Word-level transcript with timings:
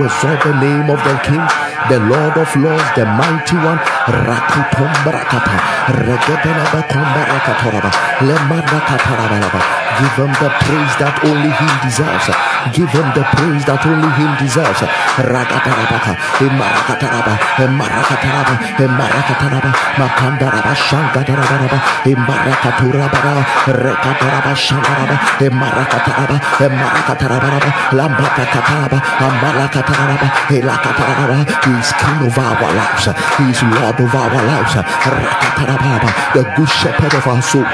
begin 0.00 0.38
the 0.40 0.60
name 0.60 0.88
of 0.88 0.98
the 1.04 1.14
King, 1.24 1.69
the 1.90 1.98
Lord 2.06 2.38
of 2.38 2.46
Lords, 2.54 2.86
the 2.94 3.04
Mighty 3.04 3.56
One. 3.66 3.78
Rakutom 4.06 4.90
Brakata, 5.02 5.58
Regedelaba 6.06 6.80
Kombarakatoraba, 6.86 7.90
Lemanakataraba. 8.22 9.60
Give 10.00 10.16
him 10.16 10.32
the 10.40 10.48
praise 10.62 10.94
that 11.02 11.14
only 11.26 11.50
him 11.50 11.74
deserves. 11.84 12.30
Give 12.72 12.88
him 12.88 13.08
the 13.12 13.26
praise 13.36 13.64
that 13.66 13.82
only 13.84 14.10
him 14.16 14.30
deserves. 14.38 14.80
Rakatarabaka, 15.18 16.14
Imarakataraba, 16.40 17.34
Imarakataraba, 17.58 18.54
Imarakataraba, 18.80 19.70
Makandaraba, 19.98 20.72
Shankataraba, 20.78 21.78
Imarakaturaba, 22.06 23.32
Rekataraba, 23.66 24.52
Shankaraba, 24.54 25.16
Imarakataraba, 25.42 26.36
Imarakataraba, 26.64 27.68
Lambakataraba, 27.98 28.98
Amalakataraba, 29.26 30.26
Elakataraba. 30.54 31.38
Is 31.80 31.92
king 31.96 32.26
of 32.26 32.36
our 32.36 32.60
lives. 32.60 33.06
He 33.38 33.44
is 33.48 33.62
Lord 33.62 33.98
of 33.98 34.14
our 34.14 34.28
lives. 34.28 34.74
The 36.34 36.44
good 36.54 36.68
shepherd 36.68 37.14
of 37.14 37.26
our 37.26 37.40
soul 37.40 37.64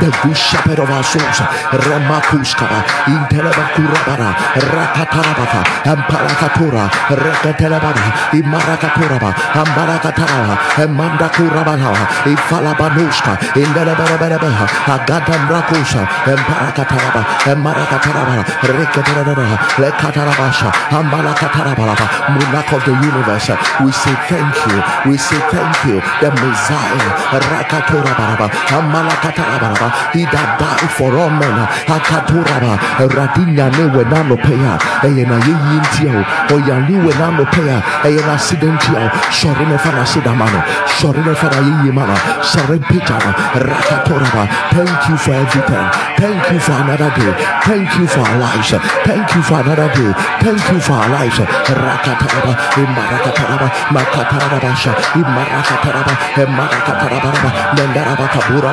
the 0.00 0.10
good 0.22 0.36
shepherd 0.36 0.78
of 0.78 0.90
our 0.90 1.04
souls. 1.04 1.38
Ramakuskaba, 1.84 2.78
Intelebakurabara, 3.06 4.30
Rakatarabaka, 4.74 5.60
Ampalakatura, 5.84 6.84
Rakatelabana, 7.10 8.06
Imarakaturaba, 8.34 9.30
Ambarakataraba, 9.54 10.54
Emandakurabana, 10.84 11.90
Ifalabanuska, 12.26 13.32
Indelebereberebeha, 13.54 14.66
Agadam 14.94 15.42
Rakusha, 15.50 16.02
Emparakataraba, 16.26 17.22
Emarakataraba, 17.50 18.44
Rekatarabara, 18.62 19.56
Lekatarabasha, 19.78 20.70
Ambalakatarabara, 20.90 22.06
Monarch 22.34 22.72
of 22.72 22.84
the 22.84 22.92
universe. 22.92 23.50
We 23.84 23.92
say 23.92 24.14
thank 24.28 24.54
you. 24.66 24.78
We 25.10 25.16
say 25.18 25.38
thank 25.50 25.76
you. 25.86 26.00
The 26.20 26.30
Messiah, 26.30 27.10
Rakaturabara, 27.50 28.48
Amalakatarabara, 28.74 29.83
he 30.12 30.24
that 30.24 30.58
died 30.58 30.90
for 30.96 31.10
all 31.16 31.30
men. 31.30 31.56
Akaturaba, 31.86 32.78
Radinya 33.08 33.70
ne 33.70 33.84
wenano 33.94 34.36
peya, 34.36 34.78
Eyena 35.02 35.36
yintio, 35.44 36.24
Oyani 36.54 36.96
wenano 37.04 37.44
peya, 37.52 37.82
Eyena 38.04 38.34
accidentio, 38.34 39.10
Shorine 39.30 39.78
fana 39.78 40.04
sidamano, 40.06 40.60
Shorine 40.86 41.34
fana 41.34 41.58
yimana, 41.84 42.16
Sare 42.44 42.78
pitana, 42.78 43.32
Rakaturaba. 43.54 44.48
Thank 44.74 45.08
you 45.08 45.16
for 45.16 45.32
everything. 45.32 45.86
Thank 46.18 46.50
you 46.52 46.58
for 46.60 46.72
another 46.72 47.10
day. 47.14 47.32
Thank 47.64 47.88
you 47.98 48.06
for 48.06 48.20
our. 48.20 48.34
Thank 49.04 49.34
you 49.34 49.42
for 49.42 49.60
another 49.60 49.88
day. 49.92 50.10
Thank 50.42 50.62
you 50.72 50.80
for 50.80 50.92
our 50.92 51.08
lives. 51.08 51.38
Rakataraba, 51.38 52.52
Imarakataraba, 52.80 53.68
Makatarabasha, 53.94 54.92
Imarakataraba, 55.20 56.14
Imarakataraba, 56.42 57.50
Mendaraba 57.76 58.26
Kabura, 58.34 58.72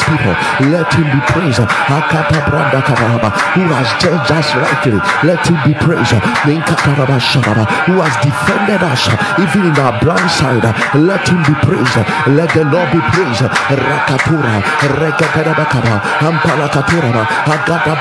people. 0.05 0.33
Let 0.69 0.93
him 0.93 1.07
be 1.09 1.21
praised. 1.31 1.61
Who 1.61 1.65
has 3.71 3.87
judged 4.01 4.31
us 4.31 4.55
rightly. 4.55 4.99
Let 5.27 5.45
him 5.45 5.57
be 5.65 5.73
praised. 5.77 6.13
Who 6.15 7.95
has 8.01 8.15
defended 8.23 8.81
us 8.83 9.07
even 9.39 9.65
in 9.69 9.75
our 9.79 9.99
blind 9.99 10.29
side. 10.31 10.63
Let 10.95 11.27
him 11.27 11.43
be 11.43 11.53
praised. 11.65 11.97
Let 12.33 12.49
the 12.53 12.63
Lord 12.69 12.91
be 12.91 12.99
praised. 13.13 13.43
Rakatura, 13.71 14.61
Rekatarabakaba, 14.99 16.01
Ampalakaturaba, 16.21 17.23
Agata 17.51 17.95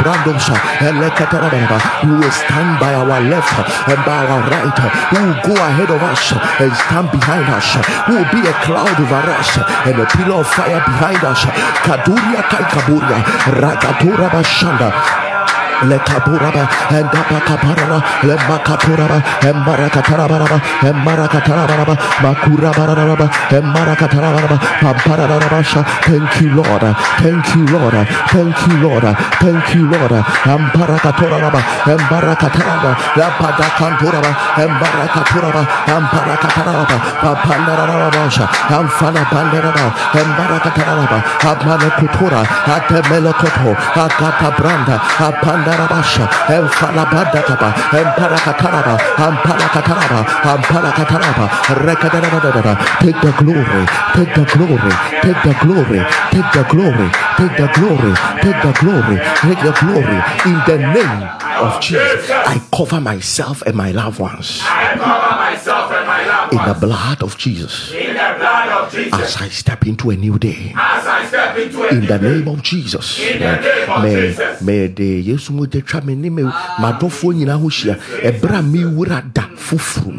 who 2.02 2.19
will 2.19 2.31
stand 2.31 2.81
by 2.81 2.94
our 2.94 3.20
left 3.29 3.52
and 3.88 4.05
by 4.05 4.26
our 4.26 4.41
right, 4.50 4.79
who 5.12 5.19
will 5.20 5.35
go 5.44 5.55
ahead 5.55 5.91
of 5.91 6.02
us 6.02 6.32
and 6.61 6.73
stand 6.73 7.11
behind 7.11 7.49
us, 7.49 7.75
who 8.06 8.14
will 8.17 8.31
be 8.32 8.41
a 8.47 8.52
cloud 8.64 9.00
over 9.00 9.31
us 9.37 9.58
and 9.87 10.00
a 10.00 10.06
pillar 10.06 10.41
of 10.41 10.47
fire 10.49 10.81
behind 10.85 11.23
us. 11.25 11.44
Kaduria 11.90 12.42
kai 12.46 12.64
kaburia, 12.70 13.19
Rakatura 13.50 14.31
bashanda. 14.31 15.19
Lekaburaba 15.88 16.68
and 16.92 17.08
Dapakaparaba, 17.08 17.98
Lemakaturaba, 18.28 19.18
and 19.48 19.58
Marakatarabaraba, 19.64 20.58
and 20.84 20.98
Marakatarabaraba, 21.06 21.94
Makurabaraba, 22.20 23.26
and 23.56 23.66
Marakatarabaraba, 23.72 24.56
Pamparabasha. 24.82 25.80
Thank 26.04 26.40
you, 26.42 26.50
Lord. 26.54 26.82
Thank 27.22 27.54
you, 27.54 27.64
Lord. 27.72 27.94
Thank 28.28 28.56
you, 28.66 28.76
Lord. 28.82 29.04
Thank 29.40 29.74
you, 29.74 29.88
Lord. 29.88 30.12
Amparakatoraba, 30.44 31.60
and 31.88 32.00
Barakataraba, 32.10 32.90
Lapadakanturaba, 33.16 34.32
and 34.60 34.74
Barakaturaba, 34.76 35.62
and 35.88 36.06
Parakataraba, 36.12 36.96
Papandarabasha, 37.24 38.44
and 38.76 38.88
Fana 39.00 39.24
Pandaraba, 39.32 39.86
and 40.18 40.30
Barakataraba, 40.36 41.18
Amanakutura, 41.40 42.44
Atemelokoto, 42.68 43.74
Akata 43.96 44.50
Branda, 44.56 44.98
Apanda. 44.98 45.69
Darabasha, 45.70 46.28
El 46.49 46.69
Falabadakaba, 46.69 47.70
El 47.93 48.08
Parakataraba, 48.19 48.99
El 49.19 49.37
Parakataraba, 49.46 50.20
El 50.50 50.62
Parakataraba, 50.67 51.46
Rekadadadadada. 51.87 52.75
Take 52.99 53.20
the 53.20 53.32
glory, 53.38 53.87
take 54.14 54.34
the 54.34 54.44
glory, 54.50 54.93
take 55.22 55.43
the 55.46 55.55
glory, 55.62 56.00
take 56.32 56.50
the 56.52 56.64
glory, 56.72 57.08
take 57.38 57.56
the 57.56 57.69
glory, 57.78 58.12
take 58.43 58.62
the 58.62 58.72
glory, 58.81 59.17
take 59.43 59.62
the 59.62 59.72
glory 59.81 60.19
in 60.50 60.58
the 60.67 60.78
name 60.93 61.22
of 61.62 61.81
Jesus. 61.81 62.31
I 62.31 62.61
cover 62.75 63.00
myself 63.00 63.62
and 63.62 63.76
my 63.76 63.93
loved 63.93 64.19
ones 64.19 64.61
I 64.62 64.96
cover 64.96 65.37
myself 65.37 65.93
and 65.93 66.06
my 66.06 66.26
loved 66.26 66.52
in 66.55 66.58
the 66.66 66.75
blood 66.87 67.23
of 67.23 67.37
Jesus 67.38 67.93
in 67.93 68.14
the 68.14 68.31
blood 68.38 68.69
of 68.69 68.69
Jesus. 68.69 68.69
As 68.88 69.36
I 69.36 69.48
step 69.48 69.86
into 69.86 70.10
a 70.10 70.16
new 70.16 70.38
day. 70.38 70.72
As 70.76 71.06
I 71.06 71.26
step 71.26 71.56
into 71.56 71.82
a 71.82 71.88
in 71.88 72.06
the 72.06 72.18
name 72.18 72.48
of 72.48 72.62
Jesus. 72.62 73.18
In 73.18 73.38
the 73.40 73.56
name 73.60 73.90
of 73.90 74.02
May 74.02 74.26
Jesus. 74.28 74.62
may 74.62 74.88
de 74.88 75.22
Yesu 75.22 75.50
mo 75.50 75.66
de 75.66 75.82
twa 75.82 76.00
me 76.00 76.14
ne 76.14 76.30
me 76.30 76.42
madɔfoɔ 76.42 77.34
nyinaa 77.34 77.60
ho 77.60 77.68
hyia. 77.68 77.96
Ɛbra 78.22 78.58
a 78.58 78.62
me 78.62 78.84
wura 78.84 79.22
da 79.32 79.42
foforo. 79.56 80.10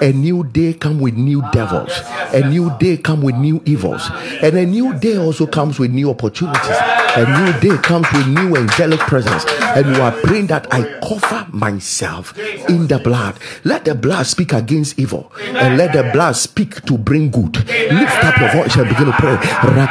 A 0.00 0.12
new 0.12 0.44
day 0.44 0.74
come 0.74 1.00
with 1.00 1.14
new 1.14 1.42
devils. 1.52 1.92
A 2.32 2.48
new 2.48 2.70
day 2.78 2.96
come 2.96 3.22
with 3.22 3.36
new 3.36 3.60
evils. 3.64 4.10
And 4.42 4.56
a 4.56 4.64
new 4.64 4.94
day 4.98 5.18
also 5.18 5.46
comes 5.46 5.78
with 5.78 5.90
new 5.90 6.10
opportunities. 6.10 6.76
A 7.16 7.24
new 7.26 7.52
day 7.60 7.76
comes 7.82 8.06
with 8.12 8.26
new 8.28 8.56
angelic 8.56 9.00
presence. 9.00 9.44
And 9.76 9.94
you 9.94 10.02
are 10.02 10.12
praying 10.12 10.46
that 10.48 10.72
I 10.72 10.82
cover 11.06 11.46
myself 11.52 12.36
in 12.68 12.86
the 12.86 12.98
blood. 12.98 13.38
Let 13.64 13.84
the 13.84 13.94
blood 13.94 14.26
speak 14.26 14.52
against 14.52 14.98
evil. 14.98 15.32
And 15.38 15.76
let 15.76 15.92
the 15.92 16.10
blood 16.12 16.36
speak 16.36 16.82
to 16.86 16.96
bring 16.96 17.30
good. 17.30 17.56
Lift 18.00 18.24
up 18.24 18.32
your 18.40 18.48
voice 18.56 18.74
and 18.80 18.88
begin 18.88 19.12
to 19.12 19.16
pray. 19.20 19.36
I 19.36 19.84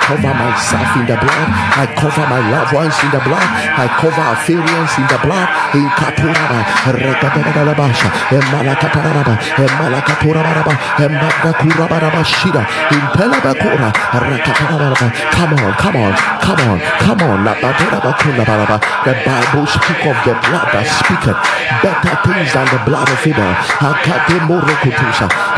cover 0.00 0.32
myself 0.32 0.96
in 0.96 1.04
the 1.04 1.16
blood. 1.20 1.48
I 1.76 1.84
cover 1.92 2.24
my 2.24 2.40
loved 2.48 2.72
ones 2.72 2.96
in 3.04 3.10
the 3.12 3.20
blood. 3.20 3.44
I 3.76 3.84
cover 4.00 4.22
our 4.24 4.36
failures 4.48 4.92
in 4.96 5.04
the 5.12 5.20
blood. 5.20 5.44
In 5.76 5.84
Katuraba, 5.92 6.64
Rakadarabasha, 6.88 8.08
Emarakataraba, 8.32 9.36
Emalakaturaba, 9.60 10.72
Emadakurabaraba 11.04 12.22
Shida, 12.24 12.64
in 12.94 13.04
Telebakura, 13.12 13.92
Rakataraba. 13.92 15.12
Come 15.36 15.52
on, 15.52 15.72
come 15.76 15.96
on, 16.00 16.16
come 16.40 16.64
on, 16.64 16.80
come 17.04 17.20
on. 17.28 17.44
The 17.44 19.12
Bible 19.20 19.66
speak 19.66 20.00
of 20.06 20.16
the 20.24 20.32
blood 20.48 20.68
that 20.72 20.86
speaketh 20.88 21.36
better 21.84 22.16
things 22.24 22.52
than 22.54 22.64
the 22.72 22.80
blood 22.88 23.08
of 23.10 23.20
Abel. 23.20 23.52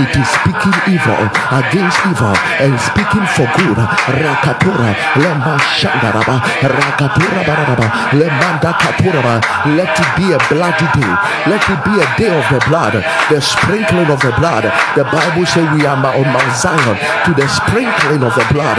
It 0.02 0.15
is 0.20 0.28
speaking 0.28 0.76
evil 0.92 1.20
against 1.52 1.98
evil 2.04 2.34
and 2.60 2.76
speaking 2.80 3.26
for 3.36 3.48
good. 3.56 3.78
Rakatura, 4.20 4.92
Lema 5.16 5.56
Rakatura 5.56 7.40
Baraba, 7.48 7.86
Lemanda 8.12 8.72
Katuraba. 8.76 9.40
Let 9.76 9.96
it 9.96 10.10
be 10.16 10.32
a 10.32 10.38
bloody 10.48 10.88
day. 10.92 11.06
day. 11.06 11.14
Let 11.46 11.62
it 11.62 11.80
be 11.86 11.94
a 12.00 12.06
day 12.18 12.32
of 12.32 12.46
the 12.50 12.60
blood, 12.68 12.94
the 13.30 13.40
sprinkling 13.40 14.10
of 14.10 14.20
the 14.20 14.32
blood. 14.40 14.64
The 14.98 15.04
Bible 15.04 15.46
says 15.46 15.66
we 15.74 15.86
are 15.86 15.94
on 15.96 16.26
Mount 16.26 16.52
Zion 16.56 16.96
to 17.26 17.30
the 17.36 17.46
sprinkling 17.46 18.22
of 18.22 18.34
the 18.34 18.46
blood. 18.50 18.78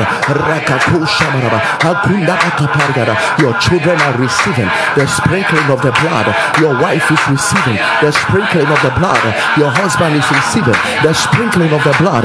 Your 3.39 3.53
children 3.59 3.97
are 4.01 4.15
receiving 4.17 4.69
the 4.95 5.05
sprinkling 5.07 5.69
of 5.71 5.81
the 5.81 5.93
blood. 6.03 6.27
Your 6.59 6.73
wife 6.81 7.07
is 7.11 7.21
receiving 7.29 7.79
the 8.01 8.11
sprinkling 8.11 8.67
of 8.67 8.79
the 8.83 8.93
blood. 8.99 9.23
Your 9.57 9.71
husband 9.71 10.15
is 10.15 10.27
receiving 10.27 10.77
the 11.03 11.13
sprinkling 11.27 11.71
of 11.73 11.83
the 11.83 11.93
blood. 11.99 12.23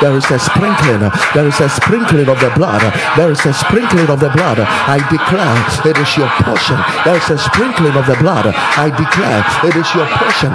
There 0.00 0.16
is 0.16 0.30
a 0.30 0.38
sprinkling. 0.38 1.02
There 1.34 1.46
is 1.46 1.60
a 1.60 1.68
sprinkling 1.68 2.28
of 2.28 2.38
the 2.40 2.50
blood. 2.56 2.82
There 3.16 3.30
is 3.30 3.44
a 3.46 3.52
sprinkling 3.52 4.08
of 4.08 4.20
the 4.20 4.30
blood. 4.30 4.58
I 4.60 4.98
declare 5.12 5.56
it 5.84 5.96
is 5.98 6.16
your 6.16 6.30
portion. 6.40 6.78
There 7.04 7.16
is 7.16 7.28
a 7.30 7.38
sprinkling 7.38 7.96
of 7.96 8.06
the 8.06 8.16
blood. 8.16 8.46
I 8.80 8.88
declare 8.90 9.44
it 9.68 9.74
is 9.76 9.88
your 9.94 10.08
portion. 10.16 10.50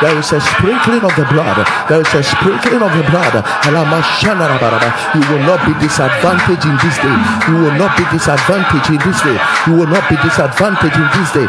There 0.00 0.16
is 0.18 0.32
a 0.32 0.40
sprinkling 0.40 1.04
of 1.04 1.12
the 1.16 1.26
blood. 1.28 1.58
There 1.88 2.00
is 2.00 2.12
a 2.14 2.22
sprinkling 2.22 2.82
of 2.82 2.92
the 2.96 3.04
blood. 3.10 3.36
You 5.14 5.22
will 5.28 5.44
not 5.44 5.60
be 5.66 5.74
disadvantaged 5.80 6.64
in 6.64 6.76
this 6.80 6.96
day. 6.98 7.16
You 7.48 7.56
will 7.62 7.76
not 7.76 7.96
be 7.98 8.04
disadvantaged 8.10 8.90
in 8.90 9.00
this 9.04 9.20
day. 9.22 9.38
You 9.66 9.74
will 9.76 9.90
not 9.90 10.08
be 10.08 10.16
disadvantaged 10.16 10.37
in 10.38 11.06
this 11.18 11.30
day. 11.34 11.46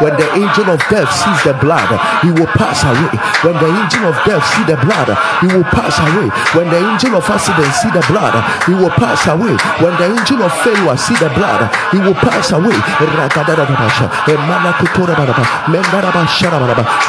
When 0.00 0.16
the 0.16 0.28
angel 0.34 0.66
of 0.70 0.80
death 0.90 1.10
sees 1.12 1.40
the 1.44 1.54
blood, 1.60 1.90
he 2.22 2.30
will 2.30 2.50
pass 2.58 2.82
away. 2.82 3.14
When 3.42 3.54
the 3.62 3.68
angel 3.68 4.04
of 4.10 4.16
death 4.26 4.44
see 4.54 4.64
the 4.64 4.76
blood, 4.82 5.08
he 5.40 5.46
will 5.54 5.64
pass 5.70 5.98
away. 5.98 6.28
When 6.54 6.68
the 6.70 6.78
angel 6.78 7.14
of 7.16 7.24
accident 7.30 7.72
see 7.74 7.90
the 7.90 8.04
blood, 8.08 8.34
he 8.66 8.74
will 8.74 8.90
pass 8.90 9.26
away. 9.26 9.54
When 9.82 9.94
the 9.96 10.06
angel 10.18 10.42
of 10.42 10.52
failure 10.64 10.96
see 10.96 11.14
the 11.16 11.30
blood, 11.34 11.70
he 11.92 11.98
will 11.98 12.14
pass 12.14 12.50
away. 12.52 12.74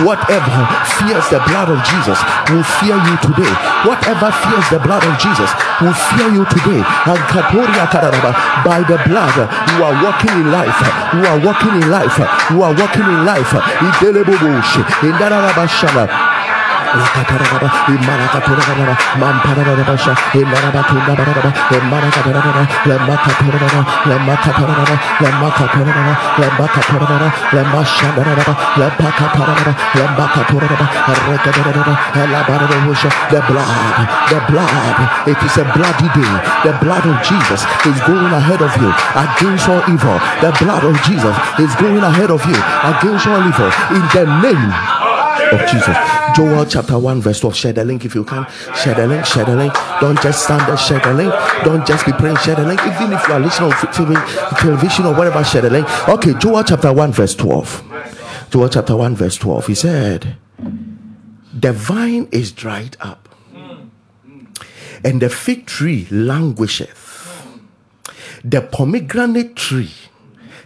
Whatever 0.05 0.61
fears 0.97 1.27
the 1.29 1.39
blood 1.47 1.69
of 1.69 1.79
Jesus 1.83 2.19
will 2.49 2.63
fear 2.77 2.97
you 2.97 3.15
today. 3.21 3.53
Whatever 3.85 4.31
fears 4.31 4.67
the 4.69 4.79
blood 4.79 5.03
of 5.03 5.17
Jesus 5.17 5.51
will 5.81 5.93
fear 5.93 6.29
you 6.33 6.45
today. 6.45 6.81
By 8.75 8.81
the 8.81 8.99
blood, 9.07 9.37
you 9.71 9.83
are 9.85 10.03
walking 10.03 10.35
in 10.35 10.51
life. 10.51 10.75
You 11.15 11.23
are 11.23 11.39
walking 11.39 11.81
in 11.81 11.89
life. 11.89 12.19
You 12.51 12.61
are 12.61 12.75
walking 12.75 13.07
in 13.07 13.23
life. 13.23 13.55
Lakatarababa, 16.93 17.67
Imarakaturababa, 17.89 18.95
Mamparabasha, 19.17 20.13
Imarabatunda, 20.33 21.13
Imarakatarababa, 21.71 22.63
Lemakaturababa, 22.85 23.81
Lemakatarababa, 24.05 24.95
Lemakaturababa, 25.19 26.13
Lemakaturababa, 26.37 27.27
Lemashadarababa, 27.53 28.53
Lepakatarababa, 28.77 29.73
Lembakaturababa, 29.95 30.85
Rekadarababa, 31.29 31.93
Elabarabusha, 32.15 33.09
the 33.29 33.41
blood, 33.47 34.07
the 34.29 34.39
blood, 34.51 35.27
it 35.27 35.37
is 35.43 35.57
a 35.57 35.65
bloody 35.73 36.09
day. 36.13 36.33
The 36.63 36.77
blood 36.81 37.05
of 37.05 37.17
Jesus 37.23 37.61
is 37.85 37.97
going 38.05 38.33
ahead 38.33 38.61
of 38.61 38.73
you 38.81 38.91
against 39.15 39.69
all 39.69 39.81
evil. 39.89 40.17
The 40.41 40.55
blood 40.61 40.83
of 40.83 40.95
Jesus 41.03 41.35
is 41.59 41.73
going 41.75 42.03
ahead 42.03 42.31
of 42.31 42.43
you 42.45 42.57
against 42.85 43.27
all 43.27 43.41
evil 43.41 43.69
in 43.93 44.03
the 44.13 44.25
name 44.41 44.94
of 45.55 45.67
Jesus. 45.69 45.95
Joel 46.35 46.65
chapter 46.65 46.99
1, 46.99 47.21
verse 47.21 47.39
12. 47.39 47.55
Share 47.55 47.73
the 47.73 47.85
link 47.85 48.05
if 48.05 48.15
you 48.15 48.23
can. 48.23 48.45
Share 48.83 48.93
the 48.93 49.07
link, 49.07 49.25
share 49.25 49.45
the 49.45 49.55
link. 49.55 49.73
Don't 50.01 50.21
just 50.21 50.43
stand 50.43 50.67
there, 50.67 50.77
share 50.77 50.99
the 50.99 51.13
link. 51.13 51.33
Don't 51.63 51.85
just 51.87 52.05
be 52.05 52.11
praying, 52.11 52.37
share 52.37 52.55
the 52.55 52.65
link. 52.65 52.79
Even 52.81 53.13
if 53.13 53.27
you 53.27 53.33
are 53.33 53.39
listening 53.39 53.71
on 53.71 54.55
television 54.57 55.05
or 55.05 55.15
whatever, 55.15 55.43
share 55.43 55.61
the 55.61 55.69
link. 55.69 55.87
Okay, 56.09 56.33
Joel 56.35 56.63
chapter 56.63 56.91
1, 56.91 57.11
verse 57.11 57.35
12. 57.35 57.83
Joel 58.51 58.69
chapter 58.69 58.95
1, 58.95 59.15
verse 59.15 59.37
12. 59.37 59.67
He 59.67 59.75
said, 59.75 60.37
The 61.53 61.73
vine 61.73 62.27
is 62.31 62.51
dried 62.51 62.97
up, 62.99 63.29
and 65.03 65.21
the 65.21 65.29
fig 65.29 65.65
tree 65.65 66.07
languisheth. 66.11 67.03
The 68.43 68.61
pomegranate 68.61 69.55
tree, 69.55 69.91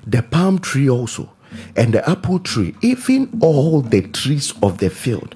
the 0.05 0.21
palm 0.21 0.59
tree 0.59 0.89
also 0.89 1.31
and 1.75 1.93
the 1.93 2.07
apple 2.09 2.39
tree, 2.39 2.75
even 2.81 3.37
all 3.41 3.81
the 3.81 4.01
trees 4.01 4.53
of 4.61 4.77
the 4.79 4.89
field 4.89 5.35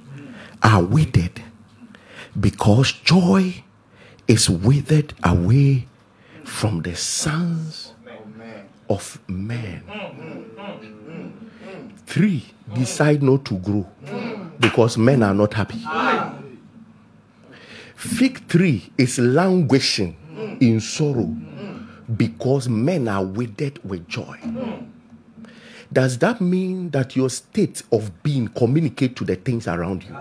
are 0.61 0.83
withered 0.83 1.41
because 2.39 2.91
joy 2.91 3.63
is 4.27 4.49
withered 4.49 5.13
away 5.23 5.87
from 6.43 6.81
the 6.81 6.95
sons 6.95 7.93
of 8.89 9.19
men. 9.27 9.83
Three 12.05 12.45
decide 12.73 13.23
not 13.23 13.45
to 13.45 13.55
grow 13.55 13.87
because 14.59 14.97
men 14.97 15.23
are 15.23 15.33
not 15.33 15.53
happy. 15.53 15.83
Fig 17.95 18.47
tree 18.47 18.91
is 18.97 19.17
languishing 19.19 20.15
in 20.59 20.79
sorrow 20.79 21.35
because 22.17 22.67
men 22.67 23.07
are 23.07 23.23
withered 23.23 23.79
with 23.83 24.07
joy 24.07 24.37
does 25.93 26.17
that 26.19 26.41
mean 26.41 26.89
that 26.91 27.15
your 27.15 27.29
state 27.29 27.83
of 27.91 28.23
being 28.23 28.47
communicate 28.49 29.15
to 29.17 29.25
the 29.25 29.35
things 29.35 29.67
around 29.67 30.03
you? 30.03 30.15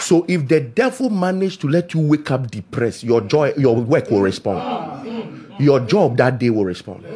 So 0.00 0.24
if 0.28 0.48
the 0.48 0.60
devil 0.60 1.10
managed 1.10 1.60
to 1.62 1.68
let 1.68 1.94
you 1.94 2.00
wake 2.00 2.30
up 2.30 2.50
depressed, 2.50 3.04
your 3.04 3.20
joy, 3.20 3.54
your 3.56 3.76
work 3.76 4.10
will 4.10 4.22
respond. 4.22 5.46
Your 5.58 5.80
job 5.80 6.16
that 6.16 6.38
day 6.38 6.50
will 6.50 6.64
respond. 6.64 7.06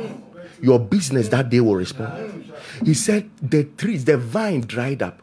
Your 0.61 0.79
business 0.79 1.29
that 1.29 1.51
day 1.51 1.61
will 1.61 1.77
respond. 1.77 2.53
He 2.85 2.95
said 2.95 3.29
the 3.43 3.65
trees, 3.65 4.05
the 4.05 4.17
vine 4.17 4.61
dried 4.61 5.03
up 5.03 5.21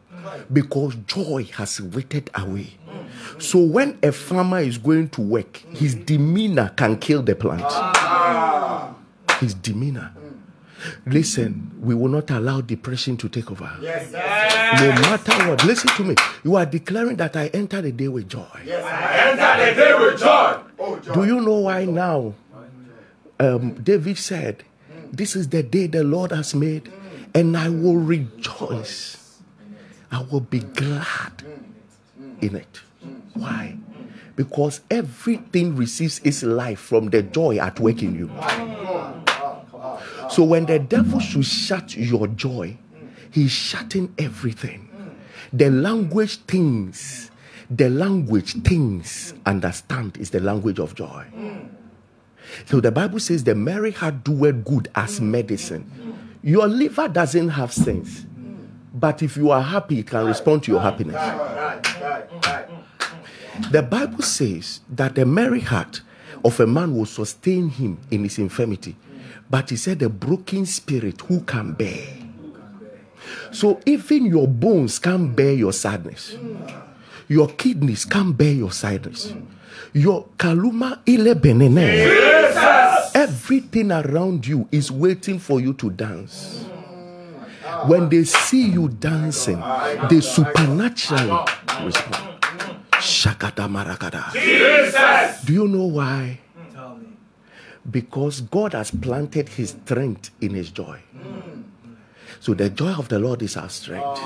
because 0.52 0.96
joy 1.08 1.48
has 1.54 1.80
withered 1.82 2.30
away. 2.36 2.74
So 3.40 3.60
when 3.60 3.98
a 4.04 4.12
farmer 4.12 4.60
is 4.60 4.78
going 4.78 5.10
to 5.10 5.22
work, 5.22 5.58
his 5.74 5.96
demeanor 5.96 6.74
can 6.76 6.98
kill 6.98 7.22
the 7.22 7.36
plant. 7.36 7.64
His 9.40 9.54
demeanor. 9.54 10.12
Listen, 11.06 11.72
we 11.82 11.94
will 11.96 12.10
not 12.10 12.30
allow 12.32 12.62
depression 12.62 13.18
to 13.18 13.30
take 13.30 13.50
over. 13.52 13.70
Yes. 13.82 14.12
No 14.12 14.90
matter 15.02 15.50
what. 15.50 15.64
Listen 15.66 15.90
to 15.98 16.04
me. 16.04 16.16
You 16.44 16.56
are 16.56 16.66
declaring 16.66 17.16
that 17.18 17.36
I 17.36 17.48
enter 17.48 17.82
the 17.82 17.92
day 17.92 18.08
with 18.08 18.28
joy. 18.30 18.46
Yes, 18.66 18.84
I 18.84 19.32
enter 19.32 19.66
the 19.66 19.82
day 19.82 19.94
with 20.00 20.20
joy. 20.20 20.60
Oh, 20.80 21.00
joy. 21.00 21.14
Do 21.14 21.26
you 21.26 21.42
know 21.42 21.60
why 21.60 21.86
now? 21.86 22.34
Um, 23.40 23.74
David 23.76 24.18
said, 24.18 24.64
This 25.12 25.36
is 25.36 25.50
the 25.50 25.64
day 25.64 25.88
the 25.88 26.04
Lord 26.04 26.32
has 26.32 26.56
made, 26.56 26.92
and 27.34 27.56
I 27.58 27.70
will 27.70 27.98
rejoice. 27.98 29.40
I 30.12 30.22
will 30.32 30.42
be 30.42 30.60
glad 30.60 31.44
in 32.42 32.56
it. 32.56 32.82
Why? 33.34 33.78
Because 34.36 34.82
everything 34.90 35.76
receives 35.76 36.20
its 36.24 36.44
life 36.44 36.80
from 36.80 37.10
the 37.10 37.22
joy 37.22 37.58
at 37.58 37.80
work 37.80 38.02
in 38.02 38.16
you. 38.16 38.30
So 40.30 40.44
when 40.44 40.66
the 40.66 40.80
devil 40.80 41.20
should 41.20 41.46
shut 41.46 41.96
your 41.96 42.28
joy, 42.28 42.78
he's 43.32 43.52
shutting 43.52 44.14
everything. 44.18 44.90
The 45.52 45.70
language 45.70 46.38
things, 46.46 47.30
the 47.70 47.90
language 47.90 48.64
things 48.64 49.34
understand 49.46 50.18
is 50.18 50.32
the 50.32 50.40
language 50.40 50.80
of 50.80 50.96
joy. 50.96 51.26
So 52.66 52.80
the 52.80 52.92
Bible 52.92 53.20
says 53.20 53.44
the 53.44 53.56
merry 53.56 53.92
heart 53.92 54.24
doeth 54.24 54.66
good 54.66 54.90
as 54.96 55.22
medicine. 55.22 55.90
Your 56.42 56.68
liver 56.68 57.08
doesn't 57.08 57.50
have 57.50 57.72
sense. 57.72 58.26
But 58.94 59.24
if 59.24 59.38
you 59.38 59.50
are 59.50 59.62
happy, 59.62 60.00
it 60.00 60.08
can 60.08 60.26
respond 60.26 60.64
to 60.64 60.72
your 60.72 60.82
happiness. 60.82 61.22
The 63.72 63.82
Bible 63.82 64.22
says 64.22 64.82
that 64.90 65.16
the 65.16 65.26
merry 65.26 65.62
heart 65.62 66.02
of 66.44 66.60
a 66.60 66.68
man 66.68 66.96
will 66.96 67.06
sustain 67.06 67.70
him 67.70 67.98
in 68.12 68.24
his 68.24 68.38
infirmity. 68.38 68.96
But 69.50 69.70
he 69.70 69.76
said, 69.76 70.02
a 70.02 70.10
broken 70.10 70.66
spirit, 70.66 71.22
who 71.22 71.42
can 71.42 71.74
bear? 71.74 72.08
So 73.52 73.80
even 73.86 74.26
your 74.26 74.48
bones 74.48 75.00
can't 75.00 75.36
bear 75.36 75.54
your 75.54 75.74
sadness. 75.74 76.36
Your 77.28 77.48
kidneys 77.48 78.06
can't 78.06 78.36
bear 78.38 78.52
your 78.54 78.72
sadness. 78.72 79.34
Your 79.94 80.26
kaluma 80.38 81.00
ile 81.08 81.36
benene. 81.36 82.10
Everything 83.16 83.92
around 83.92 84.46
you 84.48 84.68
is 84.72 84.92
waiting 84.92 85.40
for 85.40 85.60
you 85.62 85.74
to 85.74 85.90
dance. 85.90 86.66
When 87.86 88.10
they 88.10 88.24
see 88.24 88.70
you 88.70 88.90
dancing, 88.90 89.62
they 90.10 90.20
supernaturally 90.22 91.46
respond. 91.84 92.40
Shakata 92.94 93.68
marakada. 93.70 94.32
Do 95.46 95.54
you 95.54 95.68
know 95.68 95.86
why? 95.86 96.40
Because 97.90 98.42
God 98.42 98.74
has 98.74 98.92
planted 98.92 99.50
his 99.50 99.72
strength 99.72 100.32
in 100.42 100.54
his 100.54 100.72
joy. 100.72 101.00
So 102.40 102.54
the 102.54 102.70
joy 102.70 102.92
of 102.92 103.08
the 103.10 103.20
Lord 103.20 103.42
is 103.42 103.56
our 103.56 103.70
strength. 103.70 104.20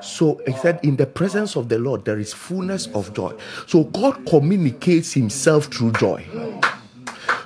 So 0.00 0.40
he 0.46 0.52
said, 0.52 0.80
In 0.82 0.96
the 0.96 1.06
presence 1.06 1.56
of 1.56 1.68
the 1.68 1.78
Lord, 1.78 2.04
there 2.04 2.18
is 2.18 2.32
fullness 2.32 2.86
of 2.88 3.12
joy. 3.12 3.34
So 3.66 3.84
God 3.84 4.24
communicates 4.26 5.12
himself 5.12 5.66
through 5.66 5.92
joy. 5.92 6.26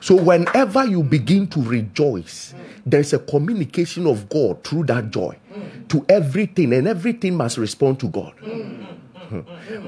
So 0.00 0.14
whenever 0.14 0.84
you 0.86 1.02
begin 1.02 1.46
to 1.48 1.62
rejoice, 1.62 2.54
there's 2.84 3.12
a 3.12 3.18
communication 3.18 4.06
of 4.06 4.28
God 4.28 4.62
through 4.64 4.84
that 4.84 5.10
joy 5.10 5.38
to 5.88 6.04
everything, 6.08 6.72
and 6.72 6.86
everything 6.86 7.36
must 7.36 7.58
respond 7.58 8.00
to 8.00 8.08
God. 8.08 8.32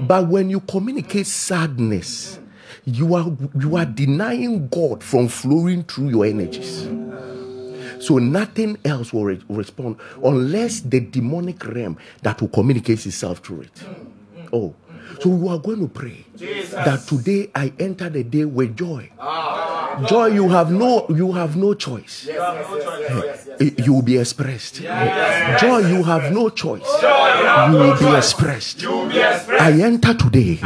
But 0.06 0.28
when 0.28 0.50
you 0.50 0.60
communicate 0.60 1.26
sadness, 1.26 2.38
you 2.84 3.14
are 3.14 3.30
you 3.60 3.76
are 3.76 3.84
denying 3.86 4.68
God 4.68 5.02
from 5.02 5.28
flowing 5.28 5.84
through 5.84 6.10
your 6.10 6.24
energies. 6.24 6.88
So 8.00 8.18
nothing 8.18 8.78
else 8.84 9.12
will 9.12 9.24
re- 9.26 9.42
respond 9.48 9.96
unless 10.24 10.80
the 10.80 10.98
demonic 11.00 11.64
realm 11.64 11.96
that 12.22 12.40
will 12.40 12.48
communicate 12.48 13.06
itself 13.06 13.38
through 13.38 13.62
it. 13.62 13.82
Oh, 14.52 14.74
so 15.20 15.28
you 15.28 15.48
are 15.48 15.58
going 15.58 15.80
to 15.80 15.88
pray 15.88 16.24
that 16.84 17.04
today 17.06 17.50
I 17.54 17.72
enter 17.78 18.08
the 18.08 18.22
day 18.24 18.44
with 18.44 18.76
joy. 18.76 19.10
Ah, 19.18 19.24
ah, 19.98 19.98
ah, 20.02 20.06
joy, 20.06 20.26
you 20.26 20.48
have 20.48 20.70
no 20.70 21.06
you 21.08 21.32
have 21.32 21.56
no 21.56 21.74
choice. 21.74 22.28
Eh, 22.28 23.70
you 23.78 23.92
will 23.94 24.02
be 24.02 24.18
expressed. 24.18 24.80
Eh, 24.82 25.56
joy, 25.58 25.78
you 25.78 26.02
have 26.02 26.32
no 26.32 26.48
choice. 26.50 26.86
You 27.70 27.76
will 27.78 27.98
be 27.98 28.16
expressed. 28.16 28.84
I 28.86 29.72
enter 29.82 30.14
today 30.14 30.58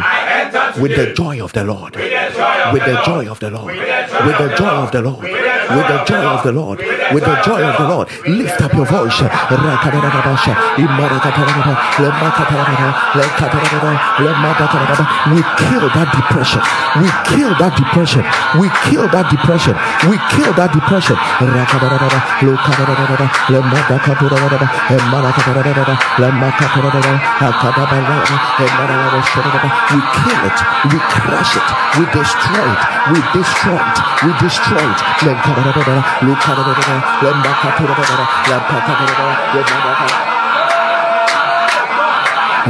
with 0.81 0.97
the 0.97 1.13
joy 1.15 1.43
of 1.43 1.53
the 1.53 1.65
Lord. 1.65 1.97
With 1.97 2.85
the 2.85 3.03
joy 3.05 3.29
of 3.31 3.39
the 3.41 3.51
Lord. 3.51 3.75
With 3.77 4.39
the 4.39 4.55
joy 4.57 4.75
of 4.85 4.93
the 4.93 5.03
Lord. 5.03 5.46
With 5.67 5.87
the 5.89 5.99
joy 6.07 6.23
of 6.23 6.43
the 6.43 6.53
Lord. 6.53 6.79
With 7.13 7.25
the 7.25 7.37
joy 7.45 7.63
of 7.63 7.77
the 7.77 7.89
Lord. 7.89 8.09
Lift 8.27 8.61
up 8.63 8.73
your 8.73 8.87
voice. 8.87 9.21
We 16.97 17.09
kill 17.31 17.53
that 17.59 17.75
depression. 17.77 18.23
We 18.59 18.69
kill 18.87 19.09
that 19.11 19.27
depression. 19.31 19.75
We 20.09 20.17
kill 20.31 20.53
that 20.55 20.71
depression. 20.73 21.17
We 21.31 21.51
kill 21.51 21.83
that 21.83 21.91
depression. 21.91 22.17
We 29.93 30.01
kill 30.17 30.43
it. 30.47 30.59
We 30.93 30.99
crush 31.11 31.57
it. 31.57 31.69
We 31.99 32.05
destroy 32.13 32.69
it. 32.71 32.83
We 33.13 33.19
destroy 33.35 33.81
it. 33.81 33.99
We 34.25 34.31
destroy 34.39 34.85
it. 34.85 35.56
Luke, 35.57 36.43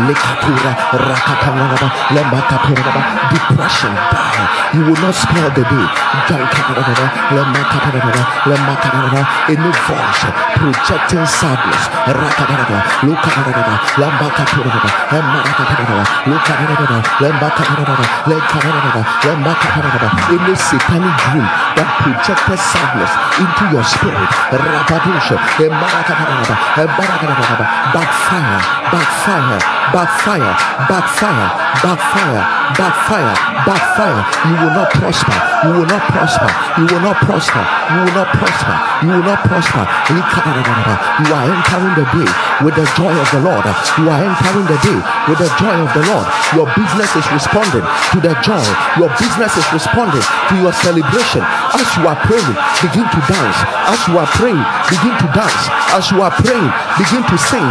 Lekatura, 0.05 0.73
Rakatanaba, 0.93 1.89
Lembatapuraba, 2.13 3.01
depression, 3.33 3.95
die. 4.13 4.37
You 4.77 4.83
will 4.85 5.01
not 5.01 5.15
spell 5.15 5.49
the 5.57 5.65
day. 5.65 5.87
Jankatanaba, 6.29 7.07
Lemakatanaba, 7.33 8.23
Lemakatanaba, 8.45 9.21
any 9.49 9.73
voice 9.89 10.23
projecting 10.53 11.25
sadness. 11.25 11.83
Rakatanaba, 12.13 12.79
Lukatanaba, 13.09 13.75
Lambakatanaba, 13.97 14.89
Lemakatanaba, 15.17 16.05
Lukatanaba, 16.29 16.97
Lembakatanaba, 17.25 18.05
Lekatanaba, 18.29 19.01
Lembakatanaba, 19.25 20.09
any 20.29 20.55
satanic 20.57 21.15
dream 21.25 21.47
that 21.79 21.89
projected 22.05 22.59
sadness 22.61 23.13
into 23.41 23.65
your 23.73 23.85
spirit. 23.87 24.29
Rapadusha, 24.53 25.37
Lemakatanaba, 25.57 26.55
Lemakatanaba, 26.77 27.65
backfire, 27.97 28.61
backfire, 28.93 29.59
backfire, 29.93 30.57
backfire, 30.89 31.49
backfire, 31.83 32.56
backfire, 32.75 33.31
backfire. 33.63 34.21
You 34.51 34.55
will 34.59 34.75
not 34.75 34.91
prosper. 34.91 35.37
You 35.63 35.71
will 35.79 35.87
not 35.87 36.03
prosper. 36.11 36.51
You 36.79 36.85
will 36.91 37.05
not 37.07 37.17
prosper. 37.23 37.63
You 37.93 37.99
will 38.03 38.17
not 38.19 38.29
prosper. 38.35 38.75
You 39.03 39.09
will 39.15 39.27
not 39.27 39.41
prosper. 39.47 39.85
You 40.11 41.31
are 41.31 41.47
entering 41.47 41.95
the 41.95 42.07
day 42.11 42.29
with 42.65 42.75
the 42.75 42.87
joy 42.99 43.15
of 43.15 43.29
the 43.31 43.41
Lord. 43.47 43.65
You 43.99 44.07
are 44.11 44.21
entering 44.27 44.67
the 44.67 44.79
day 44.83 44.99
with 45.31 45.39
the 45.39 45.51
joy 45.61 45.77
of 45.79 45.91
the 45.95 46.03
Lord. 46.11 46.27
Your 46.55 46.67
business 46.75 47.11
is 47.15 47.27
responding 47.31 47.85
to 47.85 48.19
the 48.19 48.35
joy. 48.43 48.65
Your 48.99 49.11
business 49.21 49.53
is 49.55 49.67
responding 49.71 50.23
to 50.23 50.55
your 50.59 50.73
celebration. 50.73 51.43
As 51.77 51.87
you 51.99 52.09
are 52.09 52.19
praying, 52.27 52.55
begin 52.83 53.07
to 53.07 53.21
dance. 53.29 53.59
As 53.91 54.01
you 54.09 54.19
are 54.19 54.31
praying, 54.39 54.63
begin 54.91 55.15
to 55.15 55.29
dance. 55.35 55.63
As 55.93 56.11
you 56.11 56.23
are 56.23 56.33
praying, 56.33 56.71
begin 56.99 57.23
to 57.27 57.37
sing. 57.39 57.69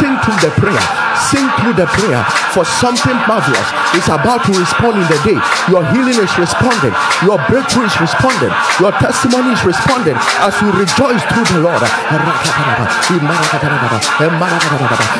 Sing 0.00 0.14
through 0.20 0.40
the 0.42 0.52
prayer. 0.58 0.84
Sing 1.30 1.46
through 1.62 1.78
the 1.78 1.86
prayer 1.86 2.22
for 2.50 2.64
something 2.64 3.14
marvelous 3.30 3.68
is 3.94 4.06
about 4.10 4.33
to 4.38 4.52
respond 4.58 4.98
in 4.98 5.06
the 5.06 5.18
day. 5.22 5.38
Your 5.70 5.84
healing 5.92 6.18
is 6.18 6.32
responding. 6.38 6.94
Your 7.22 7.38
breakthrough 7.46 7.86
is 7.86 7.96
responding. 8.00 8.52
Your 8.80 8.92
testimony 8.98 9.54
is 9.54 9.62
responding 9.64 10.16
as 10.42 10.54
you 10.60 10.70
rejoice 10.72 11.22
through 11.30 11.46
the 11.52 11.60
Lord. 11.62 11.82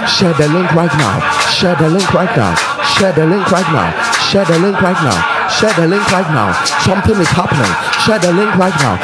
Share 0.08 0.34
the 0.34 0.48
link 0.48 0.72
right 0.74 0.94
now. 0.98 1.20
Share 1.46 1.76
the 1.76 1.88
link 1.88 2.12
right 2.14 2.36
now. 2.36 2.54
Share 2.86 3.12
the 3.12 3.26
link 3.26 3.50
right 3.50 3.68
now. 3.72 3.90
Share 4.18 4.44
the 4.44 4.58
link 4.58 4.80
right 4.80 5.00
now. 5.04 5.43
Share 5.48 5.72
the 5.76 5.86
link 5.86 6.04
right 6.12 6.28
now. 6.32 6.52
Something 6.84 7.16
is 7.20 7.28
happening. 7.32 7.70
Share 8.04 8.18
the 8.18 8.32
link 8.32 8.52
right 8.56 8.74
now. 8.82 8.96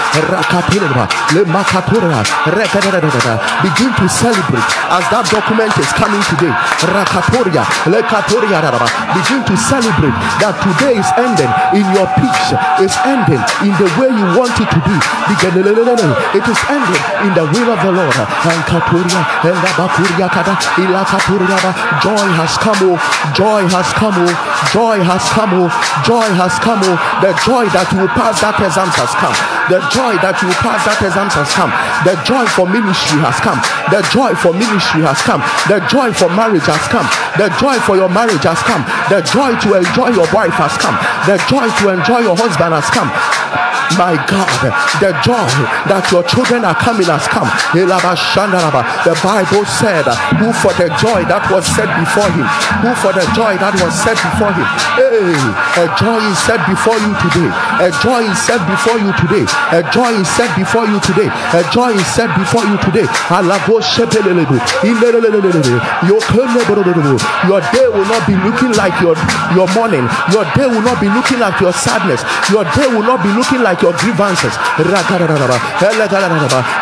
Begin 3.63 3.93
to 4.01 4.07
celebrate 4.09 4.69
as 4.91 5.05
that 5.13 5.25
document 5.31 5.73
is 5.79 5.91
coming 5.97 6.23
today. 6.33 6.53
Begin 9.15 9.43
to 9.45 9.55
celebrate 9.57 10.17
that 10.41 10.55
today 10.65 10.95
is 10.99 11.09
ending 11.17 11.51
in 11.77 11.87
your 11.95 12.09
peace. 12.19 12.47
It's 12.81 12.97
ending 13.05 13.41
in 13.65 13.73
the 13.81 13.89
way 14.01 14.09
you 14.11 14.27
want 14.39 14.55
it 14.61 14.69
to 14.71 14.81
be. 14.85 14.97
It 16.37 16.45
is 16.49 16.61
ending 16.69 17.03
in 17.27 17.33
the 17.35 17.45
will 17.53 17.69
of 17.73 17.81
the 17.85 17.93
Lord. 17.93 18.17
Joy 22.03 22.27
has 22.39 22.57
come. 22.59 22.81
oh. 22.83 22.99
Joy 23.35 23.63
has 23.69 23.93
come. 23.93 24.15
oh. 24.17 24.33
Joy 24.73 24.99
has 25.05 25.25
come. 25.33 25.53
oh. 25.55 25.69
Joy 26.31 26.47
has 26.47 26.63
come. 26.63 26.79
oh. 26.87 26.95
The 27.19 27.35
joy 27.43 27.67
that 27.75 27.91
you 27.91 28.07
will 28.07 28.15
pass 28.15 28.39
that 28.39 28.55
exam 28.63 28.87
has 28.95 29.11
come. 29.19 29.35
The 29.67 29.83
joy 29.91 30.15
that 30.23 30.39
you 30.39 30.47
will 30.47 30.63
pass 30.63 30.79
that 30.87 31.03
exam 31.03 31.27
has 31.27 31.51
come. 31.51 31.75
The 32.07 32.15
joy 32.23 32.47
for 32.55 32.71
ministry 32.71 33.19
has 33.19 33.35
come. 33.43 33.59
The 33.91 33.99
joy 34.15 34.39
for 34.39 34.55
ministry 34.55 35.03
has 35.03 35.19
come. 35.27 35.43
The 35.67 35.83
joy 35.91 36.15
for 36.15 36.31
marriage 36.31 36.71
has 36.71 36.87
come. 36.87 37.11
The 37.35 37.51
joy 37.59 37.83
for 37.83 37.99
your 37.99 38.07
marriage 38.07 38.47
has 38.47 38.63
come. 38.63 38.87
The 39.11 39.27
joy 39.27 39.59
to 39.59 39.83
enjoy 39.83 40.15
your 40.15 40.31
wife 40.31 40.55
has 40.55 40.79
come. 40.79 40.95
The 41.27 41.35
joy 41.51 41.67
to 41.67 41.99
enjoy 41.99 42.23
your 42.23 42.39
husband 42.39 42.79
has 42.79 42.87
come. 42.95 43.11
My 43.99 44.15
God, 44.31 44.49
the 45.03 45.11
joy 45.27 45.51
that 45.91 46.07
your 46.15 46.23
children 46.25 46.65
are 46.65 46.75
coming 46.79 47.07
has 47.11 47.27
come. 47.27 47.49
The 47.75 49.15
Bible 49.23 49.65
said, 49.67 50.07
Who 50.39 50.53
for 50.63 50.73
the 50.79 50.89
joy 51.01 51.27
that 51.27 51.43
was 51.51 51.67
set 51.75 51.91
before 51.99 52.31
him, 52.33 52.47
who 52.85 52.91
for 53.03 53.13
the 53.13 53.27
joy 53.35 53.59
that 53.59 53.75
was 53.83 53.93
set 53.93 54.17
before 54.17 54.53
him. 54.55 54.67
Hey, 54.95 55.35
a 55.83 55.87
joy 55.99 56.21
is 56.31 56.39
set 56.47 56.63
before 56.71 56.97
you 57.03 57.13
today. 57.19 57.51
A 57.83 57.91
joy 58.01 58.23
is 58.31 58.39
set 58.39 58.63
before 58.71 58.99
you 58.99 59.11
today. 59.19 59.45
A 59.75 59.83
joy 59.91 60.13
is 60.15 60.29
set 60.29 60.51
before 60.55 60.87
you 60.87 60.99
today. 61.03 61.29
A 61.57 61.61
joy 61.75 61.91
is 61.93 62.07
set 62.15 62.31
before 62.39 62.65
you 62.65 62.77
today. 62.81 63.07
Your 67.49 67.61
day 67.75 67.87
will 67.91 68.07
not 68.07 68.23
be 68.27 68.35
looking 68.47 68.73
like 68.79 68.95
your, 69.03 69.17
your 69.55 69.69
morning. 69.75 70.07
Your 70.33 70.45
day 70.55 70.67
will 70.67 70.83
not 70.83 71.01
be 71.01 71.09
looking 71.11 71.41
like 71.41 71.59
your 71.61 71.73
sadness. 71.73 72.23
Your 72.51 72.65
day 72.77 72.87
will 72.89 73.03
not 73.03 73.23
be 73.23 73.31
looking 73.33 73.63
like 73.63 73.80
your 73.83 73.95
grievances. 73.97 74.55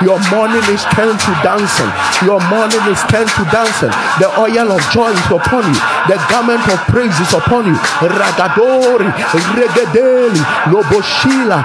Your 0.03 0.19
morning 0.31 0.65
is 0.73 0.83
turned 0.95 1.19
to 1.21 1.33
dancing. 1.43 1.91
Your 2.25 2.41
morning 2.49 2.83
is 2.91 3.01
turned 3.11 3.31
to 3.39 3.45
dancing. 3.51 3.93
The 4.19 4.29
oil 4.39 4.73
of 4.73 4.83
joy 4.91 5.11
is 5.11 5.31
upon 5.31 5.67
you. 5.69 5.81
The 6.09 6.17
garment 6.31 6.65
of 6.73 6.81
praise 6.89 7.15
is 7.21 7.33
upon 7.35 7.67
you. 7.67 7.77
Ragadori, 8.01 9.13
regedeli, 9.55 10.43
loboshila. 10.73 11.61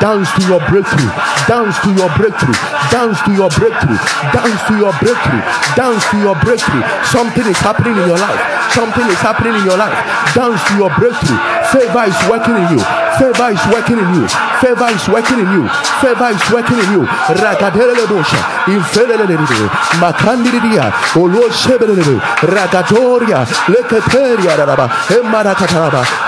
Dance 0.00 0.30
to 0.34 0.42
your 0.50 0.60
breakthrough. 0.68 1.10
Dance 1.46 1.78
to 1.86 1.92
your 1.94 2.10
breakthrough. 2.18 2.56
Dance 2.90 3.20
to 3.22 3.32
your 3.32 3.50
breakthrough. 3.54 3.98
Dance 4.32 4.60
to 4.66 4.74
your 4.76 4.92
breakthrough. 4.98 5.42
Dance 5.76 6.04
to 6.10 6.18
your 6.18 6.34
breakthrough. 6.42 6.82
Something 7.06 7.46
is 7.46 7.58
happening 7.58 7.96
in 7.96 8.08
your 8.08 8.18
life. 8.18 8.40
Something 8.74 9.06
is 9.06 9.20
happening 9.22 9.54
in 9.54 9.64
your 9.64 9.78
life. 9.78 9.94
Dance 10.34 10.60
to 10.68 10.74
your 10.76 10.90
breakthrough. 10.98 11.38
Favor 11.70 12.04
is 12.10 12.18
working 12.28 12.56
in 12.58 12.66
you. 12.74 12.82
Favor 13.16 13.48
is 13.54 13.62
working 13.70 13.85
working 13.86 14.02
in 14.02 14.14
you. 14.14 14.28
Favor 14.58 14.88
is 14.90 15.08
working 15.08 15.38
in 15.38 15.46
you. 15.52 15.68
Favor 16.02 16.30
is 16.30 16.42
working 16.50 16.78
in 16.78 16.90
you. 16.92 17.02
Makandidia. 20.02 20.92
Olo. 21.14 21.48
Rakadoria. 22.42 23.46
Leketeria. 23.70 24.56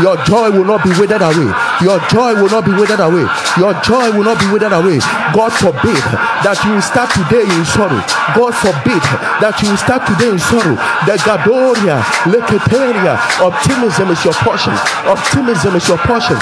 Your 0.01 0.17
joy 0.25 0.51
will 0.51 0.65
not 0.65 0.85
be 0.85 0.91
withered 0.91 1.23
away. 1.23 1.53
Your 1.83 1.99
joy 2.09 2.35
will 2.41 2.49
not 2.49 2.65
be 2.65 2.73
withered 2.73 3.01
away. 3.01 3.27
Your 3.59 3.75
joy 3.83 4.11
will 4.13 4.25
not 4.25 4.39
be 4.39 4.47
withered 4.53 4.73
away. 4.73 4.99
God 5.35 5.53
forbid 5.53 6.03
that 6.45 6.59
you 6.65 6.81
start 6.81 7.11
today 7.11 7.43
in 7.43 7.65
sorrow. 7.65 7.99
God 8.37 8.55
forbid 8.55 9.03
that 9.43 9.59
you 9.63 9.75
start 9.77 10.07
today 10.07 10.31
in 10.31 10.39
sorrow. 10.39 10.77
The 11.07 11.19
Gadoria, 11.27 12.01
Leketeria, 12.31 13.19
optimism 13.43 14.11
is 14.11 14.23
your 14.25 14.35
portion. 14.45 14.73
Optimism 15.09 15.75
is 15.77 15.89
your 15.89 15.99
portion. 15.99 16.37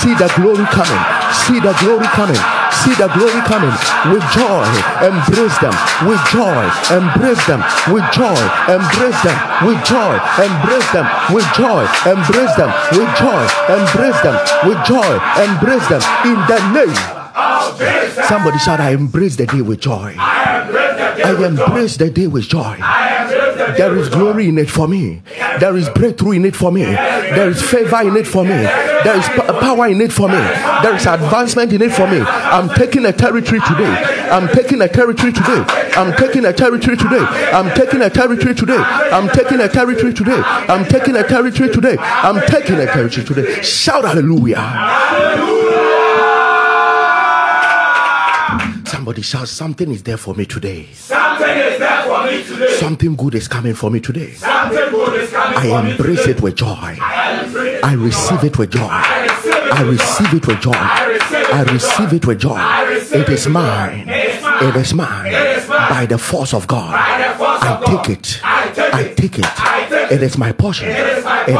See 0.00 0.14
the 0.14 0.28
glory 0.36 0.66
coming. 0.66 1.02
See 1.32 1.60
the 1.60 1.72
glory 1.80 2.06
coming. 2.06 2.55
See 2.82 2.94
the 2.94 3.08
glory 3.16 3.40
coming 3.48 3.72
with 4.12 4.22
joy. 4.32 4.66
Embrace 5.02 5.56
them 5.58 5.74
with 6.06 6.20
joy. 6.30 6.62
Embrace 6.92 7.44
them 7.46 7.60
with 7.92 8.04
joy. 8.12 8.36
Embrace 8.68 9.20
them 9.22 9.36
with 9.64 9.80
joy. 9.84 10.14
Embrace 10.38 10.90
them 10.92 11.06
with 11.32 11.46
joy. 11.54 11.82
Embrace 12.04 12.54
them 12.56 12.70
with 12.92 13.10
joy. 13.16 13.42
Embrace 13.72 14.20
them 14.22 14.36
with 14.68 14.78
joy. 14.84 15.12
Embrace 15.42 15.86
them 15.88 16.02
in 16.24 16.38
the 16.46 16.58
name. 16.72 17.16
Somebody 18.28 18.58
shout, 18.58 18.80
I 18.80 18.90
embrace 18.90 19.36
the 19.36 19.46
day 19.46 19.62
with 19.62 19.80
joy. 19.80 20.14
I 20.18 21.34
embrace 21.44 21.96
the 21.96 22.10
day 22.10 22.26
with 22.26 22.44
joy. 22.44 22.78
There 23.76 23.96
is 23.96 24.08
glory 24.08 24.48
in 24.48 24.58
it 24.58 24.70
for 24.70 24.86
me. 24.88 25.22
There 25.60 25.76
is 25.76 25.88
breakthrough 25.90 26.32
in 26.32 26.44
it 26.44 26.54
for 26.56 26.70
me. 26.70 26.84
There 26.84 27.48
is 27.48 27.62
favor 27.62 28.02
in 28.02 28.16
it 28.16 28.26
for 28.26 28.44
me. 28.44 28.50
There 28.50 29.16
is 29.16 29.28
power 29.28 29.88
in 29.88 30.00
it 30.00 30.12
for 30.12 30.28
me. 30.28 30.38
There 30.82 30.94
is 30.94 31.06
advancement 31.06 31.72
in 31.72 31.82
it 31.82 31.92
for 31.92 32.06
me. 32.06 32.20
I'm 32.20 32.68
taking 32.70 33.04
a 33.06 33.12
territory 33.12 33.60
today. 33.60 34.16
I'm 34.30 34.48
taking 34.48 34.80
a 34.82 34.88
territory 34.88 35.32
today. 35.32 35.64
I'm 35.96 36.12
taking 36.16 36.44
a 36.44 36.52
territory 36.52 36.96
today. 36.96 37.24
I'm 37.52 37.74
taking 37.74 38.02
a 38.02 38.10
territory 38.10 38.54
today. 38.54 38.78
I'm 38.78 39.28
taking 39.28 39.60
a 39.60 39.68
territory 39.68 40.14
today. 40.14 40.42
I'm 40.44 40.84
taking 40.84 41.16
a 41.16 41.22
territory 41.22 41.70
today. 41.70 41.96
I'm 41.98 42.46
taking 42.46 42.76
a 42.76 42.86
territory 42.86 43.26
today. 43.26 43.62
Shout 43.62 44.04
hallelujah. 44.04 45.65
Somebody 49.06 49.22
shout, 49.22 49.46
something 49.46 49.92
is 49.92 50.02
there 50.02 50.16
for 50.16 50.34
me 50.34 50.44
today. 50.46 50.88
Something 50.92 51.56
is 51.58 51.78
there 51.78 52.02
for 52.02 52.24
me 52.24 52.42
today. 52.42 52.72
Something 52.74 53.14
good 53.14 53.36
is 53.36 53.46
coming 53.46 53.74
for 53.74 53.88
me 53.88 54.00
today. 54.00 54.32
Something 54.32 54.90
good 54.90 55.22
is 55.22 55.30
coming 55.30 55.56
I 55.56 55.68
for 55.68 55.82
me 55.84 55.90
embrace 55.92 56.26
it 56.26 56.40
with 56.40 56.56
joy. 56.56 56.66
I 56.66 57.80
I 57.84 57.92
receive 57.92 58.42
it 58.42 58.58
with 58.58 58.72
joy. 58.72 58.80
I 58.82 59.84
receive 59.86 60.34
it 60.34 60.46
with 60.48 60.60
joy. 60.60 60.72
I 60.72 61.70
receive 61.72 62.12
it 62.14 62.26
with 62.26 62.40
joy. 62.40 62.58
It 63.14 63.28
is 63.28 63.46
mine. 63.46 64.08
It 64.08 64.74
is 64.74 64.92
mine. 64.92 65.32
By 65.68 66.06
the 66.08 66.18
force 66.18 66.52
of 66.52 66.66
God. 66.66 66.92
I 66.96 67.84
take 67.86 68.18
it. 68.18 68.40
I 68.42 69.14
take 69.14 69.38
it. 69.38 69.46
It 70.10 70.20
is 70.20 70.36
my 70.36 70.50
portion. 70.50 70.88
It 70.88 70.96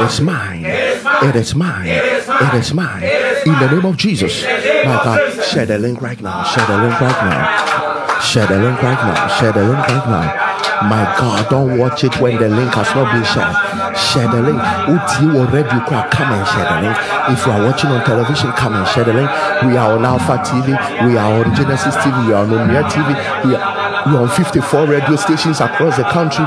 is 0.01 0.21
mine. 0.21 0.65
It 0.65 1.37
is 1.37 1.55
mine. 1.55 1.87
It 1.87 2.55
is 2.55 2.75
mine. 2.75 3.03
In 3.47 3.53
the 3.53 3.71
name 3.71 3.85
of 3.87 3.97
Jesus. 3.97 4.43
My 4.43 4.99
God, 5.05 5.45
share 5.45 5.67
the 5.67 5.79
link 5.79 6.03
right 6.03 6.21
now. 6.21 6.43
Share 6.43 6.67
the 6.67 6.79
link 6.83 7.01
right 7.01 7.23
now. 7.31 8.21
Share 8.21 8.47
the 8.47 8.59
link 8.59 8.83
right 8.83 8.99
now. 8.99 9.29
Share 9.39 9.53
the 9.53 9.63
link 9.63 9.79
right 9.87 10.07
now. 10.11 10.47
My 10.91 11.05
God, 11.17 11.49
don't 11.49 11.79
watch 11.79 12.03
it 12.03 12.21
when 12.21 12.37
the 12.37 12.49
link 12.49 12.75
has 12.75 12.91
not 12.95 13.13
been 13.15 13.23
shared. 13.23 13.55
Share 13.97 14.27
the 14.29 14.43
link. 14.43 14.59
Already 14.59 15.71
you 15.73 15.85
can 15.87 16.11
come 16.11 16.33
and 16.35 16.47
share 16.49 16.67
the 16.67 16.91
link. 16.91 16.99
If 17.31 17.47
you 17.47 17.53
are 17.53 17.63
watching 17.65 17.91
on 17.91 18.05
television, 18.05 18.51
come 18.53 18.75
and 18.75 18.87
share 18.89 19.05
the 19.05 19.15
link. 19.15 19.31
We 19.63 19.77
are 19.79 19.93
on 19.95 20.05
Alpha 20.05 20.43
TV. 20.43 20.75
We 21.07 21.17
are 21.17 21.45
on 21.45 21.55
Genesis 21.55 21.95
TV. 21.97 22.27
We 22.27 22.35
are 22.35 22.43
on 22.43 22.53
Omnia 22.53 22.83
TV. 22.91 23.15
We 23.47 23.55
are 23.55 23.76
we 24.07 24.17
are 24.17 24.23
on 24.23 24.29
54 24.29 24.87
radio 24.87 25.17
stations 25.17 25.61
across 25.61 25.97
the 25.97 26.05
country. 26.05 26.45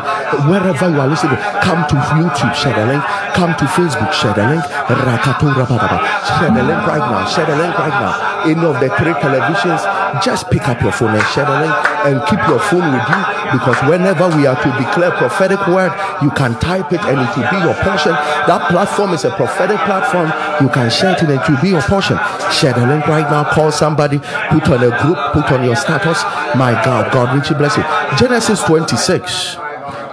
Wherever 0.48 0.90
you 0.90 1.00
are 1.00 1.08
listening, 1.08 1.38
come 1.62 1.86
to 1.88 1.96
YouTube, 2.16 2.54
share 2.56 2.76
the 2.76 2.86
link. 2.86 3.04
Come 3.36 3.56
to 3.56 3.66
Facebook, 3.66 4.12
share 4.14 4.34
the 4.34 4.48
link. 4.48 4.64
Share 4.64 6.52
the 6.52 6.64
link 6.64 6.82
right 6.88 7.04
now. 7.04 7.26
Share 7.28 7.46
the 7.46 7.56
link 7.56 7.78
right 7.78 7.96
now. 8.00 8.30
Any 8.44 8.66
of 8.66 8.80
the 8.80 8.90
three 8.96 9.14
televisions, 9.20 9.84
just 10.24 10.50
pick 10.50 10.68
up 10.68 10.82
your 10.82 10.92
phone 10.92 11.16
and 11.16 11.26
share 11.28 11.46
the 11.46 11.60
link 11.60 11.76
and 12.08 12.22
keep 12.28 12.40
your 12.48 12.60
phone 12.60 12.88
with 12.92 13.08
you 13.10 13.22
because 13.52 13.78
whenever 13.90 14.28
we 14.36 14.46
are 14.46 14.56
to 14.56 14.70
declare 14.78 15.12
prophetic 15.12 15.60
word, 15.68 15.92
you 16.22 16.32
can 16.32 16.58
type 16.60 16.92
it 16.94 17.02
and 17.02 17.20
it 17.20 17.32
will 17.36 17.50
be 17.50 17.60
your 17.66 17.76
portion. 17.84 18.14
That 18.48 18.70
platform 18.70 19.14
is 19.14 19.26
a 19.26 19.32
prophetic 19.32 19.78
platform. 19.84 20.32
You 20.62 20.70
can 20.70 20.90
share 20.90 21.14
it 21.14 21.22
and 21.22 21.32
it 21.32 21.44
will 21.50 21.62
be 21.62 21.70
your 21.70 21.82
portion. 21.82 22.18
Share 22.52 22.74
the 22.74 22.86
link 22.86 23.08
right 23.08 23.30
now. 23.30 23.44
Call 23.52 23.72
somebody. 23.72 24.20
Put 24.50 24.70
on 24.70 24.84
a 24.84 24.92
group. 25.02 25.18
Put 25.34 25.52
on 25.52 25.64
your 25.64 25.76
status. 25.76 26.24
My 26.56 26.74
God, 26.84 27.12
God 27.12 27.29
richly 27.36 27.56
bless 27.58 27.78
you. 27.78 27.84
Genesis 28.18 28.64
26. 28.64 29.58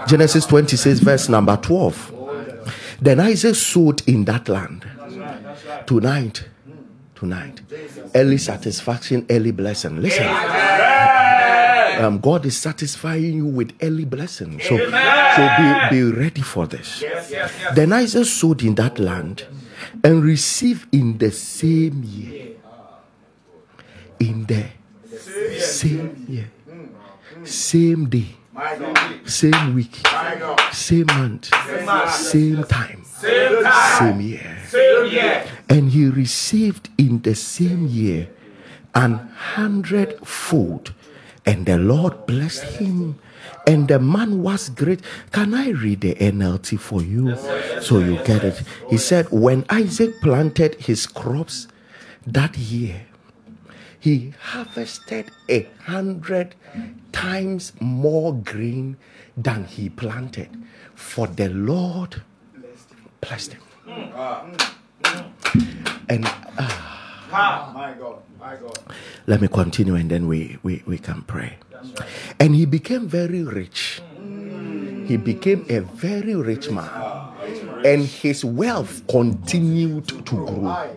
Genesis 0.06 0.46
26, 0.46 1.00
verse 1.00 1.28
number 1.28 1.56
12. 1.56 2.12
Then 3.00 3.20
Isaac 3.20 3.54
sowed 3.54 4.06
in 4.08 4.24
that 4.26 4.48
land. 4.48 4.86
Tonight, 5.86 6.48
tonight, 7.14 7.60
early 8.14 8.38
satisfaction, 8.38 9.26
early 9.30 9.50
blessing. 9.52 10.00
Listen, 10.00 10.26
um, 12.02 12.18
God 12.18 12.46
is 12.46 12.56
satisfying 12.56 13.34
you 13.34 13.46
with 13.46 13.72
early 13.82 14.04
blessing. 14.04 14.60
So, 14.60 14.76
so 14.78 15.48
be, 15.58 15.88
be 15.90 16.02
ready 16.02 16.42
for 16.42 16.66
this. 16.66 17.04
Then 17.74 17.92
Isaac 17.92 18.26
sowed 18.26 18.62
in 18.62 18.74
that 18.76 18.98
land 18.98 19.44
and 20.02 20.22
received 20.24 20.92
in 20.94 21.18
the 21.18 21.30
same 21.30 22.02
year. 22.04 22.56
In 24.18 24.46
the 24.46 24.66
same 25.58 26.24
year, 26.28 26.50
same 27.46 28.08
day, 28.08 28.34
same 29.24 29.74
week, 29.74 30.06
same 30.72 31.06
month, 31.06 31.50
same 32.12 32.64
time, 32.64 33.04
same 33.04 34.20
year. 34.20 34.58
Same 34.68 35.10
year. 35.10 35.46
And 35.68 35.90
he 35.90 36.06
received 36.06 36.90
in 36.98 37.22
the 37.22 37.34
same 37.34 37.86
year 37.86 38.28
an 38.94 39.30
hundredfold. 39.54 40.92
And 41.44 41.66
the 41.66 41.78
Lord 41.78 42.26
blessed 42.26 42.64
him. 42.64 43.18
And 43.66 43.88
the 43.88 43.98
man 43.98 44.42
was 44.42 44.68
great. 44.68 45.00
Can 45.32 45.54
I 45.54 45.70
read 45.70 46.00
the 46.00 46.14
NLT 46.14 46.78
for 46.78 47.02
you 47.02 47.36
so 47.80 47.98
you 48.00 48.16
get 48.24 48.44
it? 48.44 48.62
He 48.90 48.96
said, 48.98 49.30
When 49.30 49.64
Isaac 49.68 50.20
planted 50.20 50.74
his 50.76 51.06
crops 51.06 51.68
that 52.26 52.56
year, 52.58 53.05
he 54.06 54.32
harvested 54.38 55.32
a 55.50 55.66
hundred 55.82 56.54
times 57.10 57.72
more 57.80 58.32
grain 58.32 58.96
than 59.36 59.64
he 59.64 59.88
planted, 59.88 60.48
for 60.94 61.26
the 61.26 61.48
Lord 61.48 62.22
blessed 63.20 63.54
him. 63.54 63.62
And 66.08 66.22
ah. 66.24 67.28
Ah, 67.32 67.72
My 67.74 67.92
God, 67.94 68.22
my 68.38 68.54
God. 68.54 68.78
let 69.26 69.40
me 69.40 69.48
continue 69.48 69.96
and 69.96 70.08
then 70.08 70.28
we, 70.28 70.56
we, 70.62 70.84
we 70.86 70.98
can 70.98 71.22
pray. 71.22 71.58
And 72.38 72.54
he 72.54 72.64
became 72.64 73.08
very 73.08 73.42
rich. 73.42 74.00
He 75.08 75.16
became 75.16 75.66
a 75.68 75.80
very 75.80 76.36
rich 76.36 76.70
man. 76.70 76.88
Ah, 76.92 77.34
and 77.84 78.04
his 78.06 78.44
wealth 78.44 79.02
continued 79.08 80.06
to 80.26 80.34
grow. 80.46 80.94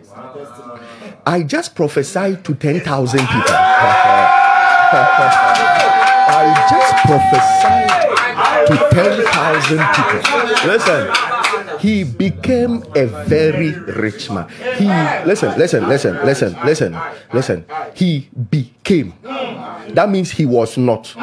I 1.26 1.42
just 1.42 1.74
prophesied 1.74 2.44
to 2.44 2.54
10,000 2.54 3.20
people. 3.20 3.30
I 6.32 6.66
just 6.70 6.94
prophesied 7.06 7.90
to 8.66 8.76
10,000 8.90 9.78
people. 9.94 10.20
Listen, 10.66 11.02
he 11.80 12.04
became 12.04 12.84
a 12.94 13.06
very 13.26 13.72
rich 13.72 14.30
man. 14.30 14.48
He, 14.76 14.86
listen, 15.26 15.58
listen, 15.58 15.88
listen, 15.88 16.14
listen, 16.24 16.56
listen, 16.64 16.96
listen. 17.32 17.64
He 17.94 18.28
became. 18.50 19.14
That 19.22 20.08
means 20.10 20.30
he 20.30 20.46
was 20.46 20.76
not. 20.76 21.14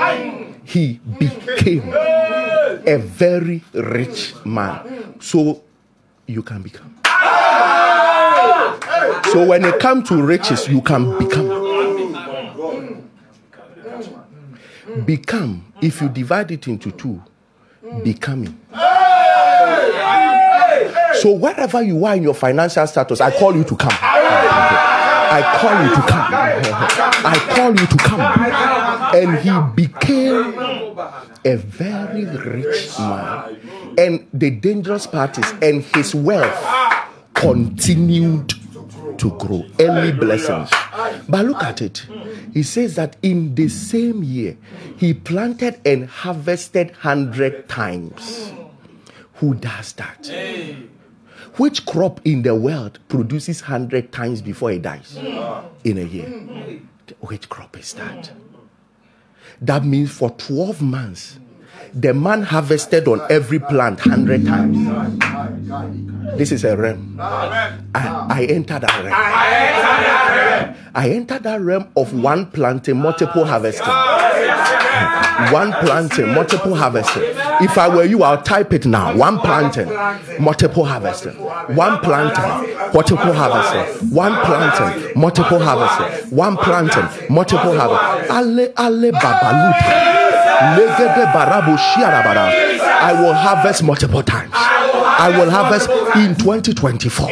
He 0.66 1.00
became 1.18 1.94
a 1.94 2.98
very 2.98 3.64
rich 3.74 4.34
man. 4.46 5.16
So 5.20 5.64
you 6.26 6.44
can 6.44 6.62
become. 6.62 6.97
So 9.32 9.46
when 9.46 9.66
it 9.66 9.80
comes 9.80 10.08
to 10.10 10.22
riches, 10.22 10.68
you 10.68 10.82
can 10.82 11.18
become. 11.18 11.66
Become, 15.06 15.74
if 15.82 16.02
you 16.02 16.10
divide 16.10 16.52
it 16.52 16.68
into 16.68 16.92
two, 16.92 17.22
becoming. 18.04 18.58
So 21.22 21.34
wherever 21.34 21.82
you 21.82 22.06
are 22.06 22.16
in 22.16 22.24
your 22.24 22.34
financial 22.34 22.86
status, 22.88 23.22
I 23.22 23.32
call 23.32 23.56
you 23.56 23.64
to 23.66 23.76
come. 23.76 23.94
I 25.30 25.42
call 25.60 25.84
you 25.84 25.90
to 25.96 26.02
come. 26.08 26.34
I 27.26 27.38
call 27.56 27.72
you 27.72 27.86
to 27.86 27.98
come. 27.98 28.22
And 29.14 29.38
he 29.40 29.52
became 29.76 30.54
a 31.46 31.56
very 31.58 32.26
rich 32.26 32.98
man. 33.00 33.58
And 33.98 34.28
the 34.34 34.52
dangerous 34.52 35.08
part 35.08 35.38
is, 35.38 35.54
and 35.62 35.84
his 35.84 36.16
wealth 36.16 36.64
continued 37.34 38.54
to 39.18 39.32
grow. 39.38 39.66
Early 39.80 40.12
blessings. 40.12 40.70
But 41.28 41.46
look 41.46 41.64
at 41.64 41.82
it. 41.82 42.06
He 42.54 42.64
says 42.64 42.96
that 42.96 43.18
in 43.22 43.56
the 43.56 43.68
same 43.70 44.24
year, 44.24 44.58
he 44.98 45.14
planted 45.14 45.80
and 45.86 46.08
harvested 46.08 46.92
hundred 46.92 47.68
times. 47.70 48.54
Who 49.36 49.54
does 49.54 49.94
that? 49.94 50.32
Which 51.58 51.86
crop 51.86 52.22
in 52.26 52.44
the 52.44 52.56
world 52.56 53.00
produces 53.08 53.62
100 53.62 54.12
times 54.12 54.42
before 54.42 54.72
it 54.72 54.84
dies 54.84 55.18
in 55.84 55.98
a 55.98 56.04
year? 56.04 56.28
Which 57.20 57.50
crop 57.50 57.78
is 57.78 57.94
that? 57.94 58.32
That 59.62 59.84
means 59.84 60.12
for 60.12 60.30
12 60.32 60.82
months, 60.82 61.40
the 62.02 62.14
man 62.14 62.44
harvested 62.44 63.08
on 63.08 63.22
every 63.30 63.60
plant 63.60 64.06
100 64.06 64.46
times. 64.46 66.38
This 66.38 66.52
is 66.52 66.64
a 66.64 66.78
realm. 66.78 67.18
I, 67.20 67.80
I 68.30 68.46
enter 68.50 68.80
that 68.80 69.04
realm. 69.04 69.14
I 70.94 71.10
enter 71.12 71.40
that 71.40 71.62
realm 71.62 71.88
of 71.96 72.14
one 72.14 72.48
planting, 72.52 72.98
multiple 72.98 73.46
harvesting 73.46 73.86
one 75.52 75.72
planting, 75.74 76.34
multiple 76.34 76.76
harvesting. 76.76 77.24
If 77.62 77.78
I 77.78 77.88
were 77.88 78.04
you, 78.04 78.24
I'll 78.24 78.42
type 78.42 78.74
it 78.74 78.86
now. 78.86 79.16
One 79.16 79.40
planting, 79.40 79.88
multiple 80.40 80.86
harvesting. 80.86 81.34
One 81.76 82.00
planting, 82.00 82.76
multiple 82.94 83.34
harvesting. 83.34 84.10
One 84.10 84.34
planting, 84.46 85.12
multiple 85.20 85.60
harvesting. 85.60 86.36
One 86.36 86.58
planting, 86.58 87.34
multiple 87.34 87.78
harvesting. 87.78 88.36
Ale 88.36 88.74
ale 88.78 89.12
babaluta. 89.12 90.17
I 93.02 93.14
will 93.22 93.34
harvest 93.34 93.84
multiple 93.84 94.24
times. 94.24 94.52
I 94.54 95.30
will 95.38 95.50
harvest 95.50 95.90
in 96.16 96.36
2024. 96.36 97.30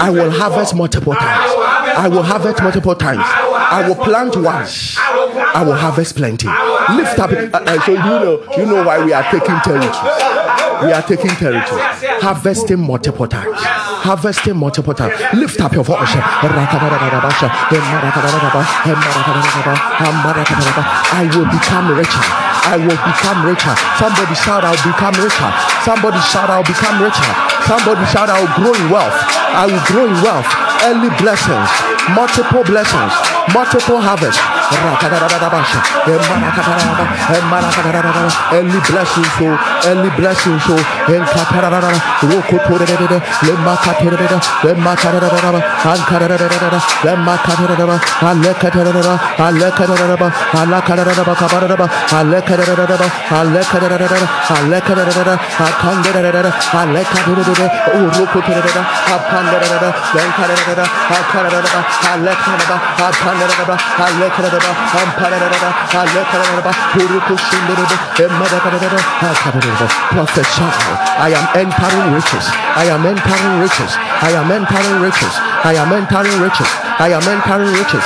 I 0.00 0.10
will 0.10 0.30
harvest 0.30 0.74
multiple 0.74 1.14
times. 1.14 1.52
I 1.96 2.08
will 2.08 2.22
harvest 2.22 2.62
multiple 2.62 2.94
times. 2.94 3.22
I 3.24 3.86
will 3.88 3.96
plant 3.96 4.36
once. 4.36 4.96
I 4.98 5.62
will 5.64 5.74
harvest 5.74 6.16
plenty. 6.16 6.46
Lift 6.96 7.18
up. 7.18 7.30
Uh, 7.30 7.50
uh, 7.52 7.80
so 7.84 7.92
you 7.92 7.98
know, 7.98 8.44
you 8.56 8.66
know 8.66 8.84
why 8.84 9.04
we 9.04 9.12
are 9.12 9.22
taking 9.30 9.58
territories. 9.60 9.96
We 10.82 10.92
are 10.92 11.02
taking 11.02 11.30
territory. 11.30 11.82
Harvesting 12.22 12.78
multiple 12.80 13.26
times. 13.26 13.56
Harvesting 13.60 14.56
multiple 14.56 14.94
times. 14.94 15.14
Lift 15.34 15.60
up 15.60 15.72
your 15.74 15.84
voice. 15.84 15.98
I 21.12 21.28
will 21.34 21.46
become 21.46 21.96
richer. 21.96 22.37
I 22.68 22.76
will 22.76 23.00
become 23.00 23.46
richer. 23.48 23.72
Somebody 23.96 24.34
shout, 24.34 24.62
I'll 24.62 24.76
become 24.84 25.16
richer. 25.24 25.48
Somebody 25.88 26.20
shout, 26.20 26.50
I'll 26.50 26.62
become 26.62 27.00
richer. 27.00 27.57
Somebody 27.66 28.04
shout, 28.06 28.28
I'll 28.30 28.46
grow 28.54 28.72
in 28.72 28.90
wealth. 28.90 29.16
I 29.56 29.66
will 29.66 29.82
grow 29.88 30.06
in 30.06 30.14
wealth. 30.22 30.46
Early 30.86 31.10
blessings, 31.18 31.68
multiple 32.14 32.62
blessings, 32.62 33.12
multiple 33.50 33.98
harvest. 33.98 34.38
Early 38.52 38.80
blessings, 38.86 39.30
so 39.38 39.46
early 39.88 40.10
blessings, 40.16 40.62
oh. 40.68 40.76
so 40.76 40.98
I 71.18 71.32
am 71.32 71.48
entering 71.56 72.12
riches. 72.12 72.44
I 72.76 72.84
am 72.92 73.06
entering 73.06 73.60
riches. 73.64 73.92
I 74.20 74.36
am 74.36 74.50
entering 74.52 75.00
riches. 75.00 75.32
I 75.64 75.72
am 75.72 75.92
entering 75.92 76.40
riches. 76.40 76.68
I 76.98 77.08
am 77.14 77.24
entering 77.24 77.72
riches. 77.72 78.04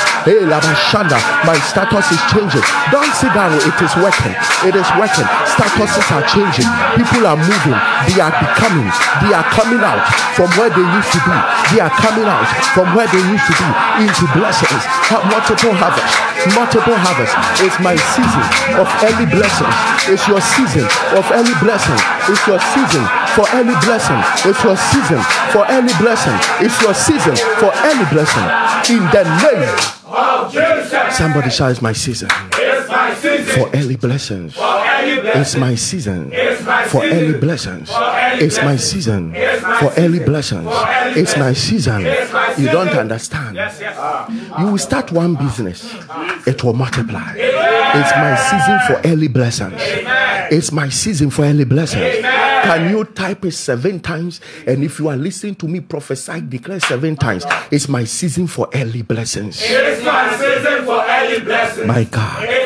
My 1.44 1.56
status 1.66 2.06
is 2.12 2.22
changing. 2.30 2.62
Don't 2.92 3.12
sit 3.18 3.32
down. 3.34 3.52
It 3.58 3.78
is 3.82 3.94
working. 3.98 4.34
It 4.68 4.76
is 4.78 4.88
working. 4.94 5.26
Statuses 5.50 6.06
are 6.14 6.24
changing. 6.30 6.68
People 6.94 7.26
are 7.26 7.36
moving. 7.36 7.78
They 8.06 8.20
are 8.22 8.30
becoming. 8.30 8.86
Are 9.32 9.44
coming 9.52 9.80
out 9.80 10.00
from 10.36 10.48
where 10.56 10.70
they 10.70 10.84
used 10.84 11.10
to 11.12 11.20
be. 11.24 11.36
They 11.72 11.80
are 11.80 11.92
coming 11.92 12.28
out 12.28 12.46
from 12.72 12.92
where 12.96 13.08
they 13.08 13.22
used 13.28 13.46
to 13.48 13.54
be 13.56 13.68
into 14.04 14.24
blessings. 14.36 14.82
Have 15.12 15.24
multiple 15.28 15.74
harvest. 15.76 16.12
Multiple 16.56 16.96
harvest. 16.96 17.32
It's 17.60 17.78
my 17.80 17.96
season 18.16 18.44
of 18.76 18.88
early 19.04 19.28
blessings. 19.28 19.76
It's 20.08 20.24
your 20.28 20.40
season 20.40 20.86
of 21.16 21.24
early 21.32 21.56
blessing. 21.60 21.98
It's 22.28 22.44
your 22.46 22.60
season 22.72 23.04
for 23.34 23.44
early 23.56 23.76
blessing. 23.84 24.20
It's 24.48 24.60
your 24.64 24.76
season 24.76 25.20
for 25.52 25.64
early 25.68 25.94
blessing. 26.00 26.36
It's 26.60 26.76
your 26.82 26.94
season 26.94 27.36
for 27.60 27.70
early 27.72 28.06
blessing. 28.12 28.46
In 28.92 29.02
the 29.12 29.22
name. 29.44 30.02
Somebody 31.10 31.50
shout, 31.50 31.70
It's 31.70 31.80
my 31.80 31.92
season 31.92 32.28
It's 32.28 32.40
my 32.42 32.50
season 32.50 32.61
for 33.54 33.70
early 33.74 33.96
blessings. 33.96 34.54
It's 34.58 35.56
my 35.56 35.74
season 35.74 36.30
for 36.86 37.02
early 37.04 37.38
blessings. 37.38 37.90
It's 37.92 38.58
my 38.62 38.76
season 38.76 39.32
for 39.32 39.92
early 39.96 40.20
blessings. 40.20 40.68
It's 41.16 41.36
my 41.36 41.52
season. 41.52 42.02
You 42.58 42.66
don't 42.70 42.88
understand. 42.90 43.56
Yes, 43.56 43.78
yes. 43.80 44.58
You 44.58 44.66
will 44.66 44.78
start 44.78 45.10
one 45.12 45.34
business, 45.36 45.94
it 46.46 46.62
will 46.62 46.72
multiply. 46.74 47.32
It's 47.36 48.10
my 48.16 48.34
season 48.36 48.78
for 48.86 49.08
early 49.08 49.28
blessings. 49.28 49.74
It's 50.50 50.70
my 50.72 50.88
season 50.88 51.30
for 51.30 51.44
early 51.44 51.64
blessings. 51.64 52.22
Can 52.62 52.90
you 52.90 53.04
type 53.04 53.44
it 53.44 53.52
seven 53.52 53.98
times? 54.00 54.40
And 54.66 54.84
if 54.84 54.98
you 54.98 55.08
are 55.08 55.16
listening 55.16 55.54
to 55.56 55.66
me 55.68 55.80
prophesy, 55.80 56.40
declare 56.42 56.78
seven 56.80 57.16
times. 57.16 57.44
It's 57.70 57.88
my 57.88 58.04
season 58.04 58.46
for 58.46 58.68
early 58.74 59.02
blessings. 59.02 59.58
It's 59.62 60.04
my 60.04 60.30
season 60.36 60.84
for 60.84 61.02
early 61.04 61.40
blessings. 61.40 61.86
My 61.86 62.04
God, 62.04 62.44
It's 62.44 62.46
my 62.46 62.50
season 62.50 62.61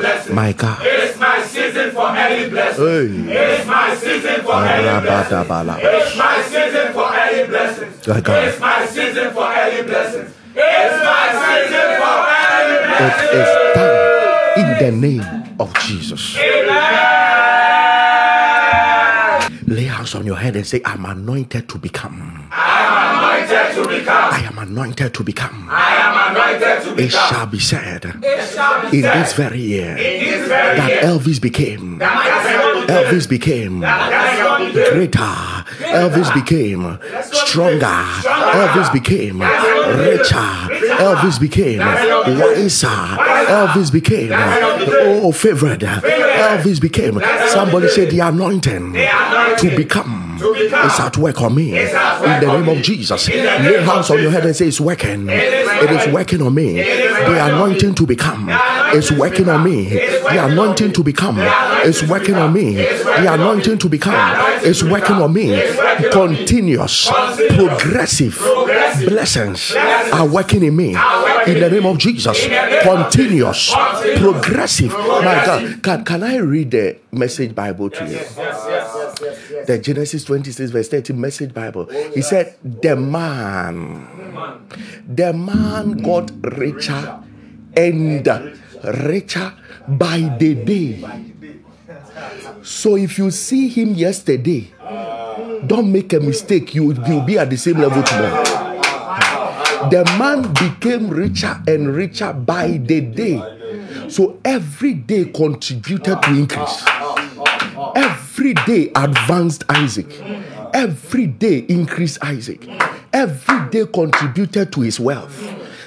blessings. 0.00 0.34
my 0.34 0.52
God. 0.52 0.78
It's 0.82 1.18
my 1.18 1.42
season 1.42 1.90
for 1.92 2.06
early 2.08 2.50
blessings. 2.50 3.28
Hey. 3.28 3.32
It's 3.54 3.66
my 3.66 3.94
season 3.94 4.36
for 4.42 4.54
early 4.54 5.00
blessings. 5.06 5.48
Rabadabala. 5.48 5.74
It's 5.80 6.16
my 6.16 6.36
season 6.42 6.86
for 6.92 7.06
early 7.22 7.44
blessings. 7.46 7.94
God. 8.06 8.44
It's 8.48 8.60
my 8.60 8.86
season 8.86 9.26
for 9.32 9.46
early 9.46 9.82
blessings. 9.82 10.30
It's 10.54 10.96
my 11.04 11.26
season 11.46 11.88
for 12.00 12.16
early 12.26 12.76
It 12.76 12.86
blessings. 12.90 13.32
is 13.40 13.50
done 13.76 13.96
in 14.60 14.68
the 14.82 14.90
name 15.06 15.56
of 15.60 15.68
Jesus. 15.84 16.22
Lay 19.66 19.84
hands 19.84 20.14
on 20.16 20.26
your 20.26 20.36
head 20.36 20.56
and 20.56 20.66
say, 20.66 20.80
I'm 20.84 21.04
anointed 21.06 21.68
to 21.68 21.78
become. 21.78 22.48
Anointed 22.50 23.74
to 23.76 23.88
become. 23.88 24.32
I 24.34 24.40
am 24.50 24.58
anointed 24.58 25.14
to 25.14 25.22
become. 25.22 25.68
I 25.70 25.72
am 25.78 25.78
anointed 25.78 25.94
to 25.94 25.99
It 26.98 27.10
shall 27.10 27.46
be 27.46 27.58
said 27.58 28.04
It 28.04 28.48
shall 28.50 28.90
be 28.90 28.98
in 28.98 29.02
this 29.02 29.32
very 29.32 29.60
year 29.60 29.96
in 29.96 30.24
this 30.24 30.48
very 30.48 30.76
that 30.78 31.04
Elvis 31.04 31.40
became. 31.40 31.98
Elvis 31.98 33.28
became 33.28 33.80
greater. 33.80 35.64
Elvis 35.80 36.32
became 36.34 36.98
stronger. 37.22 37.86
Elvis 37.86 38.92
became 38.92 39.40
richer. 39.40 40.50
Elvis 41.00 41.40
became 41.40 41.78
wiser. 41.78 42.86
Elvis 42.86 43.92
became 43.92 44.30
oh 44.32 45.32
favored. 45.32 45.80
Elvis 45.80 46.80
became. 46.80 47.20
Somebody 47.48 47.88
said 47.88 48.10
the 48.10 48.20
anointing 48.20 48.92
to 48.92 49.76
become 49.76 50.29
is 50.40 51.00
at 51.00 51.16
work 51.16 51.40
on 51.42 51.54
me. 51.54 51.78
In 51.78 51.86
the 52.40 52.46
name 52.60 52.68
of 52.68 52.82
Jesus, 52.82 53.28
lay 53.28 53.82
hands 53.82 54.10
on 54.10 54.22
your 54.22 54.30
head 54.30 54.44
and 54.46 54.56
say 54.56 54.68
it's 54.68 54.80
working. 54.80 55.28
It 55.28 55.90
is 55.90 56.12
working 56.12 56.42
on 56.42 56.54
me. 56.54 56.74
The 56.82 57.46
anointing 57.46 57.94
to 57.96 58.06
become 58.06 58.50
is 58.94 59.10
working 59.12 59.48
on 59.48 59.64
me. 59.64 59.88
The 59.88 60.44
anointing 60.44 60.92
to 60.92 61.02
become 61.02 61.38
is 61.84 62.02
working 62.08 62.34
on 62.36 62.52
me. 62.52 62.74
The 62.74 63.32
anointing 63.32 63.78
to 63.78 63.88
become 63.88 64.60
is 64.64 64.82
working 64.84 65.16
on 65.16 65.32
me. 65.32 65.60
Continuous, 66.10 67.10
progressive 67.54 68.38
blessings 69.06 69.74
are 70.12 70.26
working 70.26 70.62
in 70.64 70.76
me. 70.76 70.88
In 71.46 71.58
the 71.60 71.70
name 71.70 71.86
of 71.86 71.98
Jesus, 71.98 72.46
continuous, 72.82 73.72
progressive. 74.18 74.92
My 74.92 75.42
God, 75.44 75.82
can, 75.82 76.04
can 76.04 76.22
I 76.22 76.36
read 76.36 76.70
the 76.70 76.98
message 77.12 77.54
Bible 77.54 77.90
to 77.90 78.06
you? 78.06 78.18
The 79.66 79.78
Genesis 79.82 80.24
26, 80.24 80.70
verse 80.70 80.88
30 80.88 81.12
message 81.12 81.54
Bible. 81.54 81.86
He 82.14 82.22
said, 82.22 82.56
The 82.62 82.96
man 82.96 84.06
The 85.06 85.32
man 85.32 85.98
got 85.98 86.30
richer 86.42 87.22
and 87.76 88.26
richer 88.84 89.52
by 89.88 90.36
the 90.38 90.54
day. 90.54 91.04
So 92.62 92.96
if 92.96 93.18
you 93.18 93.30
see 93.30 93.68
him 93.68 93.94
yesterday, 93.94 94.72
don't 95.66 95.90
make 95.92 96.12
a 96.12 96.20
mistake. 96.20 96.74
You 96.74 96.86
will 96.86 97.22
be 97.22 97.38
at 97.38 97.50
the 97.50 97.56
same 97.56 97.78
level 97.78 98.02
tomorrow. 98.02 98.44
The 99.90 100.04
man 100.18 100.52
became 100.54 101.08
richer 101.08 101.60
and 101.66 101.94
richer 101.94 102.32
by 102.32 102.78
the 102.78 103.00
day. 103.00 104.08
So 104.08 104.40
every 104.44 104.94
day 104.94 105.26
contributed 105.26 106.22
to 106.22 106.30
increase. 106.30 106.84
Every 107.96 108.54
day 108.54 108.90
advanced 108.94 109.64
Isaac. 109.68 110.06
Every 110.72 111.26
day 111.26 111.58
increased 111.68 112.18
Isaac. 112.22 112.66
Every 113.12 113.68
day 113.70 113.84
contributed 113.92 114.72
to 114.72 114.80
his 114.82 115.00
wealth. 115.00 115.36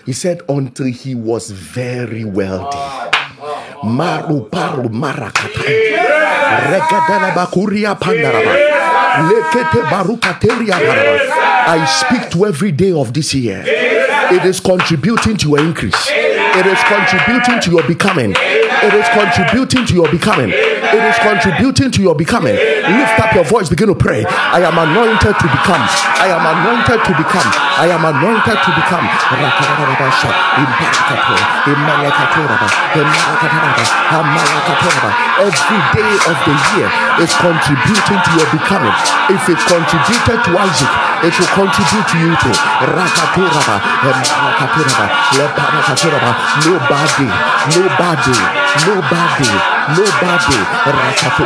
He 0.06 0.14
said, 0.14 0.42
until 0.50 0.88
he 0.88 1.16
was 1.16 1.52
very 1.52 2.26
wealthy. 2.26 2.78
Maru 3.84 4.50
paru 4.50 4.90
marakata. 4.90 5.64
Regadala 6.70 7.32
bakuria 7.34 7.96
pandaraba. 8.00 8.56
I 11.66 11.86
speak 11.86 12.30
to 12.32 12.46
every 12.46 12.72
day 12.72 12.92
of 12.92 13.14
this 13.14 13.34
year. 13.34 13.64
It 13.66 14.44
is 14.46 14.60
contributing 14.60 15.38
to 15.38 15.50
your 15.50 15.60
increase. 15.60 16.10
It 16.10 16.66
is 16.66 16.80
contributing 16.84 17.60
to 17.62 17.72
your 17.72 17.84
becoming. 17.88 18.34
It 18.36 18.94
is 18.94 19.08
contributing 19.10 19.86
to 19.86 19.94
your 19.94 20.10
becoming. 20.12 20.52
It 20.94 21.02
is 21.10 21.18
contributing 21.18 21.90
to 21.90 22.02
your 22.06 22.14
becoming. 22.14 22.54
Lift 22.54 23.18
up 23.18 23.34
your 23.34 23.44
voice, 23.50 23.68
begin 23.68 23.90
to 23.90 23.98
pray. 23.98 24.26
I 24.30 24.62
am 24.62 24.78
anointed 24.78 25.34
to 25.34 25.48
become. 25.50 25.82
I 26.22 26.30
am 26.30 26.46
anointed 26.46 27.02
to 27.02 27.12
become. 27.18 27.50
I 27.82 27.90
am 27.90 28.06
anointed 28.06 28.58
to 28.62 28.72
become. 28.78 29.06
Every 35.42 35.82
day 35.98 36.14
of 36.30 36.38
the 36.46 36.56
year 36.78 36.90
is 37.26 37.34
contributing 37.42 38.20
to 38.22 38.32
your 38.38 38.46
becoming. 38.54 38.94
If 39.34 39.50
it 39.50 39.58
contributed 39.66 40.46
to 40.46 40.52
Isaac, 40.62 40.94
it 41.26 41.34
will 41.34 41.52
contribute 41.58 42.06
to 42.06 42.18
you 42.22 42.38
too. 42.38 42.54
Rakaturaba, 42.86 43.82
nobody, 46.70 47.28
Leparakaturaba. 47.82 48.63
Nobody, 48.74 48.90
nobody, 48.90 49.50
nobody, 49.94 50.58
nobody, 50.58 50.58
Rakatu. 50.90 51.46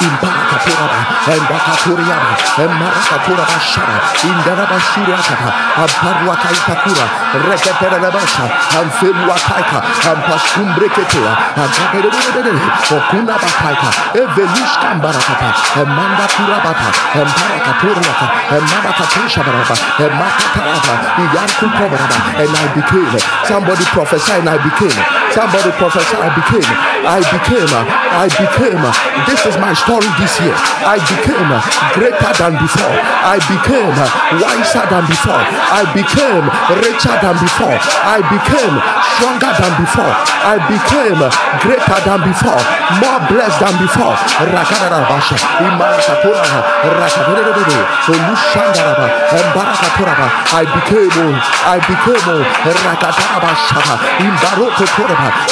Imbakaturaba, 0.00 1.00
Embakaturiaba, 1.28 2.32
Emmarakaturaba 2.56 3.58
Shara, 3.60 4.00
Indaraba 4.24 4.78
Shuriakata, 4.80 5.50
Amparua 5.76 6.34
Kaikakura, 6.40 7.06
Reketerabasha, 7.44 8.48
Amfelua 8.80 9.36
Kaika, 9.36 9.78
Ampaskumbreketea, 10.10 11.32
Ampakere, 11.54 12.08
Okuna 12.88 13.36
Bakaika, 13.36 13.90
Evelushka 14.16 14.90
Barakata, 15.04 15.50
Emanda 15.76 16.26
Kurabata, 16.32 16.88
Emparakaturaka, 17.12 18.26
Emmarakatusha 18.56 19.42
Baraba, 19.44 19.76
Emmakataraba, 20.00 20.94
Iyanku 21.20 21.66
Kobaraba, 21.76 22.18
and 22.40 22.56
I 22.56 22.74
became. 22.74 23.20
Somebody 23.44 23.84
prophesy 23.92 24.32
and 24.32 24.48
I 24.48 24.56
became. 24.56 25.19
Somebody 25.30 25.70
prophesy, 25.78 26.18
I 26.18 26.28
became. 26.34 26.66
I 27.06 27.22
became. 27.22 27.70
I 27.70 28.26
became. 28.34 28.82
This 29.30 29.46
is 29.46 29.54
my 29.62 29.70
story 29.78 30.10
this 30.18 30.34
year. 30.42 30.54
I 30.82 30.98
became 31.06 31.50
greater 31.94 32.32
than 32.34 32.58
before. 32.58 32.96
I 33.22 33.38
became 33.46 33.94
wiser 34.42 34.82
than 34.90 35.06
before. 35.06 35.38
I 35.38 35.86
became 35.94 36.44
richer 36.82 37.14
than 37.22 37.38
before. 37.38 37.78
I 37.78 38.18
became 38.26 38.74
stronger 39.14 39.52
than 39.54 39.72
before. 39.78 40.14
I 40.42 40.58
became 40.66 41.20
greater 41.62 41.98
than 42.02 42.20
before. 42.26 42.62
More 42.98 43.20
blessed 43.30 43.58
than 43.62 43.74
before. 43.78 44.18
Rakadarabasha. 44.50 45.38
Embarakaturaba. 45.62 46.58
I 50.58 50.66
became. 50.74 51.38
I 51.64 51.78
became. 51.86 52.40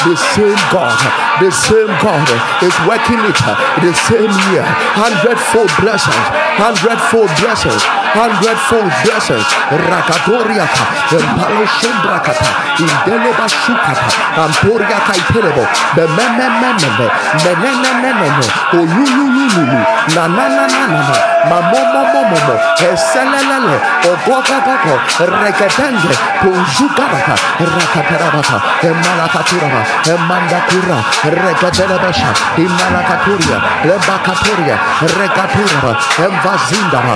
The 0.05 0.17
same 0.17 0.57
God. 0.73 0.97
The 1.41 1.51
same 1.53 1.93
God 2.01 2.27
is 2.65 2.75
working 2.89 3.21
it. 3.21 3.41
The 3.85 3.93
same 4.09 4.33
year. 4.53 4.65
Hundredfold 4.97 5.71
blessings. 5.81 6.27
Hundredfold 6.57 7.29
blessings. 7.41 7.83
Hundredfold 8.15 8.93
blessings. 9.05 9.47
Rakadoriaka. 9.71 10.85
Empaloshembrakata. 11.13 12.49
Indeleba 12.79 13.47
shukata. 13.49 14.09
Amporiaka 14.37 15.13
itelebo. 15.17 15.65
Bemememememe. 15.97 17.07
Menenenenene. 17.45 18.47
Olulululu. 18.73 19.81
Na 20.15 20.25
na 20.29 20.45
na 20.49 20.65
na 20.67 20.83
na 20.89 21.01
na. 21.09 21.17
Mamomomomomo. 21.49 22.55
Eselelele. 22.81 23.77
Ogogogogo. 24.09 24.95
Rekedenge. 25.21 26.13
Ponjugaraka. 26.41 27.35
Rakatarabaka. 27.61 28.57
Emalakaturaba. 28.83 29.81
Emandakura. 30.09 30.99
Rekedelebesha. 31.25 32.31
Imalakaturia. 32.57 33.59
Lebakaturia. 33.85 34.77
Regaturaba. 35.19 35.93
Emvazindaba. 36.19 37.15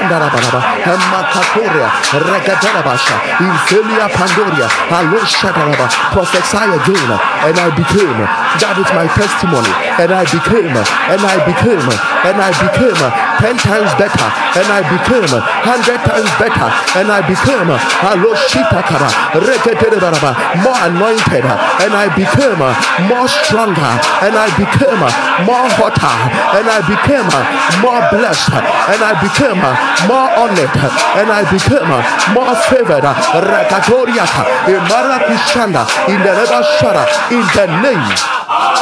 Elushandarabaraba. 0.00 0.60
Emakaturia. 0.84 1.88
Rekedelebasha. 2.12 3.16
Infelia 3.40 4.08
Pandoria. 4.08 4.68
Aloshadaraba. 4.88 5.86
Prophesy 6.12 6.56
again. 6.56 7.10
And 7.44 7.58
I 7.58 7.68
became. 7.76 8.20
That 8.60 8.76
is 8.80 8.88
my 8.96 9.06
testimony. 9.12 9.68
And 10.00 10.12
I 10.12 10.24
became. 10.24 10.72
And 10.72 11.20
I 11.20 11.36
became. 11.44 11.88
And 12.24 12.36
I 12.40 12.50
became 12.56 13.00
ten 13.40 13.56
times 13.60 13.92
better. 14.00 14.28
And 14.56 14.68
I 14.72 14.80
became 14.88 15.28
hundred 15.64 16.00
times 16.04 16.30
better. 16.40 16.68
And 16.96 17.08
I 17.12 17.20
became 17.20 17.68
Aloshitakara. 17.68 19.08
Rekedelebara. 19.36 20.32
More 20.64 20.80
anointed. 20.88 21.44
And 21.44 21.92
I 21.92 22.08
became 22.16 22.60
more 23.08 23.28
stronger. 23.28 23.92
And 24.24 24.34
I 24.36 24.48
became 24.56 25.00
more 25.44 25.68
hotter. 25.76 26.16
And 26.56 26.66
I 26.68 26.80
became 26.88 27.28
more 27.84 28.00
blessed. 28.10 28.52
And 28.90 29.00
I 29.04 29.12
became 29.20 29.60
more 30.08 30.28
honored. 30.38 30.72
And 31.18 31.28
I 31.30 31.42
became 31.50 31.88
more 32.34 32.54
favored. 32.70 33.04
Imarakushanda. 34.66 35.82
In. 36.08 36.20
In 37.30 37.44
the 37.54 37.66
name 37.82 38.08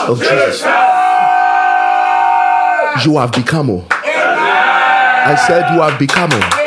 of 0.08 0.18
Jesus. 0.20 0.64
You 3.04 3.18
have 3.18 3.32
become. 3.32 3.70
oh. 3.70 3.86
I 3.92 5.34
said 5.46 5.72
you 5.74 5.80
have 5.82 5.98
become. 5.98 6.30
oh. 6.32 6.64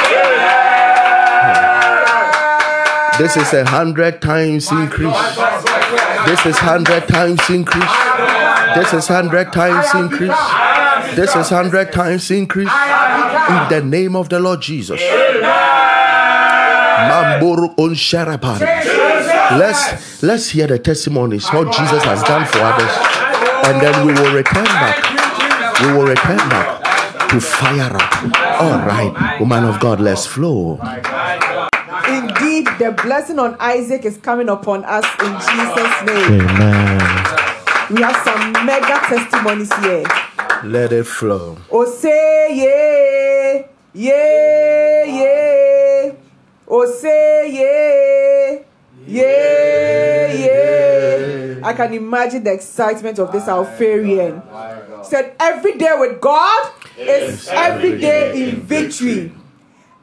This 3.18 3.38
is 3.38 3.54
a 3.54 3.66
hundred 3.66 4.22
times 4.22 4.72
increase. 4.72 5.14
This 6.26 6.46
is 6.46 6.58
hundred 6.58 7.08
times 7.08 7.42
increase. 7.50 7.84
This 8.76 8.94
is 8.94 9.08
hundred 9.08 9.52
times 9.52 9.86
increase. 9.94 10.32
This 11.16 11.36
is 11.36 11.50
hundred 11.50 11.92
times 11.92 12.32
increase. 12.32 12.70
In 13.52 13.68
the 13.68 13.82
name 13.84 14.16
of 14.16 14.30
the 14.30 14.40
Lord 14.40 14.62
Jesus. 14.62 15.02
Mamburu 17.10 17.68
on 17.78 17.96
Sharapari. 17.96 18.62
Let's 19.60 20.24
let's 20.24 20.50
hear 20.50 20.68
the 20.68 20.80
testimonies 20.80 21.50
what 21.50 21.74
Jesus 21.74 22.04
has 22.06 22.24
done 22.24 22.46
for 22.46 22.60
others, 22.60 22.92
and 23.68 23.82
then 23.82 24.08
we 24.08 24.14
will 24.14 24.34
return 24.34 24.64
back. 24.64 25.04
We 25.82 25.92
will 25.92 26.08
return 26.08 26.38
back 26.48 27.30
to 27.30 27.42
fire 27.42 27.92
up. 27.94 28.62
All 28.62 28.80
right, 28.88 29.38
woman 29.42 29.66
of 29.66 29.80
God, 29.82 30.00
let's 30.00 30.26
flow. 30.26 30.80
Indeed, 32.08 32.68
the 32.80 32.96
blessing 33.04 33.40
on 33.40 33.58
Isaac 33.60 34.06
is 34.06 34.18
coming 34.18 34.48
upon 34.48 34.86
us 34.86 35.06
in 35.20 35.34
Jesus' 35.34 36.02
name. 36.08 36.42
Amen. 36.42 37.00
We 37.92 38.02
have 38.02 38.16
some 38.24 38.54
mega 38.66 39.00
testimonies 39.12 39.74
here. 39.84 40.06
Let 40.64 40.94
it 40.94 41.06
flow. 41.08 41.58
Oh, 41.72 41.86
say 41.86 42.56
yeah, 42.56 43.31
yeah, 43.94 45.04
yeah. 45.04 46.12
Oh, 46.68 46.86
say 47.00 47.52
yeah, 47.52 48.64
yeah, 49.08 50.34
yeah. 50.34 51.68
I 51.68 51.74
can 51.74 51.94
imagine 51.94 52.44
the 52.44 52.54
excitement 52.54 53.20
of 53.20 53.32
this 53.32 53.44
Alfarian. 53.46 54.42
Said 55.04 55.36
every 55.40 55.78
day 55.78 55.94
with 55.98 56.22
God 56.22 56.72
is 56.98 57.48
every 57.50 58.00
day 58.00 58.32
in 58.50 58.62
victory. 58.62 59.34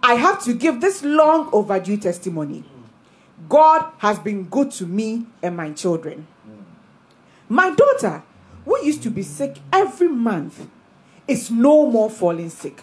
I 0.02 0.14
have 0.14 0.42
to 0.44 0.54
give 0.54 0.80
this 0.80 1.02
long 1.02 1.48
overdue 1.52 1.96
testimony. 1.96 2.64
God 3.48 3.90
has 3.98 4.18
been 4.18 4.44
good 4.44 4.70
to 4.72 4.86
me 4.86 5.26
and 5.42 5.56
my 5.56 5.72
children. 5.72 6.26
My 7.48 7.70
daughter, 7.74 8.22
who 8.64 8.78
used 8.84 9.02
to 9.04 9.10
be 9.10 9.22
sick 9.22 9.58
every 9.72 10.08
month, 10.08 10.66
is 11.26 11.50
no 11.50 11.90
more 11.90 12.10
falling 12.10 12.50
sick. 12.50 12.82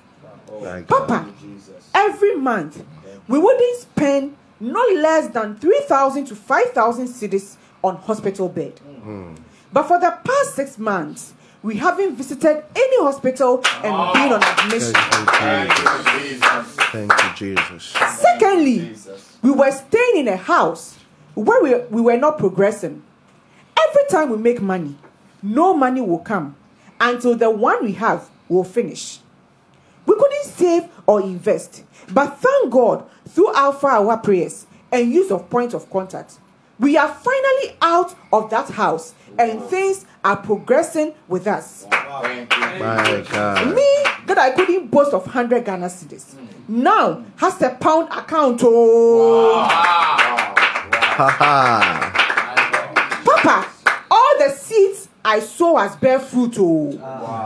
Papa, 0.87 1.27
every 1.93 2.35
month 2.35 2.83
we 3.27 3.39
wouldn't 3.39 3.81
spend 3.81 4.35
no 4.59 4.81
less 4.95 5.27
than 5.29 5.55
3,000 5.55 6.25
to 6.25 6.35
5,000 6.35 7.07
cedis 7.07 7.57
on 7.83 7.97
hospital 7.97 8.49
bed. 8.49 8.79
Hmm. 8.79 9.35
But 9.71 9.83
for 9.83 9.99
the 9.99 10.17
past 10.23 10.55
six 10.55 10.77
months, 10.77 11.33
we 11.61 11.77
haven't 11.77 12.15
visited 12.15 12.63
any 12.75 13.03
hospital 13.03 13.57
and 13.83 13.93
ah. 13.93 14.13
been 14.13 14.33
on 14.33 14.43
admission. 14.43 14.93
Thank 15.33 15.71
you, 15.79 16.19
Jesus. 16.19 16.75
Thank 16.91 17.11
you, 17.11 17.29
Jesus. 17.35 17.95
Secondly, 18.19 18.95
we 19.41 19.51
were 19.51 19.71
staying 19.71 20.17
in 20.17 20.27
a 20.27 20.37
house 20.37 20.97
where 21.33 21.61
we, 21.61 21.75
we 21.89 22.01
were 22.01 22.17
not 22.17 22.37
progressing. 22.37 23.01
Every 23.77 24.03
time 24.09 24.29
we 24.29 24.37
make 24.37 24.61
money, 24.61 24.95
no 25.41 25.73
money 25.73 26.01
will 26.01 26.19
come 26.19 26.55
until 26.99 27.35
the 27.35 27.49
one 27.49 27.83
we 27.83 27.93
have 27.93 28.29
will 28.47 28.63
finish. 28.63 29.19
We 30.45 30.51
couldn't 30.51 30.81
save 30.81 30.89
or 31.07 31.21
invest, 31.21 31.83
but 32.11 32.37
thank 32.37 32.71
God 32.71 33.07
through 33.27 33.53
Alpha 33.55 33.87
Hour 33.87 34.17
prayers 34.17 34.65
and 34.91 35.11
use 35.11 35.31
of 35.31 35.49
point 35.49 35.73
of 35.73 35.89
contact, 35.89 36.39
we 36.79 36.97
are 36.97 37.07
finally 37.07 37.77
out 37.81 38.15
of 38.33 38.49
that 38.49 38.69
house 38.69 39.13
and 39.39 39.61
things 39.63 40.05
are 40.23 40.37
progressing 40.37 41.13
with 41.27 41.47
us. 41.47 41.85
My 41.89 43.25
God. 43.29 43.75
Me 43.75 44.03
that 44.27 44.37
I 44.37 44.51
couldn't 44.51 44.89
boast 44.91 45.13
of 45.13 45.21
100 45.25 45.63
Ghana 45.65 45.87
cedis 45.87 46.35
now 46.67 47.23
has 47.37 47.61
a 47.61 47.69
pound 47.69 48.09
account. 48.11 48.61
Oh, 48.63 49.63
Ha 51.17 51.29
ha. 51.29 52.11
I 55.25 55.39
sow 55.39 55.79
as 55.79 55.95
bear 55.95 56.19
fruit. 56.19 56.55
Oh, 56.59 56.91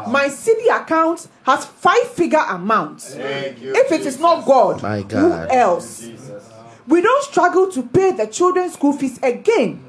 my 0.09 0.27
CD 0.27 0.67
account 0.67 1.29
has 1.43 1.65
five 1.65 2.09
figure 2.09 2.43
amount. 2.49 3.15
If 3.17 3.91
it 3.91 4.01
is 4.01 4.19
not 4.19 4.45
God, 4.45 4.83
My 4.83 4.97
who 4.97 5.03
God. 5.07 5.49
else? 5.49 6.05
We 6.85 7.01
don't 7.01 7.23
struggle 7.23 7.71
to 7.71 7.83
pay 7.83 8.11
the 8.11 8.27
children's 8.27 8.73
school 8.73 8.91
fees 8.91 9.17
again. 9.23 9.81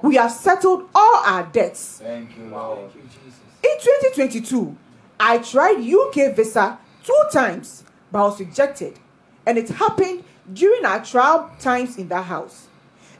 We 0.00 0.14
have 0.16 0.32
settled 0.32 0.88
all 0.94 1.22
our 1.26 1.42
debts. 1.42 1.98
Thank 2.02 2.38
you, 2.38 2.46
Lord. 2.46 2.90
In 2.94 3.78
2022, 4.14 4.74
I 5.20 5.38
tried 5.38 5.78
UK 5.78 6.34
visa 6.34 6.78
two 7.04 7.22
times 7.32 7.84
but 8.10 8.20
I 8.20 8.22
was 8.22 8.40
rejected, 8.40 8.98
and 9.44 9.58
it 9.58 9.68
happened 9.68 10.24
during 10.52 10.84
our 10.86 11.04
trial 11.04 11.50
times 11.58 11.98
in 11.98 12.08
that 12.08 12.24
house. 12.24 12.68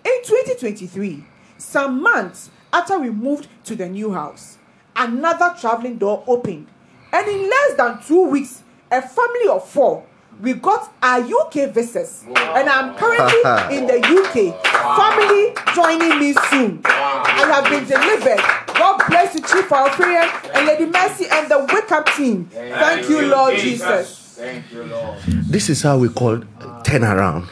In 0.04 0.22
2023, 0.22 1.24
some 1.58 2.02
months 2.02 2.50
after 2.72 2.98
we 2.98 3.10
moved 3.10 3.48
to 3.64 3.74
the 3.76 3.88
new 3.88 4.12
house, 4.12 4.58
another 4.94 5.54
traveling 5.58 5.98
door 5.98 6.24
opened, 6.26 6.66
and 7.12 7.28
in 7.28 7.48
less 7.48 7.74
than 7.76 8.02
two 8.02 8.28
weeks, 8.28 8.62
a 8.90 9.02
family 9.02 9.48
of 9.48 9.66
four 9.68 10.04
we 10.40 10.52
got 10.52 10.92
our 11.02 11.20
UK 11.20 11.72
visas, 11.72 12.24
and 12.28 12.68
I'm 12.68 12.94
currently 12.96 13.40
in 13.76 13.86
the 13.86 13.96
UK. 13.96 14.62
Family 14.96 15.54
joining 15.74 16.18
me 16.18 16.34
soon. 16.50 16.82
I 16.84 17.48
have 17.52 17.64
been 17.70 17.84
delivered. 17.86 18.42
God 18.74 19.02
bless 19.08 19.34
you, 19.34 19.40
Chief 19.40 19.70
Alfred 19.72 20.30
and 20.54 20.66
Lady 20.66 20.86
Mercy 20.86 21.26
and 21.30 21.50
the 21.50 21.60
Wake 21.72 21.90
Up 21.90 22.06
team. 22.14 22.46
Thank 22.52 23.08
you, 23.08 23.26
Lord 23.28 23.56
Jesus. 23.56 24.34
Thank 24.36 24.70
you, 24.70 24.84
Lord. 24.84 25.18
This 25.48 25.70
is 25.70 25.80
how 25.82 25.96
we 25.98 26.10
call 26.10 26.38
turnaround. 26.84 27.48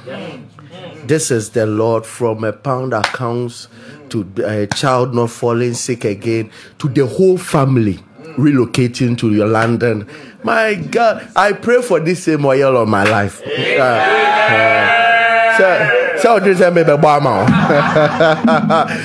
This 1.06 1.30
is 1.30 1.50
the 1.50 1.66
Lord 1.66 2.06
from 2.06 2.44
a 2.44 2.52
pound 2.52 2.92
accounts 2.94 3.68
to 4.10 4.26
a 4.44 4.66
child 4.68 5.14
not 5.14 5.30
falling 5.30 5.74
sick 5.74 6.04
again 6.04 6.50
to 6.78 6.88
the 6.88 7.06
whole 7.06 7.36
family 7.38 7.98
relocating 8.36 9.16
to 9.18 9.32
your 9.32 9.46
London. 9.46 10.08
My 10.42 10.74
God, 10.74 11.28
I 11.36 11.52
pray 11.52 11.82
for 11.82 12.00
this 12.00 12.24
same 12.24 12.44
oil 12.44 12.76
on 12.76 12.88
my 12.90 13.04
life. 13.04 13.42
Uh, 13.46 13.82
uh, 13.82 15.58
so- 15.58 16.00
so 16.16 16.40
this 16.40 16.58
is 16.58 16.72
maybe 16.72 16.88
Obama. 16.90 17.44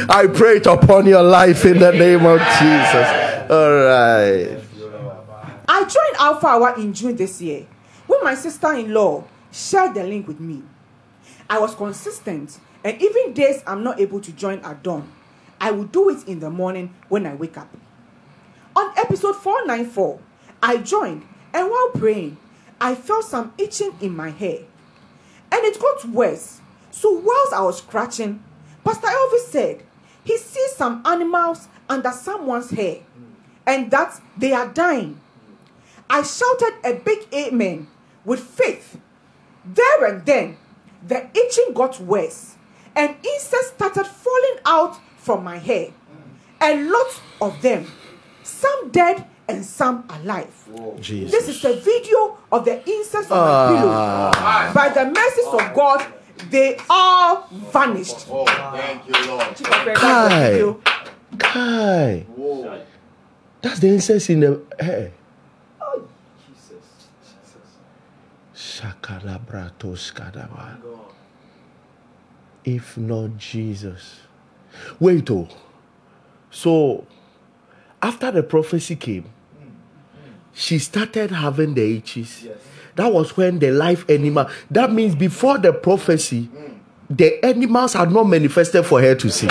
I 0.09 0.27
pray 0.33 0.57
it 0.57 0.65
upon 0.67 1.05
your 1.05 1.21
life 1.23 1.65
in 1.65 1.79
the 1.79 1.91
name 1.91 2.25
of 2.25 2.39
Jesus. 2.39 3.07
All 3.49 3.73
right. 3.83 4.57
I 5.67 5.81
joined 5.83 6.15
Alpha 6.17 6.47
Hour 6.47 6.75
in 6.77 6.93
June 6.93 7.15
this 7.17 7.41
year 7.41 7.65
when 8.07 8.23
my 8.23 8.35
sister 8.35 8.71
in 8.73 8.93
law 8.93 9.23
shared 9.51 9.95
the 9.95 10.03
link 10.03 10.27
with 10.29 10.39
me. 10.39 10.63
I 11.49 11.59
was 11.59 11.75
consistent, 11.75 12.59
and 12.83 13.01
even 13.01 13.33
days 13.33 13.63
I'm 13.65 13.83
not 13.83 13.99
able 13.99 14.21
to 14.21 14.31
join 14.31 14.59
at 14.59 14.83
dawn, 14.83 15.11
I 15.59 15.71
will 15.71 15.85
do 15.85 16.09
it 16.09 16.27
in 16.27 16.39
the 16.39 16.49
morning 16.49 16.93
when 17.09 17.25
I 17.25 17.35
wake 17.35 17.57
up. 17.57 17.75
On 18.75 18.91
episode 18.97 19.35
494, 19.35 20.19
I 20.61 20.77
joined, 20.77 21.25
and 21.53 21.69
while 21.69 21.89
praying, 21.89 22.37
I 22.79 22.95
felt 22.95 23.25
some 23.25 23.53
itching 23.57 23.95
in 23.99 24.15
my 24.15 24.29
hair. 24.29 24.59
And 25.51 25.65
it 25.65 25.79
got 25.79 26.05
worse. 26.05 26.61
So, 26.91 27.11
whilst 27.11 27.53
I 27.53 27.61
was 27.61 27.79
scratching, 27.79 28.43
Pastor 28.83 29.07
Elvis 29.07 29.47
said 29.47 29.83
he 30.23 30.37
sees 30.37 30.75
some 30.75 31.01
animals 31.05 31.67
under 31.89 32.11
someone's 32.11 32.69
hair 32.69 32.99
and 33.65 33.91
that 33.91 34.21
they 34.37 34.53
are 34.53 34.67
dying. 34.67 35.19
I 36.09 36.23
shouted 36.23 36.73
a 36.83 36.93
big 36.93 37.27
amen 37.33 37.87
with 38.25 38.39
faith. 38.39 38.99
There 39.65 40.05
and 40.05 40.25
then, 40.25 40.57
the 41.07 41.27
itching 41.37 41.73
got 41.73 41.99
worse, 41.99 42.55
and 42.95 43.15
insects 43.23 43.69
started 43.75 44.05
falling 44.05 44.57
out 44.65 44.97
from 45.17 45.43
my 45.43 45.57
hair. 45.57 45.89
A 46.61 46.83
lot 46.83 47.21
of 47.41 47.61
them, 47.61 47.87
some 48.43 48.89
dead 48.91 49.25
and 49.47 49.65
some 49.65 50.03
alive. 50.09 50.53
Jesus. 50.99 51.31
This 51.31 51.47
is 51.49 51.65
a 51.65 51.75
video 51.79 52.37
of 52.51 52.65
the 52.65 52.87
insects 52.87 53.31
on 53.31 53.37
Ah. 53.39 53.71
my 53.71 53.79
pillow. 53.79 54.73
By 54.73 54.89
the 54.89 55.09
mercies 55.11 55.47
of 55.47 55.73
God, 55.73 56.05
they 56.51 56.77
all 56.89 57.47
vanished. 57.51 58.27
Oh, 58.29 58.45
thank 58.45 59.07
you, 59.07 59.27
Lord. 59.27 59.41
That's 59.41 59.61
the 59.61 59.93
Kai. 59.95 60.75
Kai. 61.37 62.25
That's 63.61 63.79
the 63.79 63.87
incest 63.89 64.29
in 64.29 64.39
the 64.41 64.61
hair. 64.79 65.11
If 72.63 72.97
not 72.97 73.37
Jesus. 73.37 74.19
Wait, 74.99 75.29
oh. 75.31 75.47
So, 76.51 77.05
after 78.01 78.31
the 78.31 78.43
prophecy 78.43 78.95
came, 78.95 79.25
she 80.53 80.79
started 80.79 81.31
having 81.31 81.73
the 81.73 81.97
itches. 81.97 82.47
That 82.95 83.13
was 83.13 83.35
when 83.37 83.59
the 83.59 83.71
life 83.71 84.09
animal. 84.09 84.49
That 84.69 84.91
means 84.91 85.15
before 85.15 85.57
the 85.57 85.71
prophecy, 85.73 86.49
the 87.09 87.43
animals 87.45 87.93
had 87.93 88.11
not 88.11 88.25
manifested 88.25 88.85
for 88.85 89.01
her 89.01 89.15
to 89.15 89.29
see. 89.29 89.49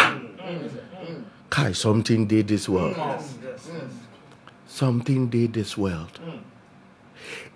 Kai, 1.51 1.73
something 1.73 2.27
did 2.27 2.49
this 2.49 2.69
world. 2.69 2.97
Something 4.67 5.29
did 5.29 5.55
this 5.55 5.77
world. 5.79 6.21
Mm. 6.25 6.39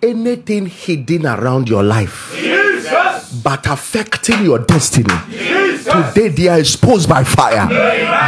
Anything 0.01 0.65
hidden 0.65 1.25
around 1.25 1.69
your 1.69 1.83
life 1.83 2.33
but 3.43 3.65
affecting 3.67 4.43
your 4.43 4.59
destiny. 4.59 5.13
Today 5.83 6.29
they 6.29 6.47
are 6.47 6.59
exposed 6.59 7.09
by 7.09 7.23
fire. 7.23 7.67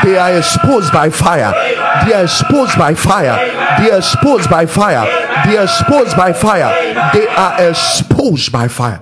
They 0.03 0.17
are 0.17 0.37
exposed 0.37 0.91
by 0.91 1.09
fire. 1.09 1.51
They 2.05 2.13
are 2.13 2.23
exposed 2.23 2.77
by 2.77 2.95
fire. 2.95 3.35
They 3.79 3.91
are 3.91 3.97
exposed 3.97 4.49
by 4.49 4.65
fire. 4.65 5.05
They 5.45 5.57
are 5.57 5.63
exposed 5.63 6.17
by 6.17 6.33
fire. 6.33 7.13
They 7.13 7.27
are 7.27 7.69
exposed 7.69 8.51
by 8.51 8.67
fire. 8.67 8.99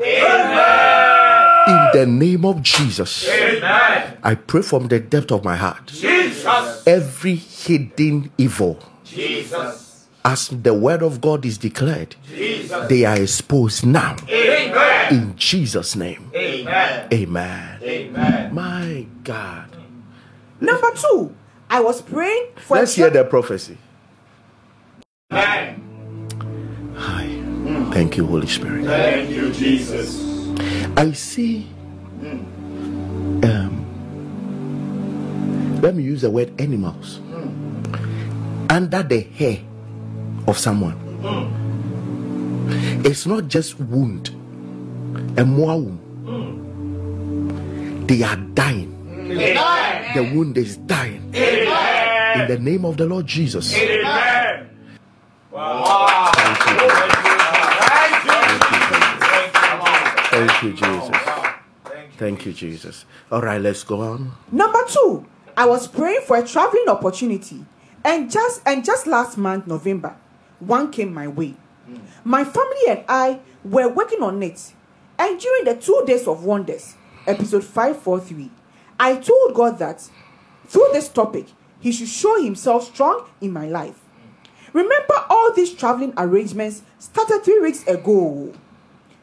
In 1.65 1.89
the 1.93 2.05
name 2.05 2.45
of 2.45 2.61
Jesus, 2.61 3.29
I 4.23 4.35
pray 4.35 4.61
from 4.61 4.87
the 4.87 4.99
depth 4.99 5.31
of 5.31 5.43
my 5.43 5.55
heart. 5.55 5.87
Jesus. 5.87 6.83
Every 6.85 7.35
hidden 7.35 8.31
evil, 8.37 8.79
Jesus. 9.05 9.92
As 10.25 10.47
the 10.47 10.73
word 10.73 11.01
of 11.01 11.19
God 11.19 11.45
is 11.45 11.57
declared, 11.57 12.15
Jesus. 12.27 12.87
they 12.87 13.03
are 13.03 13.19
exposed 13.19 13.85
now. 13.85 14.15
Amen. 14.29 15.13
In 15.13 15.35
Jesus' 15.35 15.95
name. 15.95 16.31
Amen. 16.33 17.07
Amen. 17.11 17.79
Amen. 17.83 18.53
My 18.53 19.05
God. 19.23 19.69
Number 20.61 20.91
two, 20.95 21.35
I 21.69 21.81
was 21.81 22.01
praying 22.01 22.47
for 22.55 22.77
Let's 22.77 22.95
hear 22.95 23.09
the 23.09 23.25
prophecy. 23.25 23.77
Amen. 25.31 26.93
Hi. 26.95 27.27
Thank 27.91 28.17
you, 28.17 28.25
Holy 28.25 28.47
Spirit. 28.47 28.85
Thank 28.85 29.29
you, 29.29 29.51
Jesus. 29.51 30.23
I 30.95 31.11
see. 31.11 31.67
Um, 33.43 33.79
let 35.81 35.95
me 35.95 36.03
use 36.03 36.21
the 36.21 36.29
word 36.29 36.53
animals 36.61 37.19
under 38.69 39.03
the 39.03 39.19
hair 39.19 39.59
of 40.47 40.57
someone. 40.57 40.97
It's 43.05 43.25
not 43.25 43.47
just 43.47 43.79
wound, 43.79 44.29
a 45.37 45.45
more 45.45 45.79
wound. 45.79 45.99
They 48.07 48.23
are 48.23 48.35
dying. 48.35 48.91
Amen. 49.31 50.13
The 50.15 50.21
wound 50.35 50.57
is 50.57 50.77
dying. 50.77 51.33
Amen. 51.35 52.41
In 52.41 52.47
the 52.47 52.59
name 52.59 52.85
of 52.85 52.97
the 52.97 53.05
Lord 53.05 53.25
Jesus. 53.27 53.73
Amen. 53.75 54.69
Wow. 55.51 56.31
Thank 56.33 56.59
you, 56.81 56.89
Thank 57.89 58.63
you, 58.63 58.73
Jesus. 58.73 59.11
Thank 60.29 60.63
you, 60.63 60.73
Jesus. 60.73 61.09
Thank 61.85 62.13
Thank 62.17 62.45
you, 62.45 62.53
Jesus. 62.53 63.05
All 63.31 63.41
right, 63.41 63.61
let's 63.61 63.83
go 63.83 64.01
on. 64.01 64.31
Number 64.51 64.79
two, 64.87 65.25
I 65.55 65.65
was 65.65 65.87
praying 65.87 66.21
for 66.25 66.37
a 66.37 66.47
traveling 66.47 66.89
opportunity, 66.89 67.65
and 68.03 68.31
just 68.31 68.61
and 68.65 68.83
just 68.83 69.07
last 69.07 69.37
month, 69.37 69.67
November, 69.67 70.15
one 70.67 70.91
came 70.91 71.13
my 71.13 71.27
way. 71.27 71.55
My 72.23 72.43
family 72.43 72.87
and 72.89 73.03
I 73.07 73.39
were 73.63 73.89
working 73.89 74.21
on 74.23 74.41
it, 74.41 74.73
and 75.19 75.39
during 75.39 75.65
the 75.65 75.75
two 75.75 76.03
days 76.05 76.27
of 76.27 76.43
wonders, 76.45 76.95
episode 77.27 77.63
five 77.63 77.97
four 77.97 78.19
three, 78.19 78.49
I 78.99 79.15
told 79.15 79.53
God 79.53 79.79
that 79.79 80.09
through 80.67 80.89
this 80.93 81.09
topic, 81.09 81.47
He 81.79 81.91
should 81.91 82.07
show 82.07 82.41
Himself 82.41 82.85
strong 82.85 83.27
in 83.41 83.51
my 83.51 83.67
life. 83.67 83.99
Remember, 84.71 85.13
all 85.29 85.53
these 85.53 85.73
traveling 85.73 86.13
arrangements 86.17 86.81
started 86.97 87.43
three 87.43 87.59
weeks 87.59 87.85
ago. 87.85 88.53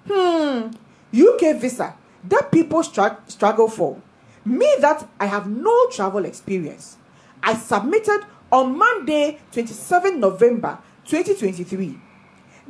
Hmm, 0.06 0.70
UK 1.12 1.56
visa 1.60 1.94
that 2.24 2.52
people 2.52 2.82
str- 2.82 3.18
struggle 3.26 3.68
for. 3.68 4.00
Me, 4.44 4.68
that 4.80 5.06
I 5.18 5.26
have 5.26 5.48
no 5.48 5.86
travel 5.88 6.24
experience. 6.24 6.96
I 7.42 7.54
submitted 7.54 8.24
on 8.52 8.76
Monday, 8.76 9.38
27 9.52 10.18
November 10.20 10.78
2023. 11.10 11.98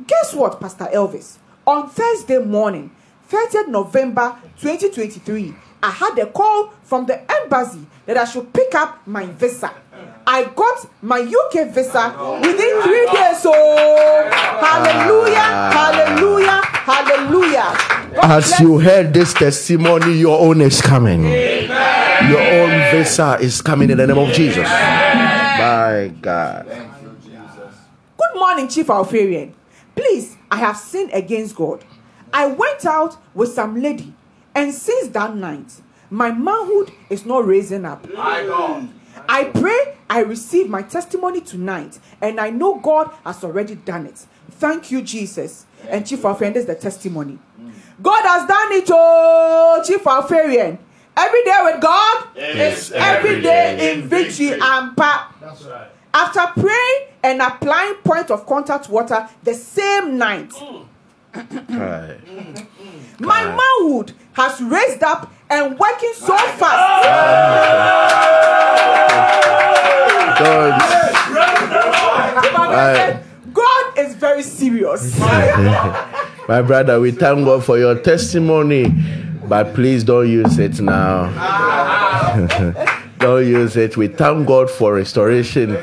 Guess 0.07 0.33
what, 0.33 0.59
Pastor 0.59 0.85
Elvis? 0.85 1.37
On 1.67 1.87
Thursday 1.87 2.39
morning, 2.39 2.89
30th 3.29 3.67
November 3.67 4.35
2023, 4.59 5.53
I 5.83 5.91
had 5.91 6.17
a 6.17 6.25
call 6.25 6.73
from 6.83 7.05
the 7.05 7.21
embassy 7.31 7.85
that 8.07 8.17
I 8.17 8.25
should 8.25 8.51
pick 8.51 8.73
up 8.73 9.05
my 9.05 9.27
visa. 9.27 9.71
I 10.25 10.45
got 10.45 10.89
my 11.03 11.19
UK 11.19 11.69
visa 11.69 12.17
within 12.41 12.81
three 12.81 13.05
days. 13.13 13.45
Oh, 13.45 14.29
hallelujah, 14.59 15.37
hallelujah, 15.71 16.61
hallelujah. 16.65 18.15
God 18.15 18.31
As 18.43 18.59
you 18.59 18.79
heard 18.79 19.13
this 19.13 19.33
testimony, 19.33 20.13
your 20.13 20.39
own 20.39 20.61
is 20.61 20.81
coming. 20.81 21.23
Your 21.25 22.41
own 22.41 22.91
visa 22.91 23.37
is 23.39 23.61
coming 23.61 23.91
in 23.91 23.97
the 23.97 24.07
name 24.07 24.17
of 24.17 24.33
Jesus. 24.33 24.67
My 24.67 26.11
God. 26.21 26.65
Thank 28.41 28.59
you, 28.59 28.67
Jesus. 28.67 28.67
Morning, 28.67 28.67
Chief 28.67 28.87
Alfarian. 28.87 29.53
Please, 29.95 30.37
I 30.49 30.57
have 30.57 30.77
sinned 30.77 31.11
against 31.13 31.55
God. 31.55 31.83
I 32.33 32.47
went 32.47 32.85
out 32.85 33.17
with 33.33 33.53
some 33.53 33.81
lady, 33.81 34.13
and 34.55 34.73
since 34.73 35.09
that 35.09 35.35
night, 35.35 35.81
my 36.09 36.31
manhood 36.31 36.91
is 37.09 37.25
not 37.25 37.45
raising 37.45 37.85
up. 37.85 38.11
My 38.13 38.43
God. 38.43 38.89
I 39.29 39.45
pray 39.45 39.97
I 40.09 40.21
receive 40.21 40.69
my 40.69 40.81
testimony 40.81 41.41
tonight, 41.41 41.99
and 42.21 42.39
I 42.39 42.49
know 42.49 42.79
God 42.79 43.11
has 43.23 43.43
already 43.43 43.75
done 43.75 44.05
it. 44.07 44.25
Thank 44.51 44.91
you, 44.91 45.01
Jesus. 45.01 45.65
And 45.89 46.05
Chief 46.05 46.21
Alfarian, 46.21 46.53
this 46.53 46.61
is 46.61 46.67
the 46.67 46.75
testimony. 46.75 47.39
God 48.01 48.23
has 48.25 48.47
done 48.47 48.71
it, 48.71 48.89
oh, 48.89 49.83
Chief 49.85 50.03
Alfarian. 50.03 50.79
Every 51.15 51.43
day 51.43 51.59
with 51.63 51.81
God 51.81 52.27
is 52.35 52.91
every 52.93 53.41
day 53.41 53.93
in 53.93 54.07
victory 54.07 54.59
and 54.59 54.95
power. 54.97 55.27
That's 55.39 55.63
right. 55.63 55.89
After 56.13 56.59
praying 56.59 57.07
and 57.23 57.41
applying 57.41 57.93
point 57.95 58.31
of 58.31 58.45
contact 58.45 58.89
water 58.89 59.29
the 59.43 59.53
same 59.53 60.17
night, 60.17 60.49
mm. 60.49 60.85
Right. 61.33 62.17
Mm. 62.25 62.67
my 63.19 63.45
manhood 63.45 64.11
has 64.33 64.61
raised 64.61 65.01
up 65.01 65.31
and 65.49 65.79
working 65.79 66.11
so 66.15 66.35
fast. 66.35 67.07
God, 70.39 70.81
God 73.53 73.97
is 73.97 74.15
very 74.15 74.43
serious. 74.43 75.17
my 76.47 76.61
brother, 76.61 76.99
we 76.99 77.11
thank 77.11 77.45
God 77.45 77.63
for 77.63 77.77
your 77.77 77.95
testimony, 77.99 78.93
but 79.47 79.73
please 79.73 80.03
don't 80.03 80.29
use 80.29 80.57
it 80.57 80.79
now. 80.79 81.29
don't 83.19 83.47
use 83.47 83.75
it. 83.77 83.97
We 83.97 84.07
thank 84.07 84.47
God 84.47 84.69
for 84.69 84.95
restoration, 84.95 85.77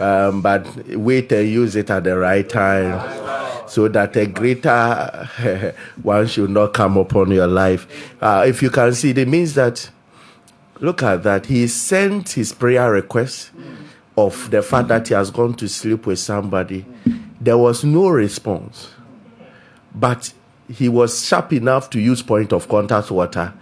um, 0.00 0.42
but 0.42 0.66
wait 0.96 1.30
and 1.32 1.48
use 1.48 1.76
it 1.76 1.90
at 1.90 2.04
the 2.04 2.16
right 2.16 2.48
time. 2.48 3.28
So 3.68 3.86
that 3.88 4.16
a 4.16 4.26
greater 4.26 5.74
one 6.02 6.26
should 6.26 6.50
not 6.50 6.74
come 6.74 6.96
upon 6.96 7.30
your 7.30 7.46
life. 7.46 7.86
Uh, 8.20 8.44
if 8.46 8.62
you 8.62 8.70
can 8.70 8.92
see, 8.94 9.10
it 9.10 9.28
means 9.28 9.54
that 9.54 9.90
Look 10.80 11.02
at 11.02 11.22
that. 11.24 11.46
He 11.46 11.66
sent 11.68 12.30
his 12.30 12.52
prayer 12.52 12.90
request 12.90 13.50
of 14.16 14.50
the 14.50 14.62
fact 14.62 14.88
that 14.88 15.08
he 15.08 15.14
has 15.14 15.30
gone 15.30 15.54
to 15.54 15.68
sleep 15.68 16.06
with 16.06 16.18
somebody. 16.18 16.86
There 17.38 17.58
was 17.58 17.84
no 17.84 18.08
response. 18.08 18.90
But 19.94 20.32
he 20.68 20.88
was 20.88 21.26
sharp 21.26 21.52
enough 21.52 21.90
to 21.90 22.00
use 22.00 22.22
point 22.22 22.52
of 22.52 22.68
contact 22.68 23.10
water. 23.10 23.52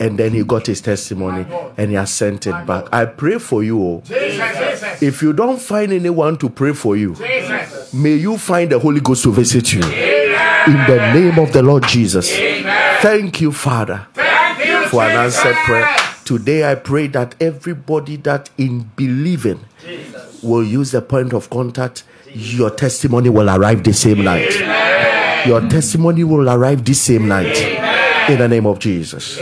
And 0.00 0.18
then 0.18 0.32
he 0.32 0.42
got 0.44 0.66
his 0.66 0.80
testimony 0.80 1.46
and 1.76 1.90
he 1.90 1.96
has 1.96 2.10
sent 2.10 2.46
it 2.46 2.66
back. 2.66 2.86
I 2.92 3.04
pray 3.04 3.38
for 3.38 3.62
you. 3.62 3.80
oh. 3.82 4.02
Jesus. 4.04 5.02
If 5.02 5.22
you 5.22 5.32
don't 5.34 5.60
find 5.60 5.92
anyone 5.92 6.38
to 6.38 6.48
pray 6.48 6.72
for 6.72 6.96
you, 6.96 7.14
Jesus. 7.14 7.92
may 7.92 8.14
you 8.14 8.38
find 8.38 8.70
the 8.72 8.78
Holy 8.78 9.00
Ghost 9.00 9.22
to 9.24 9.32
visit 9.32 9.72
you. 9.74 9.82
In 9.82 10.76
the 10.86 11.12
name 11.14 11.38
of 11.38 11.52
the 11.52 11.62
Lord 11.62 11.84
Jesus. 11.86 12.30
Thank 13.02 13.40
you, 13.40 13.52
Father 13.52 14.06
Thank 14.14 14.64
you, 14.66 14.88
for 14.88 15.02
an 15.02 15.12
answered 15.16 15.54
prayer. 15.64 15.88
Today, 16.24 16.70
I 16.70 16.74
pray 16.76 17.06
that 17.08 17.34
everybody 17.40 18.16
that 18.16 18.50
in 18.56 18.90
believing 18.94 19.60
will 20.42 20.62
use 20.64 20.92
the 20.92 21.02
point 21.02 21.32
of 21.32 21.50
contact, 21.50 22.04
your 22.32 22.70
testimony 22.70 23.28
will 23.28 23.50
arrive 23.50 23.82
the 23.84 23.92
same 23.92 24.22
night. 24.24 24.54
Your 25.46 25.60
testimony 25.68 26.24
will 26.24 26.48
arrive 26.48 26.84
this 26.84 27.00
same 27.00 27.26
night. 27.28 27.58
In 28.28 28.38
the 28.38 28.48
name 28.48 28.66
of 28.66 28.78
Jesus. 28.78 29.38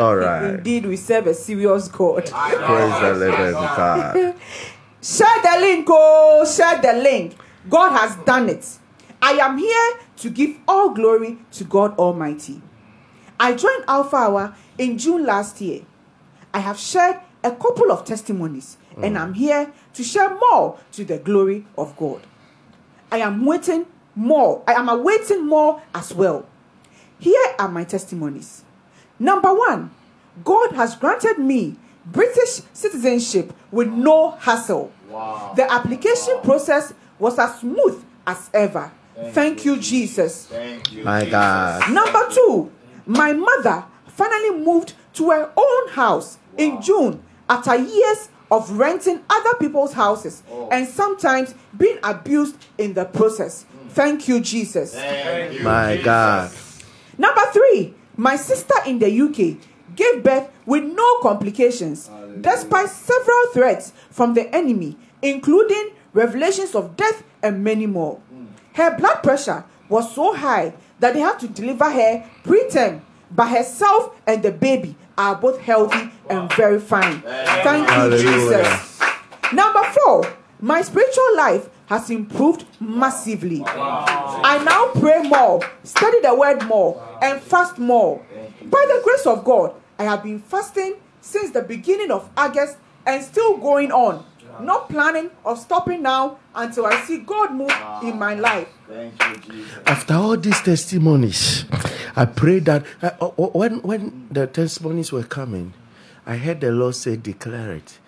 All 0.00 0.16
right. 0.16 0.54
Indeed, 0.54 0.86
we 0.86 0.96
serve 0.96 1.26
a 1.26 1.34
serious 1.34 1.88
God. 1.88 2.24
Praise 2.26 3.00
the 3.00 3.14
living 3.18 3.52
God. 3.52 4.34
Share 5.02 5.42
the 5.42 5.58
link, 5.60 5.86
oh, 5.88 6.44
share 6.44 6.80
the 6.82 6.92
link. 6.92 7.34
God 7.68 7.92
has 7.96 8.16
done 8.26 8.50
it. 8.50 8.66
I 9.22 9.32
am 9.32 9.56
here 9.56 9.98
to 10.18 10.28
give 10.28 10.58
all 10.68 10.90
glory 10.90 11.38
to 11.52 11.64
God 11.64 11.98
Almighty. 11.98 12.60
I 13.38 13.54
joined 13.54 13.84
Alpha 13.88 14.16
Hour 14.16 14.56
in 14.76 14.98
June 14.98 15.24
last 15.24 15.60
year. 15.62 15.82
I 16.52 16.58
have 16.58 16.78
shared 16.78 17.16
a 17.42 17.50
couple 17.52 17.90
of 17.90 18.04
testimonies, 18.04 18.76
and 18.96 19.16
mm. 19.16 19.20
I'm 19.20 19.32
here 19.32 19.72
to 19.94 20.04
share 20.04 20.34
more 20.34 20.78
to 20.92 21.04
the 21.04 21.16
glory 21.16 21.64
of 21.78 21.96
God. 21.96 22.20
I 23.10 23.18
am 23.18 23.46
waiting 23.46 23.86
more. 24.14 24.62
I 24.66 24.74
am 24.74 24.90
awaiting 24.90 25.46
more 25.46 25.82
as 25.94 26.12
well. 26.12 26.46
Here 27.18 27.54
are 27.58 27.68
my 27.68 27.84
testimonies. 27.84 28.64
Number 29.20 29.54
one, 29.54 29.90
God 30.42 30.72
has 30.72 30.96
granted 30.96 31.38
me 31.38 31.76
British 32.06 32.62
citizenship 32.72 33.52
with 33.70 33.88
no 33.88 34.30
hassle. 34.32 34.90
Wow. 35.08 35.52
The 35.54 35.70
application 35.70 36.40
process 36.42 36.94
was 37.18 37.38
as 37.38 37.60
smooth 37.60 38.02
as 38.26 38.50
ever. 38.54 38.90
Thank, 39.32 39.66
you, 39.66 39.76
Jesus. 39.78 40.46
Thank 40.46 40.92
you. 40.92 41.04
My 41.04 41.26
God. 41.26 41.92
Number 41.92 42.26
two, 42.30 42.72
my 43.04 43.34
mother 43.34 43.84
finally 44.06 44.64
moved 44.64 44.94
to 45.14 45.30
her 45.30 45.52
own 45.54 45.88
house 45.90 46.38
in 46.56 46.80
June 46.80 47.22
after 47.48 47.76
years 47.76 48.30
of 48.50 48.70
renting 48.70 49.20
other 49.28 49.54
people's 49.58 49.92
houses 49.92 50.42
oh. 50.50 50.68
and 50.72 50.88
sometimes 50.88 51.54
being 51.76 51.98
abused 52.02 52.56
in 52.78 52.94
the 52.94 53.04
process. 53.04 53.64
Mm. 53.64 53.90
Thank 53.90 54.28
you, 54.28 54.40
Jesus. 54.40 54.94
Thank 54.94 55.58
you. 55.58 55.64
My 55.64 55.98
God. 55.98 56.50
Number 57.18 57.42
three, 57.52 57.94
my 58.20 58.36
sister 58.36 58.74
in 58.86 58.98
the 58.98 59.08
UK 59.08 59.56
gave 59.96 60.22
birth 60.22 60.50
with 60.66 60.84
no 60.84 61.18
complications, 61.20 62.10
despite 62.42 62.90
several 62.90 63.46
threats 63.54 63.94
from 64.10 64.34
the 64.34 64.54
enemy, 64.54 64.94
including 65.22 65.92
revelations 66.12 66.74
of 66.74 66.96
death 66.98 67.22
and 67.42 67.64
many 67.64 67.86
more. 67.86 68.16
Hmm. 68.16 68.44
Her 68.74 68.94
blood 68.98 69.22
pressure 69.22 69.64
was 69.88 70.14
so 70.14 70.34
high 70.34 70.74
that 70.98 71.14
they 71.14 71.20
had 71.20 71.38
to 71.38 71.48
deliver 71.48 71.90
her 71.90 72.22
preterm, 72.44 73.00
but 73.30 73.48
herself 73.48 74.14
and 74.26 74.42
the 74.42 74.52
baby 74.52 74.96
are 75.16 75.34
both 75.34 75.58
healthy 75.58 76.10
and 76.28 76.52
very 76.52 76.78
fine. 76.78 77.22
Thank 77.22 77.88
you, 77.88 77.94
Hallelujah. 77.94 78.58
Jesus. 78.58 79.00
Number 79.54 79.82
four, 79.94 80.36
my 80.60 80.82
spiritual 80.82 81.36
life 81.36 81.70
has 81.86 82.10
improved 82.10 82.66
massively. 82.80 83.62
I 83.66 84.62
now 84.62 85.00
pray 85.00 85.22
more, 85.22 85.60
study 85.84 86.20
the 86.20 86.34
word 86.34 86.62
more, 86.66 87.09
and 87.20 87.40
fast 87.40 87.78
more. 87.78 88.24
By 88.62 88.84
the 88.88 89.00
grace 89.04 89.26
of 89.26 89.44
God, 89.44 89.74
I 89.98 90.04
have 90.04 90.22
been 90.22 90.40
fasting 90.40 90.96
since 91.20 91.50
the 91.50 91.62
beginning 91.62 92.10
of 92.10 92.28
August 92.36 92.76
and 93.06 93.22
still 93.24 93.56
going 93.58 93.92
on. 93.92 94.24
Not 94.60 94.90
planning 94.90 95.30
of 95.44 95.58
stopping 95.58 96.02
now 96.02 96.38
until 96.54 96.84
I 96.84 97.00
see 97.02 97.18
God 97.18 97.52
move 97.54 97.72
in 98.02 98.18
my 98.18 98.34
life. 98.34 98.68
Thank 98.88 99.14
you, 99.24 99.36
Jesus. 99.54 99.78
After 99.86 100.14
all 100.14 100.36
these 100.36 100.60
testimonies, 100.60 101.64
I 102.14 102.26
pray 102.26 102.58
that 102.60 102.84
uh, 103.00 103.10
uh, 103.20 103.28
when 103.30 103.80
when 103.80 104.28
the 104.30 104.46
testimonies 104.46 105.12
were 105.12 105.22
coming, 105.22 105.72
I 106.26 106.36
heard 106.36 106.60
the 106.60 106.72
Lord 106.72 106.94
say, 106.94 107.16
"Declare 107.16 107.74
it." 107.76 107.98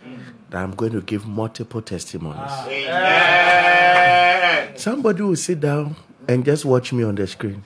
That 0.50 0.62
I'm 0.62 0.74
going 0.74 0.92
to 0.92 1.00
give 1.00 1.26
multiple 1.26 1.80
testimonies. 1.80 2.50
Amen. 2.68 4.76
Somebody 4.76 5.22
will 5.22 5.36
sit 5.36 5.60
down 5.60 5.96
and 6.28 6.44
just 6.44 6.66
watch 6.66 6.92
me 6.92 7.02
on 7.04 7.14
the 7.14 7.26
screen, 7.26 7.62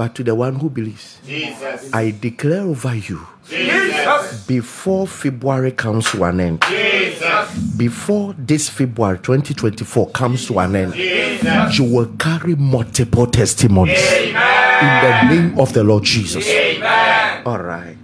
but 0.00 0.14
to 0.14 0.24
the 0.24 0.34
one 0.34 0.54
who 0.54 0.70
believes. 0.70 1.18
Jesus. 1.26 1.92
I 1.92 2.12
declare 2.12 2.62
over 2.62 2.94
you 2.94 3.20
Jesus. 3.46 4.46
before 4.46 5.06
February 5.06 5.72
comes 5.72 6.10
to 6.12 6.24
an 6.24 6.40
end, 6.40 6.64
Jesus. 6.66 7.54
before 7.76 8.34
this 8.38 8.70
February 8.70 9.18
2024 9.18 10.08
comes 10.12 10.46
to 10.46 10.58
an 10.58 10.74
end, 10.74 10.94
Jesus. 10.94 11.78
you 11.78 11.84
will 11.84 12.06
carry 12.18 12.54
multiple 12.54 13.26
testimonies 13.26 13.98
Amen. 13.98 14.80
in 14.80 15.04
the 15.04 15.34
name 15.34 15.60
of 15.60 15.74
the 15.74 15.84
Lord 15.84 16.04
Jesus. 16.04 16.48
Amen. 16.48 17.42
All 17.44 17.60
right. 17.60 17.98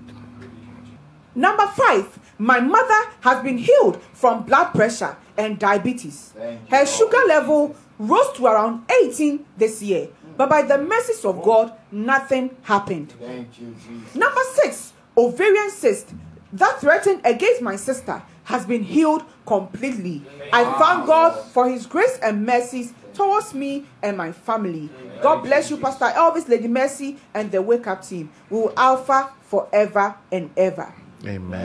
Number 1.35 1.67
five, 1.69 2.19
my 2.37 2.61
mother 2.61 3.11
has 3.21 3.43
been 3.43 3.57
healed 3.57 4.03
from 4.13 4.43
blood 4.43 4.75
pressure 4.75 5.17
and 5.39 5.59
diabetes. 5.59 6.35
Her 6.69 6.85
sugar 6.85 7.25
level 7.27 7.75
rose 7.99 8.33
to 8.35 8.47
around 8.47 8.85
18 8.91 9.45
this 9.57 9.83
year, 9.83 10.09
but 10.37 10.49
by 10.49 10.63
the 10.63 10.79
mercies 10.79 11.25
of 11.25 11.43
God, 11.43 11.73
nothing 11.91 12.57
happened. 12.63 13.13
Thank 13.25 13.61
you, 13.61 13.75
Jesus. 13.87 14.15
Number 14.15 14.41
six, 14.55 14.93
ovarian 15.17 15.71
cyst 15.71 16.13
that 16.53 16.81
threatened 16.81 17.21
against 17.25 17.63
my 17.63 17.77
sister 17.77 18.23
has 18.45 18.65
been 18.65 18.83
healed 18.83 19.25
completely. 19.47 20.23
I 20.53 20.65
thank 20.79 21.07
God 21.07 21.33
for 21.53 21.69
His 21.69 21.87
grace 21.87 22.19
and 22.23 22.47
mercies 22.47 22.93
towards 23.15 23.55
me 23.55 23.87
and 24.03 24.17
my 24.17 24.33
family. 24.33 24.91
God 25.23 25.43
bless 25.43 25.71
you, 25.71 25.79
Pastor 25.79 26.07
Elvis, 26.07 26.49
Lady 26.49 26.69
Mercy, 26.69 27.17
and 27.35 27.51
the 27.51 27.61
Wake 27.63 27.87
Up 27.87 28.03
team. 28.05 28.31
We 28.51 28.59
will 28.59 28.73
Alpha 28.77 29.33
forever 29.43 30.15
and 30.31 30.51
ever. 30.57 30.95
Amen. 31.25 31.57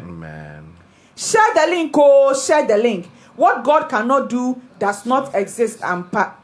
Amen. 0.00 0.76
Share 1.16 1.54
the 1.54 1.66
link, 1.68 1.92
oh, 1.96 2.34
share 2.34 2.66
the 2.66 2.76
link. 2.76 3.06
What 3.36 3.64
God 3.64 3.88
cannot 3.88 4.30
do 4.30 4.60
does 4.78 5.06
not 5.06 5.34
exist. 5.34 5.82
I'm, 5.82 6.08
pa- 6.08 6.36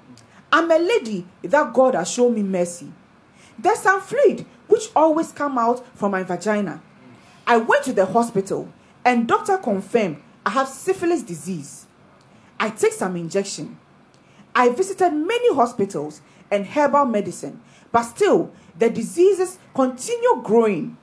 I'm 0.52 0.70
a 0.70 0.78
lady 0.78 1.26
that 1.42 1.72
God 1.72 1.94
has 1.94 2.10
shown 2.10 2.34
me 2.34 2.42
mercy. 2.42 2.92
There's 3.58 3.78
some 3.78 4.00
fluid 4.00 4.46
which 4.68 4.90
always 4.96 5.32
come 5.32 5.58
out 5.58 5.86
from 5.96 6.12
my 6.12 6.22
vagina. 6.22 6.82
I 7.46 7.58
went 7.58 7.84
to 7.84 7.92
the 7.92 8.06
hospital 8.06 8.72
and 9.04 9.28
doctor 9.28 9.58
confirmed 9.58 10.22
I 10.44 10.50
have 10.50 10.68
syphilis 10.68 11.22
disease. 11.22 11.86
I 12.58 12.70
take 12.70 12.92
some 12.92 13.16
injection. 13.16 13.78
I 14.54 14.68
visited 14.68 15.10
many 15.10 15.54
hospitals 15.54 16.20
and 16.50 16.66
herbal 16.66 17.06
medicine, 17.06 17.60
but 17.90 18.02
still 18.02 18.52
the 18.78 18.90
diseases 18.90 19.58
continue 19.74 20.42
growing. 20.42 20.96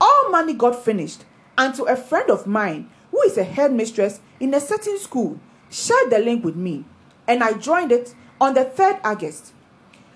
All 0.00 0.30
money 0.30 0.52
got 0.54 0.84
finished, 0.84 1.24
and 1.56 1.74
to 1.74 1.84
a 1.84 1.96
friend 1.96 2.30
of 2.30 2.46
mine 2.46 2.90
who 3.10 3.22
is 3.22 3.38
a 3.38 3.44
headmistress 3.44 4.20
in 4.40 4.52
a 4.52 4.60
certain 4.60 4.98
school 4.98 5.38
shared 5.74 6.10
the 6.10 6.18
link 6.20 6.44
with 6.44 6.54
me, 6.56 6.84
and 7.26 7.42
I 7.42 7.54
joined 7.54 7.90
it 7.90 8.14
on 8.40 8.54
the 8.54 8.64
3rd 8.64 9.00
August. 9.04 9.52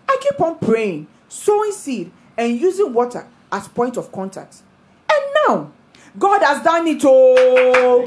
I 0.08 0.16
keep 0.20 0.40
on 0.40 0.58
praying, 0.58 1.08
sowing 1.28 1.72
seed, 1.72 2.12
and 2.36 2.60
using 2.60 2.92
water 2.92 3.26
as 3.50 3.66
point 3.68 3.96
of 3.96 4.12
contact. 4.12 4.62
And 5.10 5.20
now, 5.48 5.72
God 6.18 6.42
has 6.42 6.62
done 6.62 6.86
it 6.86 7.04
all. 7.04 8.04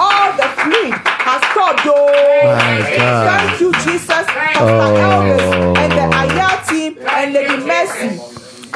All 0.00 0.32
the 0.36 0.48
fluid 0.58 0.94
has 0.94 1.42
stopped. 1.50 1.80
Oh, 1.86 2.42
My 2.44 2.96
God. 2.96 3.48
thank 3.48 3.60
you, 3.60 3.72
Jesus, 3.84 4.08
Pastor 4.08 4.64
Oh. 4.64 5.04
Elvis, 5.06 5.76
and 5.78 5.92
the 5.92 6.16
Aya 6.16 6.66
team, 6.68 6.98
and 7.08 7.32
Lady 7.32 7.56
Mercy. 7.64 8.20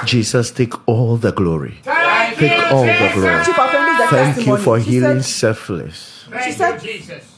Jesus, 0.04 0.50
take 0.50 0.74
all 0.88 1.16
the 1.16 1.32
glory. 1.32 1.78
Thank 1.82 2.38
Take 2.38 2.50
you, 2.58 2.64
all 2.76 2.84
the 2.84 3.10
glory. 3.14 3.44
Chief 3.44 3.58
Offender 3.58 3.90
is 3.90 3.98
the 3.98 4.06
Thank 4.16 4.46
you 4.46 4.56
for 4.56 4.78
healing 4.78 5.22
said, 5.22 5.54
syphilis. 5.56 6.24
Thank 6.30 6.56
said- 6.56 6.80
Jesus. 6.80 7.31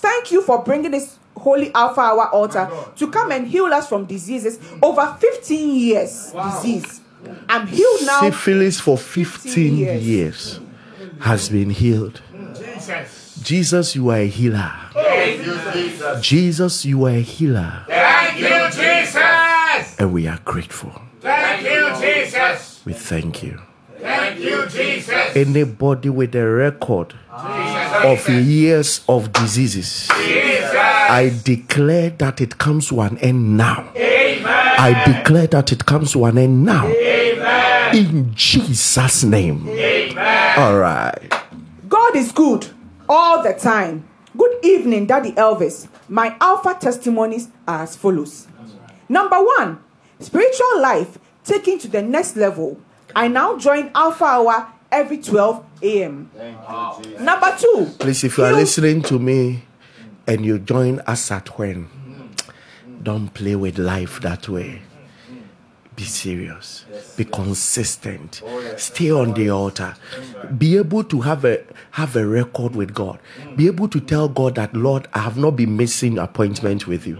Thank 0.00 0.32
you 0.32 0.40
for 0.40 0.62
bringing 0.62 0.92
this 0.92 1.18
holy 1.36 1.72
Alpha 1.74 2.00
Hour 2.00 2.28
altar 2.30 2.70
to 2.96 3.10
come 3.10 3.32
and 3.32 3.46
heal 3.46 3.66
us 3.66 3.86
from 3.88 4.06
diseases 4.06 4.58
over 4.82 5.16
15 5.20 5.74
years. 5.76 6.32
Disease. 6.32 7.00
I'm 7.48 7.66
healed 7.66 8.06
now. 8.06 8.22
Syphilis 8.22 8.80
for 8.80 8.96
15 8.96 9.76
years. 9.76 10.02
years 10.02 10.60
has 11.20 11.50
been 11.50 11.68
healed. 11.68 12.22
Jesus. 12.56 13.38
Jesus, 13.42 13.94
you 13.94 14.08
are 14.10 14.16
a 14.18 14.26
healer. 14.26 14.72
Thank 14.92 15.46
you, 15.46 15.58
Jesus. 15.72 16.20
Jesus, 16.22 16.84
you 16.86 17.04
are 17.04 17.10
a 17.10 17.20
healer. 17.20 17.84
Thank 17.86 18.38
you, 18.38 18.70
Jesus. 18.70 19.98
And 19.98 20.12
we 20.14 20.26
are 20.26 20.38
grateful. 20.44 20.92
Thank 21.20 21.62
you, 21.62 21.90
Jesus. 22.00 22.80
We 22.86 22.94
thank 22.94 23.42
you. 23.42 23.60
Thank 23.98 24.40
you, 24.40 24.66
Jesus. 24.66 25.36
Anybody 25.36 26.08
with 26.08 26.34
a 26.34 26.46
record 26.46 27.14
Jesus. 27.30 27.79
Of 28.04 28.28
years 28.28 29.02
of 29.08 29.32
diseases, 29.32 30.08
Jesus. 30.16 30.74
I 30.74 31.32
declare 31.44 32.10
that 32.10 32.40
it 32.40 32.58
comes 32.58 32.88
to 32.88 33.00
an 33.00 33.18
end 33.18 33.56
now. 33.56 33.92
Amen. 33.96 34.46
I 34.46 35.02
declare 35.04 35.46
that 35.48 35.72
it 35.72 35.84
comes 35.84 36.12
to 36.12 36.24
an 36.24 36.38
end 36.38 36.64
now. 36.64 36.86
Amen. 36.86 37.96
In 37.96 38.34
Jesus' 38.34 39.24
name. 39.24 39.68
Amen. 39.68 40.58
All 40.58 40.78
right. 40.78 41.32
God 41.88 42.16
is 42.16 42.32
good 42.32 42.68
all 43.08 43.42
the 43.42 43.52
time. 43.52 44.08
Good 44.36 44.64
evening, 44.64 45.06
Daddy 45.06 45.32
Elvis. 45.32 45.88
My 46.08 46.36
Alpha 46.40 46.76
testimonies 46.80 47.48
are 47.66 47.82
as 47.82 47.96
follows. 47.96 48.46
Number 49.08 49.42
one, 49.42 49.80
spiritual 50.20 50.80
life 50.80 51.18
taken 51.44 51.78
to 51.80 51.88
the 51.88 52.02
next 52.02 52.36
level. 52.36 52.80
I 53.16 53.26
now 53.26 53.58
join 53.58 53.90
Alpha 53.94 54.24
Hour 54.24 54.72
every 54.90 55.18
12 55.18 55.64
a.m. 55.82 56.30
Thank 56.36 57.06
you, 57.06 57.18
Number 57.18 57.56
two, 57.58 57.88
Please, 57.98 58.24
if 58.24 58.38
you 58.38 58.44
are 58.44 58.52
listening 58.52 59.02
to 59.02 59.18
me 59.18 59.62
and 60.26 60.44
you 60.44 60.58
join 60.58 61.00
us 61.00 61.30
at 61.30 61.58
when, 61.58 61.86
mm. 61.86 63.02
don't 63.02 63.32
play 63.32 63.56
with 63.56 63.78
life 63.78 64.20
that 64.20 64.48
way. 64.48 64.82
Be 65.96 66.04
serious. 66.04 66.86
Be 67.16 67.24
consistent. 67.26 68.40
Oh, 68.44 68.74
Stay 68.76 69.10
on 69.10 69.34
the 69.34 69.50
altar. 69.50 69.96
Be 70.56 70.78
able 70.78 71.04
to 71.04 71.20
have 71.20 71.44
a 71.44 71.62
have 71.92 72.16
a 72.16 72.26
record 72.26 72.74
with 72.74 72.94
God. 72.94 73.18
Mm. 73.42 73.56
Be 73.56 73.66
able 73.66 73.88
to 73.88 74.00
tell 74.00 74.28
God 74.28 74.54
that 74.54 74.74
Lord, 74.74 75.08
I 75.12 75.18
have 75.20 75.36
not 75.36 75.56
been 75.56 75.76
missing 75.76 76.16
appointment 76.18 76.86
with 76.86 77.06
you. 77.06 77.18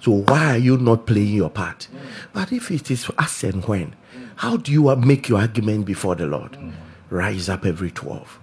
So 0.00 0.12
why 0.12 0.54
are 0.54 0.58
you 0.58 0.78
not 0.78 1.06
playing 1.06 1.34
your 1.34 1.50
part? 1.50 1.88
Mm. 1.92 1.98
But 2.32 2.52
if 2.52 2.70
it 2.70 2.90
is 2.90 3.10
us 3.18 3.44
and 3.44 3.62
when, 3.64 3.94
how 4.36 4.56
do 4.56 4.72
you 4.72 4.94
make 4.96 5.28
your 5.28 5.40
argument 5.40 5.84
before 5.84 6.14
the 6.14 6.26
Lord? 6.26 6.56
Rise 7.10 7.48
up 7.48 7.64
every 7.66 7.90
12 7.90 8.38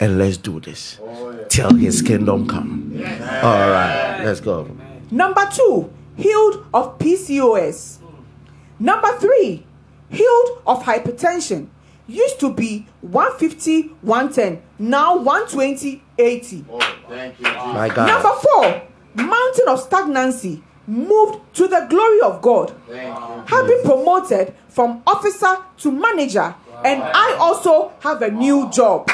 and 0.00 0.18
let's 0.18 0.36
do 0.36 0.60
this 0.60 0.98
till 1.48 1.74
his 1.74 2.02
kingdom 2.02 2.46
come. 2.46 2.92
All 2.96 3.70
right, 3.70 4.22
let's 4.24 4.40
go. 4.40 4.68
Number 5.10 5.48
two, 5.52 5.90
healed 6.16 6.66
of 6.74 6.98
PCOS. 6.98 7.98
Number 8.78 9.16
three, 9.18 9.64
healed 10.08 10.62
of 10.66 10.82
hypertension. 10.82 11.68
Used 12.06 12.40
to 12.40 12.52
be 12.52 12.86
150, 13.02 13.82
110, 14.02 14.60
now 14.80 15.16
120, 15.16 16.02
80. 16.18 16.64
Oh, 16.68 16.78
thank 17.08 17.38
you, 17.38 17.44
Jesus. 17.44 17.62
My 17.64 17.88
God. 17.88 18.06
Number 18.08 18.32
four, 18.40 18.82
mountain 19.14 19.68
of 19.68 19.80
stagnancy 19.80 20.62
moved 20.88 21.38
to 21.54 21.68
the 21.68 21.86
glory 21.88 22.20
of 22.22 22.42
God. 22.42 22.74
Thank 22.88 23.16
you. 23.16 23.56
Have 23.56 23.66
been 23.68 23.82
promoted 23.84 24.54
from 24.68 25.02
officer 25.06 25.56
to 25.78 25.92
manager, 25.92 26.52
and 26.84 27.02
I 27.02 27.36
also 27.40 27.92
have 28.00 28.22
a 28.22 28.30
new 28.30 28.70
job. 28.70 29.08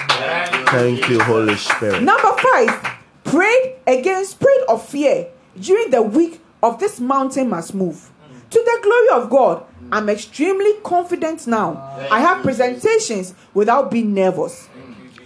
Thank 0.68 1.08
you, 1.08 1.20
Holy 1.20 1.56
Spirit. 1.56 2.02
Number 2.02 2.32
five, 2.38 2.94
prayed 3.24 3.76
against 3.86 4.32
spirit 4.32 4.64
of 4.68 4.86
fear 4.86 5.28
during 5.58 5.90
the 5.90 6.02
week 6.02 6.40
of 6.62 6.78
this 6.78 7.00
mountain 7.00 7.48
must 7.50 7.74
move. 7.74 8.10
To 8.50 8.58
the 8.58 8.78
glory 8.82 9.22
of 9.22 9.30
God, 9.30 9.64
I'm 9.92 10.08
extremely 10.08 10.74
confident 10.84 11.46
now. 11.46 11.92
I 12.10 12.20
have 12.20 12.42
presentations 12.42 13.34
without 13.54 13.90
being 13.90 14.14
nervous. 14.14 14.68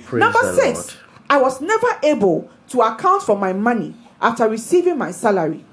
Praise 0.05 0.20
Number 0.20 0.55
six. 0.55 0.97
I 1.28 1.41
was 1.41 1.61
never 1.61 1.86
able 2.03 2.51
to 2.70 2.80
account 2.82 3.22
for 3.22 3.36
my 3.38 3.53
money 3.53 3.95
after 4.20 4.49
receiving 4.49 4.99
my 4.99 5.12
salary. 5.12 5.64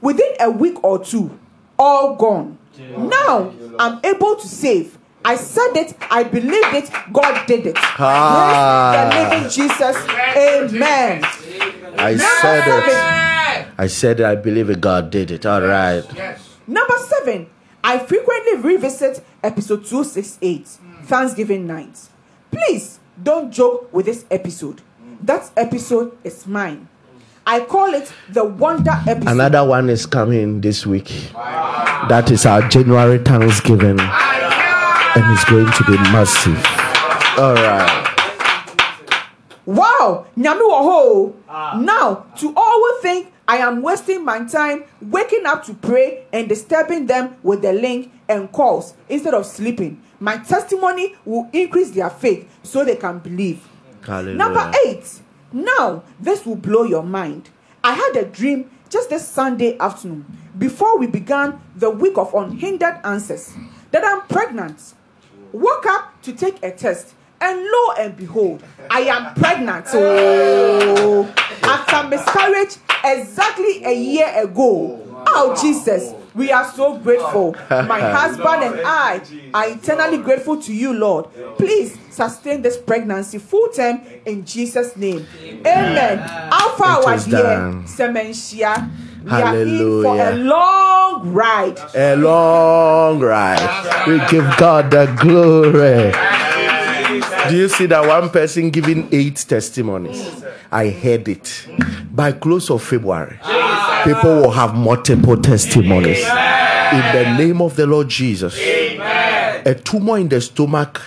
Within 0.00 0.32
a 0.40 0.50
week 0.50 0.82
or 0.84 1.02
two, 1.02 1.38
all 1.78 2.14
gone. 2.16 2.58
Now 2.78 3.54
I'm 3.78 4.00
able 4.04 4.36
to 4.36 4.46
save. 4.46 4.97
I 5.24 5.36
said 5.36 5.76
it, 5.76 5.96
I 6.10 6.22
believed 6.24 6.74
it, 6.74 6.90
God 7.12 7.46
did 7.46 7.66
it. 7.66 7.76
Ah. 7.76 9.08
Praise 9.10 9.14
the 9.14 9.36
living 9.36 9.50
Jesus. 9.50 9.96
Amen. 10.36 11.24
I 11.98 12.16
said 12.16 12.64
it. 12.68 13.68
I 13.78 13.86
said 13.86 14.20
it. 14.20 14.26
I 14.26 14.34
believe 14.36 14.70
it. 14.70 14.80
God 14.80 15.10
did 15.10 15.30
it. 15.30 15.44
All 15.46 15.60
right. 15.60 16.04
Yes. 16.14 16.56
Number 16.66 16.94
seven, 16.98 17.48
I 17.82 17.98
frequently 17.98 18.56
revisit 18.56 19.24
episode 19.42 19.84
268, 19.84 20.66
Thanksgiving 21.04 21.66
night. 21.66 21.98
Please 22.50 22.98
don't 23.22 23.50
joke 23.50 23.92
with 23.92 24.06
this 24.06 24.24
episode. 24.30 24.82
That 25.22 25.50
episode 25.56 26.16
is 26.24 26.46
mine. 26.46 26.88
I 27.46 27.60
call 27.60 27.94
it 27.94 28.12
the 28.28 28.44
wonder 28.44 28.90
episode. 29.06 29.30
Another 29.32 29.64
one 29.64 29.88
is 29.88 30.04
coming 30.06 30.60
this 30.60 30.86
week. 30.86 31.08
That 31.34 32.30
is 32.30 32.44
our 32.44 32.68
January 32.68 33.18
Thanksgiving, 33.18 33.96
and 35.18 35.32
it's 35.32 35.44
going 35.46 35.66
to 35.66 35.84
be 35.84 35.96
massive. 36.12 36.64
All 37.38 37.54
right. 37.54 38.04
Wow, 39.66 40.26
Nyami 40.36 40.60
Waho. 40.60 41.34
Ah. 41.48 41.76
Now, 41.82 42.26
to 42.36 42.54
all 42.56 42.72
who 42.72 43.00
think 43.02 43.32
I 43.48 43.56
am 43.56 43.82
wasting 43.82 44.24
my 44.24 44.44
time 44.44 44.84
waking 45.02 45.44
up 45.44 45.64
to 45.64 45.74
pray 45.74 46.24
and 46.32 46.48
disturbing 46.48 47.06
them 47.06 47.36
with 47.42 47.62
the 47.62 47.72
link 47.72 48.12
and 48.28 48.50
calls 48.52 48.94
instead 49.08 49.34
of 49.34 49.44
sleeping. 49.44 50.00
My 50.20 50.36
testimony 50.38 51.16
will 51.24 51.48
increase 51.52 51.90
their 51.90 52.10
faith 52.10 52.48
so 52.62 52.84
they 52.84 52.96
can 52.96 53.18
believe. 53.18 53.66
Hallelujah. 54.02 54.36
Number 54.36 54.72
eight. 54.86 55.20
Now, 55.52 56.04
this 56.20 56.46
will 56.46 56.56
blow 56.56 56.84
your 56.84 57.02
mind. 57.02 57.50
I 57.82 57.94
had 57.94 58.16
a 58.16 58.24
dream 58.24 58.70
just 58.88 59.10
this 59.10 59.26
Sunday 59.26 59.76
afternoon 59.78 60.26
before 60.56 60.96
we 60.96 61.08
began 61.08 61.60
the 61.74 61.90
week 61.90 62.16
of 62.18 62.34
unhindered 62.34 63.00
answers 63.02 63.52
that 63.90 64.04
I'm 64.04 64.22
pregnant. 64.28 64.94
Woke 65.52 65.86
up 65.86 66.22
to 66.22 66.32
take 66.32 66.62
a 66.62 66.70
test, 66.72 67.14
and 67.40 67.62
lo 67.64 67.92
and 67.98 68.16
behold, 68.16 68.62
I 68.90 69.00
am 69.00 69.34
pregnant. 69.34 69.86
Oh, 69.92 71.34
after 71.62 72.08
miscarriage 72.08 72.76
exactly 73.04 73.84
a 73.84 73.92
year 73.94 74.28
ago. 74.44 75.00
Oh, 75.16 75.26
oh 75.26 75.60
Jesus. 75.60 76.14
We 76.34 76.52
are 76.52 76.70
so 76.70 76.98
grateful. 76.98 77.56
My 77.70 78.00
husband 78.00 78.62
and 78.62 78.80
I 78.84 79.22
are 79.54 79.70
eternally 79.70 80.18
grateful 80.18 80.60
to 80.62 80.72
you, 80.74 80.92
Lord. 80.92 81.26
Please 81.56 81.98
sustain 82.10 82.62
this 82.62 82.76
pregnancy 82.78 83.38
full 83.38 83.68
term 83.70 84.02
in 84.24 84.44
Jesus' 84.44 84.96
name. 84.96 85.26
Amen. 85.66 86.18
Alpha 86.52 86.84
It 86.84 87.06
our 87.06 87.14
is 87.14 87.26
We 89.24 89.30
are 89.30 89.56
in 89.56 90.02
for 90.02 90.16
a 90.16 90.34
long 90.36 91.32
ride. 91.32 91.78
A 91.94 92.16
long 92.16 93.20
ride. 93.20 94.06
We 94.06 94.18
give 94.30 94.56
God 94.56 94.90
the 94.90 95.06
glory. 95.20 96.12
Do 97.48 97.56
you 97.56 97.68
see 97.68 97.86
that 97.86 98.06
one 98.06 98.30
person 98.30 98.70
giving 98.70 99.08
eight 99.12 99.36
testimonies? 99.48 100.44
I 100.70 100.90
heard 100.90 101.28
it. 101.28 101.66
By 102.12 102.32
close 102.32 102.70
of 102.70 102.82
February, 102.82 103.38
people 104.04 104.42
will 104.42 104.50
have 104.50 104.74
multiple 104.74 105.36
testimonies. 105.36 106.18
In 106.18 107.02
the 107.12 107.34
name 107.38 107.62
of 107.62 107.76
the 107.76 107.86
Lord 107.86 108.08
Jesus, 108.08 108.58
a 108.58 109.74
tumor 109.84 110.18
in 110.18 110.28
the 110.28 110.40
stomach 110.40 111.00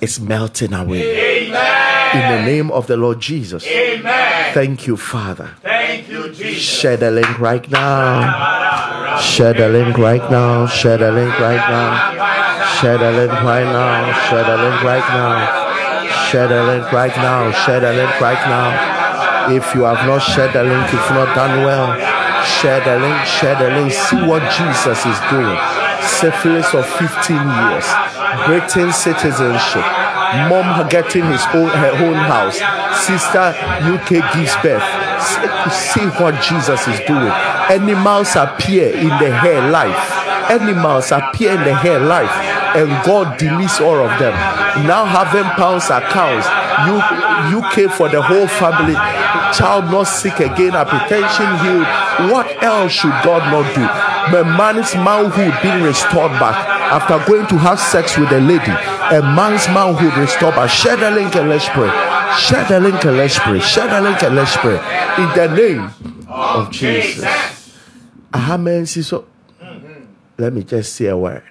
is 0.00 0.20
melting 0.20 0.72
away. 0.74 1.21
In 2.14 2.20
the 2.20 2.42
name 2.44 2.70
of 2.70 2.86
the 2.86 2.96
Lord 2.96 3.20
Jesus. 3.20 3.66
Amen. 3.66 4.54
Thank 4.54 4.86
you, 4.86 4.96
Father. 4.96 5.50
Thank 5.62 6.08
you, 6.08 6.32
Jesus. 6.32 6.62
Share 6.62 6.96
the 6.96 7.10
link 7.10 7.38
right 7.38 7.68
now. 7.70 9.18
Share 9.20 9.54
the 9.54 9.68
link 9.68 9.96
right 9.96 10.30
now. 10.30 10.66
Share 10.66 10.98
the 10.98 11.10
link 11.10 11.38
right 11.38 11.56
now. 11.56 12.72
Share 12.80 12.98
the 12.98 13.12
link 13.12 13.32
right 13.32 13.64
now. 13.64 14.12
Share 14.30 14.44
the 14.44 14.56
link 14.56 14.82
right 14.82 15.08
now. 15.08 15.72
Share 16.28 16.48
the 16.48 16.62
link 16.64 16.92
right 16.92 17.16
now. 17.16 17.50
Share 17.52 17.80
the 17.80 17.92
link 17.92 18.20
right 18.20 18.48
now. 18.48 19.54
If 19.54 19.74
you 19.74 19.82
have 19.82 20.06
not 20.06 20.20
shared 20.20 20.52
the 20.52 20.62
link, 20.62 20.86
if 20.92 21.10
not 21.10 21.34
done 21.34 21.64
well, 21.64 21.98
share 22.44 22.80
the 22.84 22.98
link. 22.98 23.26
Share 23.26 23.56
the 23.56 23.74
link. 23.74 23.92
See 23.92 24.22
what 24.22 24.42
Jesus 24.52 24.98
is 25.04 25.18
doing. 25.30 25.58
Syphilis 26.02 26.74
of 26.74 26.86
15 26.86 27.36
years. 27.36 27.86
Britain 28.46 28.92
citizenship. 28.92 30.01
Mom 30.48 30.88
getting 30.88 31.24
his 31.26 31.44
own 31.54 31.68
her 31.68 31.92
own 32.04 32.14
house. 32.14 32.58
Sister 33.06 33.54
UK 33.84 34.22
gives 34.34 34.54
birth. 34.62 34.84
See, 35.20 36.00
see 36.00 36.06
what 36.22 36.40
Jesus 36.42 36.86
is 36.88 37.00
doing. 37.06 37.32
Animals 37.70 38.36
appear 38.36 38.94
in 38.96 39.08
the 39.08 39.30
hair 39.30 39.70
life. 39.70 39.96
Animals 40.50 41.12
appear 41.12 41.52
in 41.52 41.64
the 41.64 41.74
hair 41.74 42.00
life, 42.00 42.32
and 42.76 42.88
God 43.04 43.38
deletes 43.38 43.80
all 43.80 43.98
of 43.98 44.18
them. 44.18 44.34
Now 44.86 45.04
having 45.04 45.44
pounds 45.56 45.86
accounts, 45.90 46.46
you 46.86 46.96
you 47.52 47.70
came 47.70 47.88
for 47.88 48.08
the 48.08 48.22
whole 48.22 48.46
family. 48.46 48.94
Child 49.52 49.86
not 49.90 50.04
sick 50.04 50.40
again, 50.40 50.72
hypertension 50.72 51.50
healed. 51.62 52.32
What 52.32 52.62
else 52.62 52.92
should 52.92 53.16
God 53.22 53.42
not 53.50 53.66
do? 53.74 53.84
The 54.36 54.44
man's 54.44 54.94
manhood 54.94 55.54
being 55.62 55.82
restored 55.82 56.32
back 56.38 56.56
after 56.92 57.18
going 57.30 57.46
to 57.48 57.58
have 57.58 57.80
sex 57.80 58.16
with 58.16 58.30
a 58.32 58.40
lady. 58.40 58.72
A 59.16 59.20
man's 59.20 59.66
manhood 59.68 60.16
restored 60.16 60.54
back. 60.54 60.70
Share 60.70 60.96
the 60.96 61.10
link 61.10 61.34
and 61.36 61.48
let's 61.48 61.68
pray. 61.68 61.90
Share 62.38 62.64
the 62.64 62.80
link 62.80 63.04
and 63.04 63.16
let's 63.16 63.38
pray. 63.38 63.60
Share 63.60 63.88
the 63.88 64.00
link 64.00 64.22
and 64.22 64.34
let's 64.34 64.56
pray. 64.56 64.76
In 65.18 65.28
the 65.36 65.54
name 65.54 65.90
of 66.28 66.70
Jesus. 66.70 67.24
Amen. 68.34 68.86
So 68.86 69.26
let 70.38 70.52
me 70.52 70.62
just 70.62 70.94
say 70.94 71.06
a 71.06 71.16
word. 71.16 71.42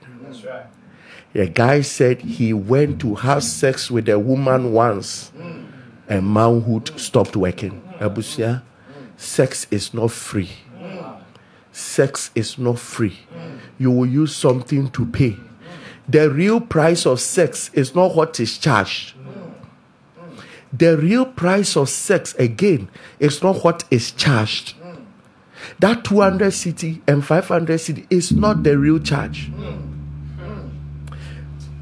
The 1.34 1.48
guy 1.48 1.82
said 1.82 2.22
he 2.22 2.54
went 2.54 3.00
to 3.02 3.16
have 3.16 3.44
sex 3.44 3.90
with 3.90 4.10
a 4.10 4.20
woman 4.20 4.74
once, 4.74 5.32
and 6.08 6.28
manhood 6.34 7.00
stopped 7.00 7.36
working. 7.38 7.82
Abusua, 8.00 8.64
sex 9.16 9.66
is 9.72 9.94
not 9.94 10.12
free. 10.12 10.50
Sex 11.72 12.32
is 12.36 12.58
not 12.58 12.80
free. 12.80 13.18
You 13.80 13.92
will 13.92 14.06
use 14.06 14.36
something 14.36 14.90
to 14.92 15.06
pay. 15.06 15.38
The 16.10 16.30
real 16.30 16.60
price 16.60 17.06
of 17.06 17.22
sex 17.22 17.72
is 17.74 17.96
not 17.96 18.14
what 18.14 18.40
is 18.40 18.58
charged. 18.58 19.16
The 20.74 20.98
real 20.98 21.26
price 21.26 21.78
of 21.78 21.90
sex, 21.90 22.34
again, 22.36 22.90
is 23.20 23.42
not 23.42 23.64
what 23.64 23.86
is 23.90 24.12
charged. 24.12 24.76
That 25.80 26.04
200 26.04 26.52
cedi 26.52 27.02
and 27.08 27.24
500 27.24 27.80
cedi 27.80 28.06
is 28.10 28.32
not 28.32 28.64
the 28.64 28.78
real 28.78 29.00
charge. 29.00 29.52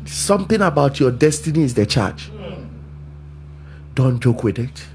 Something 0.09 0.61
about 0.61 0.99
your 0.99 1.11
destiny 1.11 1.61
is 1.61 1.75
the 1.75 1.85
charge. 1.85 2.31
Don't 3.93 4.19
joke 4.19 4.43
with 4.43 4.57
it. 4.57 4.87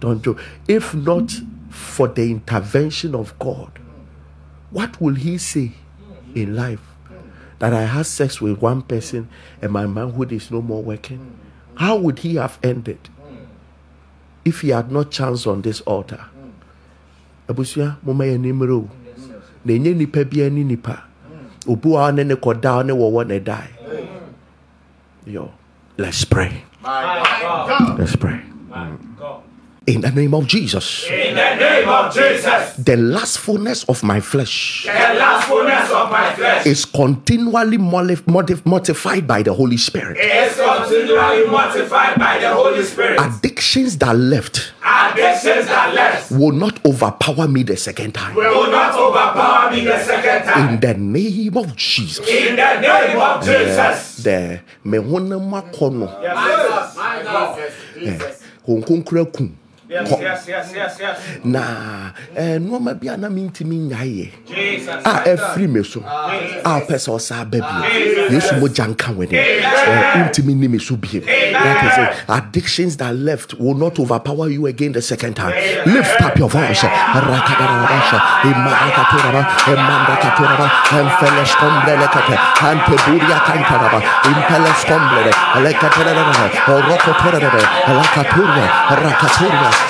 Don't 0.00 0.22
joke. 0.22 0.38
If 0.68 0.94
not 0.94 1.32
for 1.70 2.08
the 2.08 2.30
intervention 2.30 3.14
of 3.14 3.38
God, 3.38 3.78
what 4.70 5.00
will 5.00 5.14
He 5.14 5.38
say 5.38 5.72
in 6.34 6.54
life? 6.54 6.80
That 7.58 7.72
I 7.72 7.84
had 7.84 8.04
sex 8.04 8.42
with 8.42 8.60
one 8.60 8.82
person 8.82 9.30
and 9.62 9.72
my 9.72 9.86
manhood 9.86 10.30
is 10.30 10.50
no 10.50 10.60
more 10.60 10.82
working? 10.82 11.38
How 11.76 11.96
would 11.96 12.18
He 12.18 12.34
have 12.34 12.58
ended 12.62 12.98
if 14.44 14.60
He 14.60 14.68
had 14.68 14.92
not 14.92 15.10
chanced 15.10 15.46
on 15.46 15.62
this 15.62 15.80
altar? 15.82 16.26
abusua 17.48 17.96
moma 18.02 18.24
yɛ 18.24 18.38
nimmerɛ 18.40 18.72
o 18.72 18.88
na 19.64 19.72
ɛnyɛ 19.72 19.96
nipa 19.96 20.24
bia 20.24 20.48
ne 20.50 20.64
ne 20.64 20.76
ne 22.12 22.24
ne 22.24 23.73
yo 25.26 25.52
let's 25.96 26.24
pray. 26.24 26.64
Let's 26.84 28.16
pray 28.16 28.40
in 29.86 30.00
the 30.00 30.10
name 30.10 30.32
of 30.34 30.46
jesus 30.46 31.04
In 31.10 31.34
the 31.34 31.54
name 31.56 31.88
of 31.88 32.14
Jesus, 32.14 32.74
the 32.76 32.96
lustfulness 32.96 33.84
of 33.84 34.02
my 34.02 34.20
flesh 34.20 34.84
the 34.86 34.90
lastfulness 34.92 35.90
of 35.90 36.10
my 36.10 36.32
flesh 36.34 36.66
is 36.66 36.84
continually 36.86 37.76
mortified 37.76 39.26
by 39.26 39.42
the 39.42 39.52
holy 39.52 39.76
spirit 39.76 40.16
is 40.18 40.56
continually 40.56 41.46
mortified 41.48 42.18
by 42.18 42.38
the 42.38 42.48
Holy 42.54 42.82
Spirit. 42.82 43.20
addictions 43.20 43.98
that 43.98 44.14
left 44.16 44.72
Addictions 44.82 45.66
that 45.66 45.94
left 45.94 46.30
will 46.30 46.52
not 46.52 46.84
overpower 46.86 47.46
me 47.48 47.62
the 47.62 47.76
second 47.76 48.12
time 48.12 48.34
will 48.34 48.70
not 48.70 48.94
overpower 48.94 49.70
me 49.70 49.84
the 49.84 49.98
second 50.02 50.44
time. 50.50 50.74
in 50.74 50.80
the 50.80 50.94
name 50.94 51.56
of 51.58 51.76
jesus 51.76 52.26
In 52.28 52.56
the 52.56 52.80
name 52.80 53.18
of 53.18 53.44
Jesus. 53.44 54.16
the 54.24 54.60
me 54.84 54.98
honam 54.98 55.50
akɔ 55.52 55.92
no 55.92 56.06
Yes, 56.22 56.96
My 56.96 57.22
God. 57.22 57.58
Eh, 57.58 57.70
jesus. 58.00 58.40
honkonkora 58.66 59.24
kum 59.32 59.46
yes, 59.48 59.52
yes, 59.52 59.54
yes, 59.54 59.54
yes, 59.54 59.63
yes. 59.94 60.46
Yes 60.48 60.72
yes 60.74 60.92
yes 61.00 61.16
na 61.44 62.12
eh, 62.36 62.58
nneɛma 62.58 62.94
bi 63.00 63.08
a 63.08 63.16
na 63.16 63.28
mentumi 63.28 63.78
nyaeɛ 63.90 64.30
Jesus. 64.48 64.88
a 65.04 65.12
ɛfiri 65.32 65.68
me 65.68 65.82
so. 65.82 66.00
A 66.00 66.80
wopɛ 66.80 66.96
sɛ 66.98 67.10
ɔsa 67.14 67.44
ba 67.50 67.58
bio 67.58 67.82
yesu 68.30 68.54
mogya 68.60 68.86
nka 68.90 69.10
w'ani 69.14 69.34
Eh, 69.34 70.14
wontumi 70.16 70.54
nni 70.54 70.68
me 70.70 70.78
so 70.78 70.96
bio 70.96 71.20
that 71.20 71.84
is 71.86 71.98
it 72.02 72.10
addictions 72.28 72.96
that 72.96 73.14
left 73.14 73.54
will 73.58 73.74
not 73.74 73.98
overpower 73.98 74.48
you 74.48 74.66
again 74.66 74.92
the 74.92 75.02
second 75.02 75.34
time. 75.34 75.52
Lift 75.86 76.20
up 76.22 76.36
your 76.38 76.48
voice. 76.48 76.82
Rakadarabasha, 76.82 78.18
Imarakaturaba, 78.50 79.42
Emandakaturaba, 79.72 80.66
Emfeleskombrelekate, 80.98 82.36
Anteburia 82.68 83.38
Kantaraba, 83.46 84.00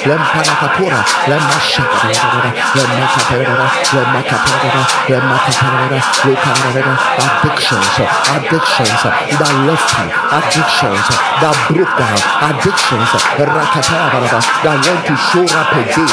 Impeleskombrele, 0.03 0.07
Alekatarababa, 0.07 0.95
Orokotoraba, 0.95 1.01
Alakaturia, 1.01 1.01
Rakaturia, 1.01 1.01
Lemparakatura, 1.01 1.01
Lemashakataraba, 1.27 2.51
Lemakataraba, 2.75 3.67
Lemakataraba, 3.93 4.83
Lemakataraba, 5.09 5.99
Lukanaraba, 6.25 6.95
addictions, 7.19 7.95
addictions 8.35 9.03
that 9.39 9.55
left 9.67 9.91
you, 9.99 10.09
addictions 10.33 11.07
that 11.41 11.57
broke 11.69 11.95
down, 11.99 12.19
addictions, 12.51 13.11
Rakataraba, 13.39 14.41
that 14.65 14.79
want 14.85 15.07
to 15.07 15.15
show 15.17 15.45
up 15.59 15.71
again. 15.75 16.09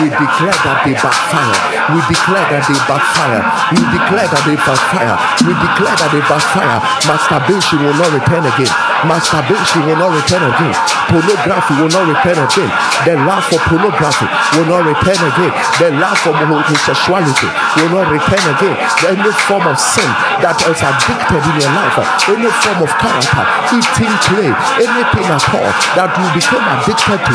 We 0.00 0.08
declare 0.10 0.58
that 0.66 0.78
they 0.84 0.94
backfire. 0.94 1.56
We 1.92 2.00
declare 2.10 2.46
that 2.50 2.64
they 2.66 2.78
backfire. 2.84 3.42
We 3.72 3.82
declare 3.94 4.28
that 4.28 4.42
they 4.44 4.56
backfire. 4.56 5.16
We 5.46 5.52
declare 5.56 5.96
that 5.96 6.10
they 6.12 6.24
backfire. 6.26 6.78
Masturbation 7.06 7.78
will 7.82 7.96
not 7.96 8.10
return 8.12 8.44
again. 8.44 8.72
Masturbation 9.06 9.86
will 9.86 9.98
not 9.98 10.12
return 10.12 10.44
again. 10.44 10.74
Pornography 11.08 11.74
will 11.78 11.92
not 11.92 12.04
return 12.10 12.38
again. 12.42 12.70
The 13.06 13.14
love 13.26 13.44
for 13.50 13.58
pornography 13.66 14.26
will 14.54 14.70
not 14.70 14.86
return 14.86 15.18
again. 15.18 15.52
The 15.82 15.90
love 15.98 16.18
for 16.22 16.32
homosexuality 16.32 17.50
will 17.76 17.90
not 17.98 18.06
return 18.08 18.44
again. 18.54 18.76
Any 19.04 19.32
form 19.50 19.66
of 19.66 19.76
sin 19.76 20.06
that 20.40 20.56
is 20.62 20.78
addicted 20.78 21.42
in 21.42 21.54
your 21.58 21.72
life, 21.74 21.98
any 22.30 22.50
form 22.62 22.86
of 22.86 22.90
character, 23.02 23.44
eating 23.74 24.14
clay, 24.30 24.50
anything 24.78 25.26
at 25.26 25.42
all 25.50 25.70
that 25.98 26.10
you 26.14 26.26
become 26.38 26.64
addicted 26.78 27.20
to, 27.26 27.34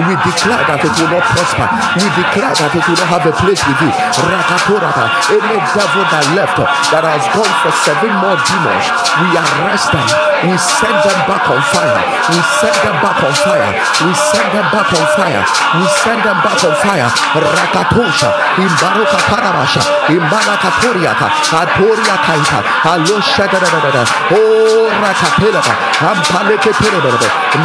we 0.00 0.14
declare 0.24 0.64
that 0.64 0.80
it 0.80 0.94
will 0.96 1.12
not 1.12 1.24
prosper. 1.28 1.66
We 2.00 2.06
declare 2.16 2.54
that 2.56 2.72
it 2.72 2.84
will 2.88 2.98
not 2.98 3.10
have 3.12 3.24
a 3.28 3.34
place 3.36 3.60
with 3.68 3.80
you. 3.84 3.92
Any 5.30 5.58
devil 5.76 6.04
that 6.08 6.24
left 6.32 6.56
that 6.90 7.04
has 7.04 7.24
gone 7.36 7.54
for 7.60 7.72
seven 7.84 8.12
more 8.22 8.38
demons, 8.48 8.86
we 9.20 9.28
arrest 9.36 9.92
them. 9.92 10.08
We 10.46 10.56
send 10.56 10.96
them 11.04 11.20
back 11.28 11.44
on 11.52 11.60
fire. 11.68 12.00
We 12.32 12.40
send 12.62 12.76
them 12.80 12.96
back 13.04 13.18
on 13.20 13.34
fire. 13.44 13.79
We 14.04 14.12
send 14.14 14.48
them 14.54 14.66
back 14.72 14.88
on 14.94 15.06
fire. 15.16 15.44
We 15.76 15.84
send 16.02 16.20
them 16.24 16.38
back 16.40 16.60
on 16.64 16.74
fire. 16.80 17.10
Rakatosha, 17.36 18.30
Imbaruka 18.56 19.18
Parabasha, 19.28 19.82
Imbaraka 20.08 20.70
Toriaka, 20.80 21.28
Atoria 21.52 22.16
Kaita, 22.24 22.60
Alosha. 22.88 23.40
Oh 24.32 24.80
Rakapelaba, 25.00 25.72
Ampaleke 26.00 26.72
Peleba, 26.76 27.10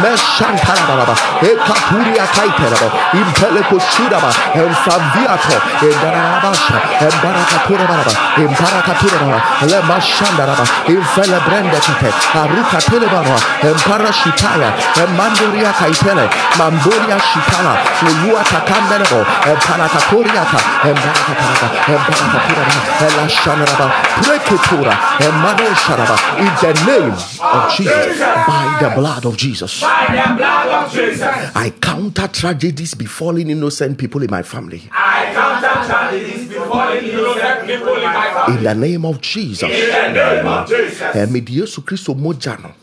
Meshantaraba, 0.00 1.14
Ekapuria 1.40 2.24
Kaiteraba, 2.32 2.88
Impeleko 3.12 3.78
Shudaba, 3.78 4.30
and 4.56 4.74
Saviato, 4.82 5.56
Embarabasha, 5.84 6.76
Embarakaturaba, 7.04 8.12
Embarakaturaba, 8.36 9.38
Lemashandaraba, 9.68 10.64
Infelebrende 10.86 11.78
Kate, 11.80 12.10
Aruka 12.32 12.80
Telebara, 12.80 13.36
Emparashitaya, 13.60 14.72
Emandoria 14.96 15.72
Kaitele, 16.06 16.28
Mamboria 16.56 17.18
Shitala, 17.18 17.74
Lua 18.22 18.42
Takandelebo, 18.44 19.24
Emparakatoriata, 19.50 20.58
Embarakataraba, 20.86 21.68
Embarakaturaba, 21.94 22.74
Elashanaraba, 23.06 23.90
Preketura, 24.22 24.92
Emano 25.18 25.74
Sharaba, 25.74 26.16
in 26.38 26.52
the 26.62 26.72
name 26.86 27.12
of 27.12 27.72
Jesus, 27.76 28.18
by 28.46 28.78
the 28.80 28.90
blood 28.94 29.26
of 29.26 29.36
Jesus. 29.36 29.80
By 29.80 30.06
the 30.10 30.36
blood 30.36 30.84
of 30.84 30.92
Jesus. 30.92 31.22
I 31.54 31.70
counter 31.80 32.28
tragedies 32.28 32.94
befalling 32.94 33.50
innocent 33.50 33.98
people 33.98 34.22
in 34.22 34.30
my 34.30 34.42
family. 34.42 34.82
I 34.92 35.32
counter 35.34 35.86
tragedies 35.86 36.48
befalling 36.48 37.04
innocent 37.04 37.66
people 37.66 37.96
in 37.96 38.02
my 38.02 38.30
family. 38.32 38.58
In 38.58 38.64
the 38.64 38.74
name 38.74 39.04
of 39.04 39.20
Jesus. 39.20 39.62
In 39.62 39.68
the 39.90 40.12
name 40.12 40.46
of 40.46 40.68
Jesus. 40.68 41.00
Ɛmɛ 41.16 41.44
de 41.44 41.52
Yesu 41.52 41.82
Kristo 41.82 42.14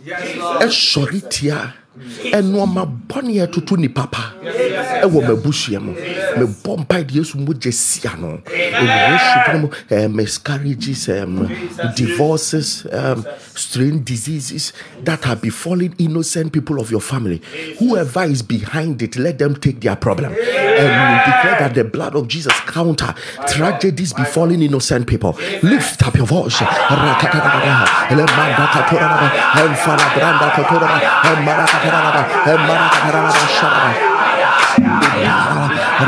Yes, 0.04 0.38
Lord. 0.38 1.74
Ɛsɔre 2.00 2.22
tia 2.22 2.40
ɛnoɔma 2.40 2.86
bɔne 3.08 3.46
ɛtoto 3.46 3.78
nipa 3.78 4.08
pa 4.08 4.34
ɛwɔ 5.04 5.22
m'abusua 5.28 5.80
mu 5.80 5.94
mebɔ 6.38 6.78
mpae 6.80 7.04
de 7.08 7.14
Yesu 7.20 7.38
mogya 7.38 7.72
sia 7.74 8.16
no 8.20 8.40
ɛwɔ 8.48 9.62
mu 9.62 9.70
eh, 9.90 10.08
miscarriages 10.08 11.10
um, 11.10 11.48
divorces 11.96 12.86
um, 12.92 13.26
strange 13.56 14.06
diseases 14.06 14.74
that 15.04 15.28
are 15.28 15.36
befalling 15.36 15.94
innocent 16.00 16.52
people 16.52 16.80
of 16.80 16.90
your 16.90 17.02
family. 17.02 17.42
Whoever 17.80 18.24
is 18.24 18.42
behind 18.42 19.02
it 19.02 19.16
let 19.18 19.38
them 19.38 19.56
take 19.56 19.80
their 19.82 19.96
problem. 19.96 20.34
And 20.34 21.26
declare 21.26 21.60
that 21.60 21.74
the 21.76 21.84
blood 21.84 22.16
of 22.16 22.28
Jesus 22.28 22.54
counter 22.62 23.14
tragedies 23.48 24.14
befalling 24.14 24.62
innocent 24.64 25.08
people. 25.08 25.38
Lift 25.62 26.06
up 26.06 26.16
your 26.16 26.26
voice 26.26 26.60
Emarakataraba, 31.84 32.24
Emarakataraba, 32.54 33.32
Sharaba. 33.56 33.92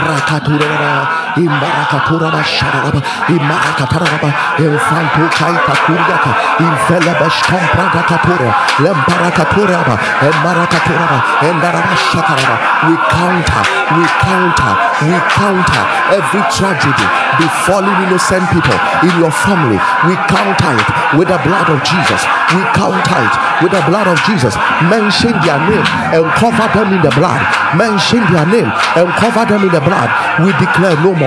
Rakaturaba, 0.05 0.93
Imarakaturaba, 1.35 2.41
Sharaba, 2.43 3.01
Imarakataraba, 3.27 4.29
Infanto 4.57 5.25
Kaita 5.35 5.73
Kuriaka, 5.83 6.31
Infelebes 6.63 7.37
Comprada 7.43 8.01
Katura, 8.07 8.51
Lemparakaturaba, 8.79 9.95
Emarakaturaba, 10.21 11.17
Endaraba 11.41 11.95
Shakaraba. 12.07 12.55
We 12.87 12.95
counter, 13.09 13.63
we 13.97 14.05
counter, 14.21 14.73
we 15.03 15.15
counter 15.35 15.83
every 16.13 16.43
tragedy 16.53 17.07
befalling 17.39 17.97
innocent 18.05 18.45
people 18.53 18.77
in 19.03 19.11
your 19.19 19.31
family. 19.31 19.79
We 20.05 20.15
counter 20.29 20.71
it 20.77 20.87
with 21.17 21.27
the 21.27 21.39
blood 21.41 21.67
of 21.69 21.81
Jesus. 21.81 22.21
We 22.53 22.61
counter 22.77 23.19
it 23.25 23.35
with 23.63 23.71
the 23.73 23.81
blood 23.89 24.07
of 24.07 24.21
Jesus. 24.23 24.53
Mention 24.85 25.33
their 25.41 25.57
name 25.65 25.85
and 26.13 26.25
cover 26.37 26.67
them 26.71 26.93
in 26.93 27.01
the 27.01 27.11
blood. 27.17 27.41
Mention 27.75 28.21
their 28.31 28.45
name 28.45 28.69
and 28.69 29.07
cover 29.17 29.43
them 29.49 29.65
in 29.65 29.71
the 29.73 29.81
blood. 29.81 30.09
We 30.45 30.53
declare 30.61 30.95
no 31.01 31.15
more. 31.15 31.24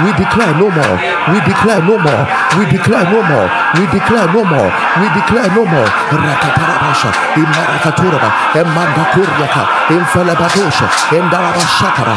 We 0.00 0.10
declare 0.16 0.54
no 0.56 0.68
more. 0.70 0.96
We 1.30 1.38
declare 1.44 1.82
no 1.82 1.98
more. 1.98 2.24
We 2.56 2.64
declare 2.70 3.04
no 3.04 3.20
more. 3.22 3.48
We 3.76 3.84
declare 3.90 4.26
no 4.32 4.42
more. 4.44 4.70
We 5.00 5.06
declare 5.14 5.48
no 5.54 5.64
more. 5.64 5.88
Rakatarabasha, 6.10 7.10
Imarakaturaba, 7.36 8.30
Emandakuriaka, 8.54 9.62
Infelebadosha, 9.94 10.86
Indarabashakara, 11.14 12.14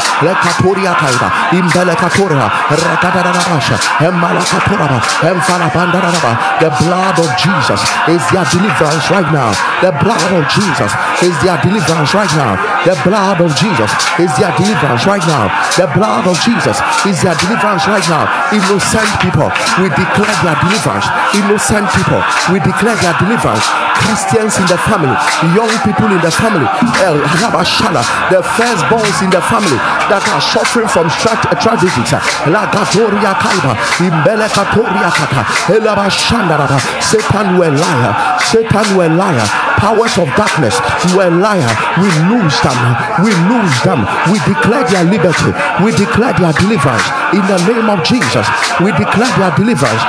Imbelekatura, 1.51 2.49
Emalakaturaba, 3.99 4.97
Emfalabandaraba. 5.21 6.31
The 6.59 6.69
blood 6.81 7.19
of 7.19 7.29
Jesus 7.37 7.81
is 8.07 8.21
their 8.31 8.45
deliverance 8.45 9.09
right 9.11 9.29
now. 9.31 9.51
The 9.81 9.91
blood 10.01 10.31
of 10.33 10.47
Jesus 10.49 10.91
is 11.21 11.35
their 11.43 11.57
deliverance 11.61 12.13
right 12.13 12.33
now. 12.35 12.55
The 12.85 12.95
blood 13.03 13.41
of 13.41 13.55
Jesus 13.55 13.91
is 14.19 14.31
their 14.37 14.51
deliverance 14.57 15.05
right 15.05 15.25
now. 15.27 15.49
The 15.77 15.87
blood 15.93 16.27
of 16.27 16.39
Jesus 16.39 16.79
is 17.05 17.21
their 17.23 17.35
deliverance 17.39 17.87
right 17.87 18.03
now. 18.11 18.27
Innocent 18.51 19.07
people, 19.23 19.47
we 19.79 19.87
declare 19.95 20.35
their 20.43 20.59
deliverance. 20.59 21.07
Innocent 21.31 21.87
people, 21.95 22.19
we 22.51 22.59
declare 22.59 22.99
their 22.99 23.15
deliverance. 23.15 23.63
Christians 24.03 24.59
in 24.59 24.67
the 24.67 24.77
family, 24.83 25.15
young 25.55 25.71
people 25.87 26.11
in 26.11 26.19
the 26.19 26.31
family, 26.31 26.67
the 28.27 28.41
firstborns 28.43 29.17
in 29.23 29.31
the 29.31 29.39
family 29.47 29.79
that 30.11 30.19
are 30.35 30.43
suffering 30.43 30.87
from 30.91 31.07
tra- 31.23 31.39
tragedies. 31.63 32.11
Satan, 36.99 37.55
you 37.55 37.63
liar. 37.63 38.11
Satan, 38.43 38.85
you 38.91 39.07
liar. 39.15 39.47
Powers 39.79 40.17
of 40.17 40.27
darkness, 40.35 40.75
you 41.07 41.21
a 41.21 41.29
liar. 41.29 41.71
We 41.99 42.07
lose 42.27 42.59
them. 42.59 42.79
We 43.23 43.31
lose 43.47 43.77
them. 43.87 44.03
We 44.31 44.39
declare 44.43 44.83
their 44.89 45.05
liberty. 45.05 45.51
We 45.83 45.91
declare 45.95 46.33
their 46.33 46.53
deliverance 46.53 47.12
in 47.33 47.43
the 47.45 47.57
name 47.67 47.89
of 47.89 48.03
Jesus. 48.03 48.45
We 48.81 48.91
declare 48.93 49.29
their 49.37 49.53
deliverance. 49.55 50.03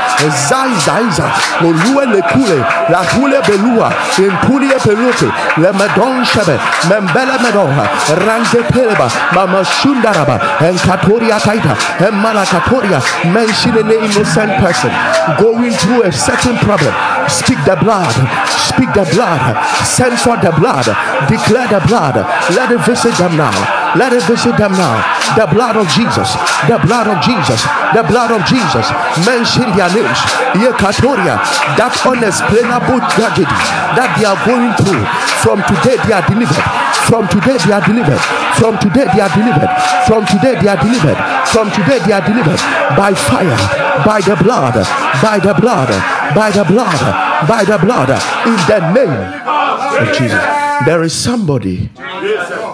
Zai 0.49 0.73
Zaiza, 0.81 1.29
Olue 1.61 2.05
Lekule, 2.13 2.61
La 2.91 3.03
Hule 3.15 3.41
Belua, 3.43 3.91
Impulie 4.17 4.77
Peluke, 4.79 5.29
Lemedon 5.57 6.25
Shebe, 6.25 6.57
Membele 6.89 7.37
Medoha, 7.39 7.85
Rande 8.25 8.63
Peleba, 8.73 9.09
Mama 9.35 9.63
Shundaraba, 9.63 10.39
and 10.63 10.79
Katoria 10.79 11.39
Kaita, 11.39 11.75
and 12.01 12.17
Malakatoria, 12.25 13.01
mention 13.33 13.77
an 13.79 13.91
innocent 13.91 14.53
person. 14.61 14.91
Going 15.39 15.73
through 15.73 16.05
a 16.05 16.13
certain 16.13 16.57
problem. 16.59 16.95
Speak 17.29 17.59
the 17.65 17.77
blood, 17.77 18.13
speak 18.49 18.93
the 18.95 19.09
blood, 19.13 19.57
send 19.85 20.19
for 20.19 20.37
the 20.37 20.53
blood, 20.53 20.85
declare 21.29 21.69
the 21.69 21.85
blood, 21.87 22.17
let 22.55 22.71
it 22.71 22.81
visit 22.81 23.15
them 23.17 23.37
now. 23.37 23.84
Let 23.95 24.13
it 24.13 24.23
visit 24.27 24.59
them 24.59 24.73
now. 24.75 24.99
The 25.39 25.47
blood 25.47 25.77
of 25.79 25.87
Jesus, 25.89 26.35
the 26.67 26.79
blood 26.83 27.07
of 27.07 27.23
Jesus, 27.23 27.63
the 27.95 28.03
blood 28.03 28.31
of 28.35 28.43
Jesus. 28.47 28.87
Mention 29.23 29.71
their 29.79 29.91
names. 29.95 30.21
Yekatoria, 30.59 31.39
that 31.79 31.95
unexplainable 32.03 33.01
tragedy 33.15 33.59
that 33.95 34.11
they 34.19 34.27
are 34.27 34.39
going 34.43 34.75
through. 34.83 35.05
From 35.43 35.63
today, 35.71 35.95
they 36.07 36.15
are 36.15 36.27
delivered. 36.27 36.67
From 37.07 37.29
today, 37.29 37.57
they 37.63 37.73
are 37.73 37.85
delivered. 37.85 38.23
From 38.59 38.75
today, 38.83 39.07
they 39.15 39.21
are 39.23 39.31
delivered. 39.31 39.71
From 40.09 40.23
today, 40.27 40.55
they 40.59 40.69
are 40.73 40.81
delivered. 40.81 41.19
From 41.53 41.71
today, 41.71 41.99
they 42.03 42.15
are 42.17 42.25
delivered 42.25 42.61
by 42.99 43.15
fire, 43.15 43.59
by 44.03 44.21
the 44.25 44.35
blood, 44.43 44.75
by 45.23 45.39
the 45.39 45.55
blood, 45.55 45.91
by 46.35 46.51
the 46.51 46.65
blood, 46.65 46.99
by 47.47 47.63
the 47.63 47.79
blood, 47.79 48.11
in 48.49 48.59
the 48.67 48.81
name 48.91 49.15
of 49.47 50.09
Jesus. 50.17 50.43
There 50.87 51.03
is 51.03 51.15
somebody 51.15 51.91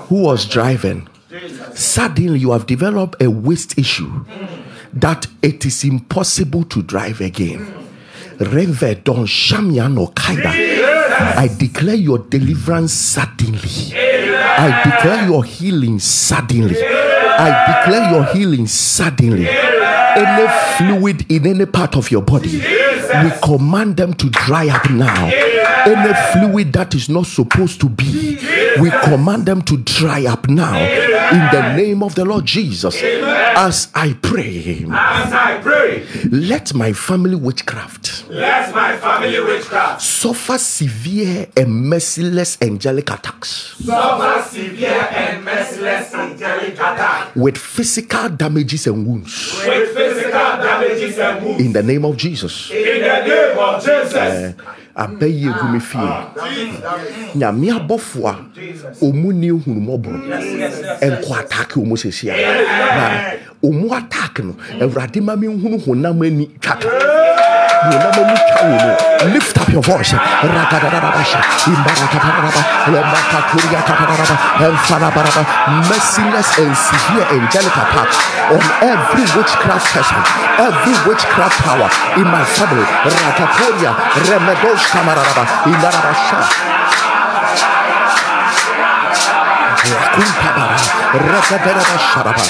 who 0.08 0.22
was 0.22 0.46
driving. 0.46 1.09
Suddenly, 1.74 2.40
you 2.40 2.50
have 2.50 2.66
developed 2.66 3.22
a 3.22 3.30
waist 3.30 3.78
issue 3.78 4.24
that 4.92 5.28
it 5.42 5.64
is 5.64 5.84
impossible 5.84 6.64
to 6.64 6.82
drive 6.82 7.20
again. 7.20 7.72
Reve 8.38 9.04
don 9.04 9.26
shamiano 9.26 10.12
kaida. 10.12 10.50
I 10.50 11.48
declare 11.56 11.94
your 11.94 12.18
deliverance 12.18 12.92
suddenly. 12.92 13.94
I 13.94 14.82
declare 14.82 15.28
your 15.28 15.44
healing 15.44 16.00
suddenly. 16.00 16.76
I 16.82 17.82
declare 17.84 18.10
your 18.10 18.24
healing 18.32 18.66
suddenly. 18.66 19.48
Any 19.48 20.48
fluid 20.76 21.30
in 21.30 21.46
any 21.46 21.66
part 21.66 21.96
of 21.96 22.10
your 22.10 22.22
body, 22.22 22.58
we 22.58 23.30
command 23.40 23.96
them 23.96 24.14
to 24.14 24.28
dry 24.30 24.68
up 24.68 24.90
now. 24.90 25.26
Any 25.26 26.12
fluid 26.32 26.72
that 26.72 26.94
is 26.94 27.08
not 27.08 27.26
supposed 27.26 27.80
to 27.82 27.88
be, 27.88 28.36
we 28.80 28.90
command 29.04 29.46
them 29.46 29.62
to 29.62 29.76
dry 29.76 30.26
up 30.26 30.48
now 30.48 31.09
in 31.32 31.38
the 31.52 31.74
name 31.76 32.02
of 32.02 32.14
the 32.14 32.24
Lord 32.24 32.44
Jesus. 32.46 32.96
As 33.02 33.88
I 33.94 34.14
pray, 34.14 34.84
As 34.90 35.32
I 35.32 35.58
pray, 35.62 36.04
let 36.30 36.74
my 36.74 36.92
family 36.92 37.34
witchcraft 37.36 38.24
let 38.30 38.72
my 38.74 38.96
family 38.96 39.40
witchcraft 39.40 40.00
suffer 40.02 40.56
severe 40.58 41.46
and 41.56 41.68
merciless 41.88 42.56
angelic 42.62 43.10
attacks 43.10 43.74
suffer 43.84 44.42
severe 44.48 45.08
and 45.10 45.44
merciless 45.44 46.14
angelic 46.14 46.74
attack 46.74 47.34
with 47.34 47.58
physical 47.58 48.28
damages 48.28 48.86
and 48.86 49.04
wounds 49.06 49.62
with 49.66 49.94
physical 49.96 50.30
damages 50.30 51.18
and 51.18 51.44
wounds. 51.44 51.60
in 51.64 51.72
the 51.72 51.82
name 51.82 52.04
of 52.04 52.16
Jesus. 52.16 52.70
In 52.70 53.00
the 53.02 53.24
name 53.26 53.58
of 53.58 53.80
Jesus. 53.82 54.14
Uh, 54.14 54.52
abɛyi 55.04 55.46
egu 55.50 55.66
me 55.72 55.80
fie. 55.80 56.08
Nyame 57.34 57.66
abɔfo 57.78 58.20
a 58.28 58.34
ɔmu 59.02 59.32
ni 59.32 59.48
ehunumɔborɔ 59.48 60.18
ɛnkɔ 61.06 61.32
atake 61.40 61.74
ɔmu 61.82 61.96
sisi 61.96 62.28
a 62.30 62.34
na 62.96 63.04
ɔmu 63.64 63.86
atake 63.98 64.40
no 64.44 64.54
awurade 64.80 65.20
ma 65.22 65.36
mi 65.36 65.46
nhunu 65.48 65.78
honam 65.86 66.22
ani 66.22 66.46
twaka 66.60 66.88
lift 69.32 69.56
up 69.58 69.68
your 69.68 69.82
voice. 69.82 70.12
Merciless 75.88 76.48
and 76.58 76.76
severe 76.76 77.26
angelic 77.32 77.76
attack 77.76 78.10
on 78.52 78.62
every 78.82 79.24
witchcraft 79.36 79.86
person 79.94 80.20
every 80.60 80.92
witchcraft 81.08 81.56
power 81.64 81.88
in 82.20 82.26
my 82.28 82.44
family. 82.44 82.84
Rakatoria 82.84 83.92
remedos 84.28 84.82
kamararaba 84.92 85.44
indarabasha 85.66 86.40
Rakuntabara, 89.90 90.76
Rakadarabasharaba, 91.32 92.44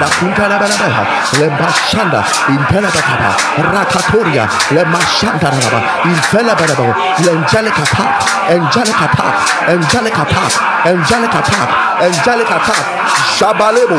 Nakuntalabalaba, 0.00 1.06
Lembashanda, 1.38 2.20
Intelabakaba, 2.50 3.30
Rakatoria, 3.72 4.44
Lemashandaraba, 4.74 5.80
Infelabalaba, 6.02 6.94
Angelic 7.24 7.78
attack, 7.78 8.50
angelic 8.50 8.98
attack, 8.98 9.34
angelic 9.68 10.14
attack, 10.14 10.52
angelic 10.86 11.34
attack, 11.34 11.68
angelic 12.02 12.50
attack, 12.50 12.84
Shabalebo, 13.38 13.98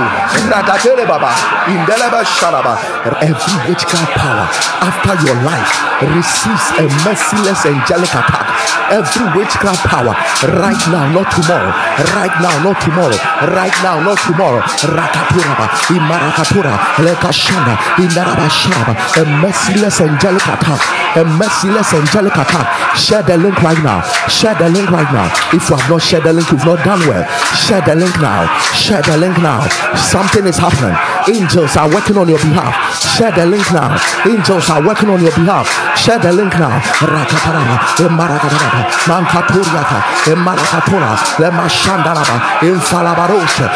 Rakatere 0.51 1.07
Baba, 1.07 1.31
Indelaba 1.67 2.23
Sharaba, 2.23 2.75
every 3.21 3.55
witchcraft 3.69 4.11
power 4.15 4.47
after 4.83 5.15
your 5.25 5.35
life 5.43 5.71
receives 6.13 6.67
a 6.79 6.85
merciless 7.07 7.65
angelic 7.65 8.09
attack. 8.11 8.47
Every 8.91 9.25
witchcraft 9.33 9.81
power 9.89 10.13
right 10.61 10.83
now, 10.93 11.09
not 11.09 11.31
tomorrow, 11.33 11.73
right 12.13 12.35
now, 12.37 12.53
not 12.61 12.77
tomorrow, 12.81 13.17
right 13.57 13.73
now, 13.81 13.97
not 13.99 14.19
tomorrow. 14.21 14.61
Rakaturaba, 15.45 15.69
Imarakatura, 15.93 16.73
Lekashanda, 16.97 17.75
Indaraba 17.97 18.49
Sharaba, 18.49 18.95
a 19.21 19.25
merciless 19.41 20.01
angelic 20.01 20.41
attack, 20.41 20.81
a 21.17 21.23
merciless 21.23 21.93
angelic 21.93 22.33
attack. 22.33 22.97
Share 22.97 23.23
the 23.23 23.37
link 23.37 23.61
right 23.61 23.81
now. 23.83 24.01
Share 24.27 24.55
the 24.55 24.69
link 24.69 24.89
right 24.89 25.11
now. 25.13 25.31
If 25.53 25.69
you 25.69 25.75
have 25.75 25.89
not 25.89 26.01
shared 26.01 26.23
the 26.23 26.33
link, 26.33 26.49
you've 26.51 26.65
not 26.65 26.83
done 26.83 26.99
well. 27.07 27.25
Share 27.55 27.81
the 27.81 27.95
link 27.95 28.15
now. 28.19 28.47
Share 28.73 29.01
the 29.01 29.17
link 29.17 29.37
now. 29.39 29.67
Something 29.95 30.45
is 30.45 30.57
happening. 30.57 30.95
Angels 31.27 31.75
are 31.77 31.89
working 31.89 32.17
on 32.17 32.29
your 32.29 32.39
behalf. 32.39 32.73
Share 33.15 33.31
the 33.31 33.45
link 33.45 33.65
now. 33.71 33.97
Angels 34.25 34.69
are 34.69 34.85
working 34.85 35.09
on 35.09 35.21
your 35.21 35.31
behalf. 35.31 35.67
Share 35.97 36.19
the 36.19 36.31
link 36.31 36.53
now. 36.57 36.79
Rakataraba, 36.99 37.77
Emarakataraba, 38.01 38.81
Mankaturiaka, 39.05 39.99
Emarakatura, 40.31 41.15
Lemashandaraba, 41.37 42.35
Infalabarosha, 42.61 43.67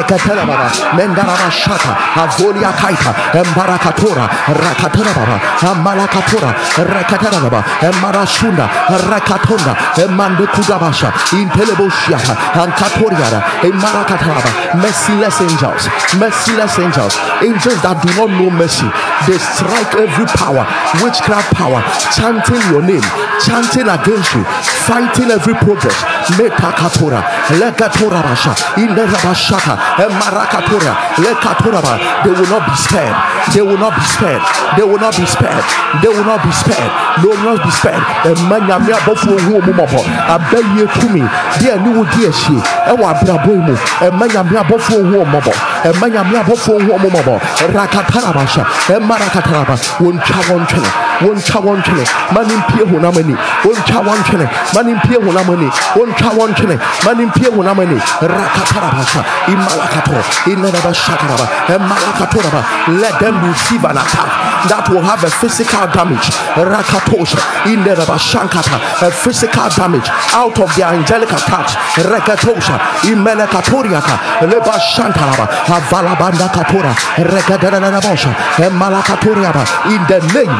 Enkatamburuka, 0.00 0.10
Rekataraba, 0.10 0.70
Mendaraba 0.96 1.50
Shata, 1.50 1.94
Avolia 2.14 2.72
Kaita, 2.72 3.12
Embarakatura, 3.32 4.28
Rakataraba, 4.46 5.38
Amalakatura, 5.60 6.52
Rekataraba, 6.76 7.62
Emarashunda, 7.80 8.68
Rakatonda, 9.08 9.74
Emandukudabasha, 9.96 11.10
Inteleboshia, 11.32 12.18
Ankaturiara, 12.54 13.40
Emarakataraba, 13.62 14.74
merciless 14.76 15.40
angels, 15.40 15.88
merciless 16.18 16.78
angels, 16.78 17.14
angels 17.42 17.82
that 17.82 18.00
do 18.02 18.08
not 18.16 18.30
know 18.30 18.50
mercy. 18.50 18.88
They 19.26 19.38
strike 19.38 19.94
every 19.96 20.26
power, 20.26 20.64
witchcraft 21.04 21.54
power, 21.54 21.82
chanting 22.16 22.62
your 22.72 22.82
name, 22.82 23.04
chanting 23.44 23.88
against 23.88 24.34
you, 24.34 24.44
fighting 24.88 25.30
every 25.30 25.54
progress. 25.54 25.96
Metakatura, 26.38 27.20
Lekatura 27.60 28.22
Basha, 28.22 28.54
Inderabashaka, 28.80 29.76
Eh, 29.98 30.02
Emarakatura, 30.04 30.96
Lekaturaba. 31.18 31.98
They 32.24 32.30
will 32.30 32.48
not 32.48 32.66
be 32.68 32.74
spared. 32.76 33.14
They 33.52 33.62
will 33.62 33.78
not 33.78 33.94
be 33.94 34.02
spared. 34.06 34.42
They 34.76 34.84
will 34.84 34.98
not 34.98 35.16
be 35.16 35.26
spared. 35.26 35.64
They 36.02 36.08
will 36.08 36.24
not 36.24 36.42
be 36.44 36.52
spared. 36.52 36.90
They 37.20 37.28
will 37.28 37.42
not 37.42 37.58
be 37.64 37.70
spared. 37.70 38.02
Emanyamia 38.24 38.96
bofu 39.06 39.30
ohu 39.34 39.56
omumobo. 39.58 40.00
Abaye 40.28 40.86
kumi. 41.00 41.22
Dia 41.58 41.76
ni 41.76 41.90
wo 41.94 42.04
dia 42.04 42.30
hie. 42.30 42.62
Ewa 42.88 43.10
abrabo 43.10 43.54
mu. 43.56 43.76
Emanyamia 44.06 44.62
bofu 44.64 44.94
ohu 44.94 45.20
omumobo. 45.22 45.52
Emanyamia 45.84 46.42
bofu 46.44 46.76
ohu 46.76 46.94
omumobo. 46.94 47.40
Rakatarabasha. 47.74 48.64
Emarakataraba. 48.88 49.76
Wontwa 50.00 50.36
wontwene. 50.50 50.88
Wontwa 51.20 51.60
wontwene. 51.60 52.04
Manimpie 52.32 52.84
honamani. 52.90 53.36
Wontwa 53.64 54.00
wontwene. 54.00 54.48
Manimpie 54.74 55.16
honamani. 55.16 55.70
Wontwa 55.96 56.30
wontwene. 56.38 56.78
Manimpie 57.04 57.48
honamani. 57.56 58.00
Rakatarabasha. 58.22 59.24
Imalakato. 59.48 60.22
Inadabashakaraba. 60.46 61.48
Emalakatoraba. 61.68 62.64
Let 63.00 63.18
them 63.18 63.39
receive 63.42 63.84
an 63.84 63.96
attack 63.96 64.68
that 64.68 64.88
will 64.90 65.02
have 65.02 65.22
a 65.24 65.30
physical 65.30 65.86
damage. 65.88 66.28
Rakatosha. 66.54 67.40
Inadabashankata. 67.68 69.08
A 69.08 69.10
physical 69.10 69.68
damage 69.70 70.08
out 70.32 70.58
of 70.58 70.68
their 70.76 70.92
angelic 70.92 71.30
attacks. 71.30 71.74
Rekatosha. 71.96 72.76
Imelekatoriaka. 73.08 74.44
Lebashantaraba. 74.48 75.46
Avalabanda 75.66 76.48
katora. 76.48 76.92
Rekadaranabosha. 77.16 78.32
Emalakatoriaba. 78.60 79.64
In 79.90 80.02
the 80.06 80.20
name 80.34 80.58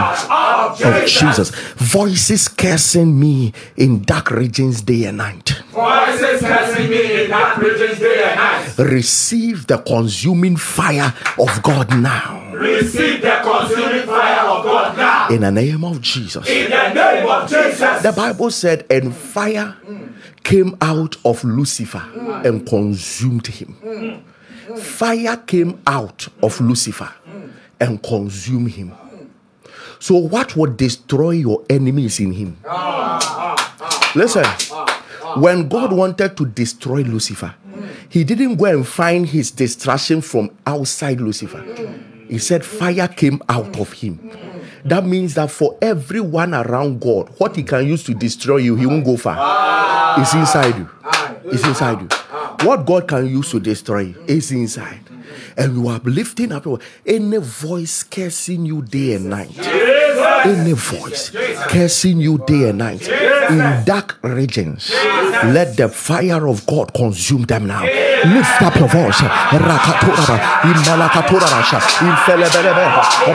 of 0.85 1.07
Jesus. 1.07 1.51
Voices 1.77 2.49
cursing 2.49 3.19
me 3.19 3.53
in 3.77 4.03
dark 4.03 4.31
regions 4.31 4.83
day 4.83 5.05
and 5.05 5.19
night. 5.19 5.63
Voices 5.71 6.41
cursing 6.41 6.89
me 6.89 7.25
in 7.25 7.31
dark 7.31 7.59
regions 7.59 7.99
day 7.99 8.23
and 8.25 8.37
night. 8.37 8.79
Receive 8.79 9.67
the 9.67 9.79
consuming 9.79 10.57
fire 10.57 11.15
of 11.39 11.63
God 11.63 11.91
now. 11.97 12.50
Receive 12.61 13.23
the 13.23 13.41
consuming 13.43 14.07
fire 14.07 14.47
of 14.47 14.65
God 14.65 14.97
now. 14.97 15.29
In 15.29 15.41
the 15.41 15.51
name 15.51 15.83
of 15.83 16.01
Jesus. 16.01 16.47
In 16.49 16.71
the 16.71 16.93
name 16.93 17.27
of 17.27 17.49
Jesus. 17.49 18.03
The 18.03 18.13
Bible 18.13 18.51
said, 18.51 18.87
and 18.91 19.15
fire 19.15 19.77
came 20.43 20.77
out 20.81 21.17
of 21.25 21.43
Lucifer 21.43 22.03
and 22.45 22.67
consumed 22.67 23.47
him. 23.47 24.23
Fire 24.77 25.37
came 25.39 25.81
out 25.87 26.29
of 26.43 26.61
Lucifer 26.61 27.11
and 27.81 28.03
consumed 28.03 28.73
him. 28.73 28.93
So, 29.99 30.17
what 30.17 30.57
would 30.57 30.77
destroy 30.77 31.33
your 31.33 31.65
enemies 31.69 32.21
in 32.21 32.33
him? 32.33 32.57
Listen, 34.15 34.45
when 35.37 35.69
God 35.69 35.93
wanted 35.93 36.37
to 36.37 36.47
destroy 36.47 37.03
Lucifer, 37.03 37.55
he 38.09 38.25
didn't 38.25 38.57
go 38.57 38.65
and 38.65 38.87
find 38.87 39.27
his 39.27 39.51
destruction 39.51 40.21
from 40.21 40.51
outside 40.67 41.21
Lucifer. 41.21 41.65
He 42.31 42.39
said, 42.39 42.65
Fire 42.65 43.09
came 43.09 43.43
out 43.49 43.79
of 43.81 43.93
him. 43.93 44.31
That 44.85 45.05
means 45.05 45.35
that 45.35 45.51
for 45.51 45.77
everyone 45.83 46.55
around 46.55 47.01
God, 47.01 47.29
what 47.39 47.57
he 47.57 47.65
can 47.65 47.87
use 47.87 48.05
to 48.05 48.15
destroy 48.15 48.59
you, 48.59 48.77
he 48.77 48.87
won't 48.87 49.05
go 49.05 49.17
far. 49.17 50.21
It's 50.21 50.33
inside 50.33 50.79
you. 50.79 50.89
It's 51.47 51.67
inside 51.67 52.01
you. 52.01 52.09
What 52.67 52.87
God 52.87 53.09
can 53.09 53.27
use 53.27 53.51
to 53.51 53.59
destroy 53.59 54.01
you 54.01 54.25
is 54.29 54.53
inside. 54.53 55.01
And 55.57 55.75
you 55.75 55.89
are 55.89 55.99
lifting 56.05 56.53
up 56.53 56.67
any 57.05 57.39
voice 57.39 58.05
cursing 58.05 58.65
you 58.65 58.83
day 58.83 59.15
and 59.15 59.29
night. 59.29 59.59
Any 60.47 60.73
voice 60.73 61.31
cursing 61.69 62.21
you 62.21 62.39
day 62.39 62.69
and 62.71 62.79
night 62.79 63.30
in 63.51 63.85
dark 63.85 64.19
regions. 64.23 64.91
Let 65.45 65.77
the 65.77 65.89
fire 65.89 66.47
of 66.47 66.67
God 66.67 66.93
consume 66.95 67.45
them 67.45 67.67
now. 67.67 67.83
Lift 67.83 68.61
up 68.63 68.77
your 68.77 68.89
voice. 68.89 69.21
Rakatoraba, 69.57 70.37
Imalakatorabasha, 70.69 71.81
Infelebelebe, 72.05 72.85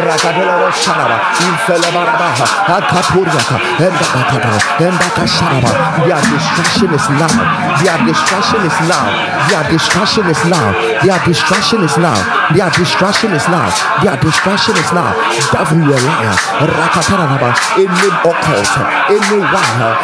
Rakadelebo 0.05 0.69
Sharaba, 0.69 1.17
Infelebarabaha, 1.41 2.45
Akaturiaka, 2.77 3.57
Endabakaba, 3.81 4.53
Endakasharaba. 4.77 5.71
Their 6.05 6.21
destruction 6.29 6.93
is 6.93 7.07
now. 7.17 7.33
Their 7.81 7.97
destruction 8.05 8.61
is 8.61 8.77
now. 8.85 9.05
Their 9.49 9.63
destruction 9.71 10.25
is 10.29 10.45
now. 10.45 10.71
Their 11.01 11.19
destruction 11.25 11.81
is 11.81 11.97
now. 11.97 12.17
Their 12.53 12.69
distraction 12.69 13.31
is 13.33 13.47
now. 13.49 13.69
Their 14.03 14.17
distraction 14.21 14.75
is 14.77 14.91
now. 14.93 15.11
Devil, 15.51 15.81
you 15.81 15.93
a 15.93 15.99
liar. 16.05 16.35
Rakatarababa. 16.61 17.49
Any 17.81 18.09
occult, 18.21 18.69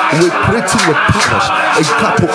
creating 0.09 0.83
with 0.87 0.99
powers, 1.11 1.47
a 1.77 1.83
couple 1.99 2.29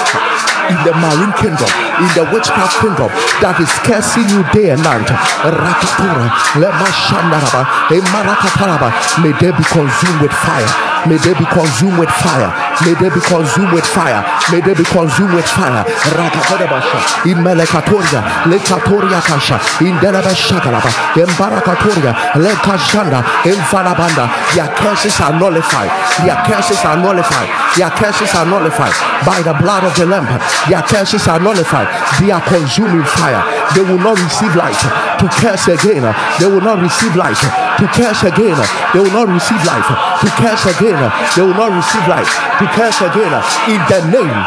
in 0.70 0.78
the 0.82 0.94
marine 0.98 1.34
kingdom, 1.38 1.70
in 2.02 2.10
the 2.18 2.24
witchcraft 2.34 2.82
kingdom 2.82 3.10
that 3.38 3.54
is 3.62 3.70
cursing 3.86 4.26
you 4.34 4.42
day 4.50 4.74
and 4.74 4.82
night. 4.82 5.06
Rakatura, 5.46 6.26
Lemashandaraba, 6.58 7.62
Emarakataraba. 7.94 8.88
May 9.22 9.32
they 9.38 9.54
be 9.54 9.62
consumed 9.70 10.20
with 10.22 10.34
fire. 10.34 10.66
May 11.06 11.18
they 11.22 11.34
be 11.38 11.46
consumed 11.46 11.98
with 12.02 12.10
fire. 12.10 12.50
May 12.82 12.98
they 12.98 13.10
be 13.14 13.22
consumed 13.22 13.70
with 13.70 13.86
fire. 13.86 14.26
May 14.50 14.58
they 14.58 14.74
be 14.74 14.82
consumed 14.82 15.34
with 15.38 15.46
fire. 15.46 15.86
Rakatarabasha, 16.18 17.30
in 17.30 17.38
Melekatoria, 17.46 18.20
Lekatoria 18.50 19.22
Kasha, 19.22 19.62
in 19.86 19.94
Delabashakalaba, 20.02 20.90
in 21.14 21.30
Barakatoria, 21.38 22.12
Lekashanda, 22.42 23.22
in 23.46 23.58
Farabanda. 23.70 24.26
Their 24.54 24.66
curses 24.74 25.14
are 25.22 25.38
nullified. 25.38 25.90
Their 26.26 26.38
curses 26.42 26.82
are 26.82 26.98
nullified. 26.98 27.50
Their 27.76 27.90
curses 27.92 28.32
are 28.34 28.46
nullified 28.46 28.94
by 29.24 29.42
the 29.42 29.52
blood 29.60 29.84
of 29.84 29.92
the 29.96 30.06
Lamb. 30.06 30.24
Their 30.68 30.82
curses 30.82 31.26
are 31.28 31.40
nullified. 31.40 31.88
They 32.20 32.30
are 32.30 32.40
consuming 32.40 33.04
fire. 33.04 33.44
They 33.74 33.84
will 33.84 34.00
not 34.00 34.16
receive 34.16 34.56
light 34.56 34.78
to 35.20 35.26
curse 35.28 35.68
again. 35.68 36.04
They 36.40 36.46
will 36.48 36.64
not 36.64 36.80
receive 36.80 37.14
light 37.16 37.36
to 37.36 37.86
curse 37.92 38.22
again. 38.24 38.56
They 38.92 39.00
will 39.00 39.12
not 39.12 39.28
receive 39.28 39.60
life 39.64 39.88
to 40.20 40.28
curse 40.40 40.64
again. 40.66 41.00
They 41.36 41.42
will 41.42 41.58
not 41.58 41.72
receive 41.76 42.06
life 42.08 42.32
to 42.58 42.64
curse 42.72 43.00
again. 43.04 43.32
In 43.68 43.80
the 43.88 44.00
name 44.08 44.40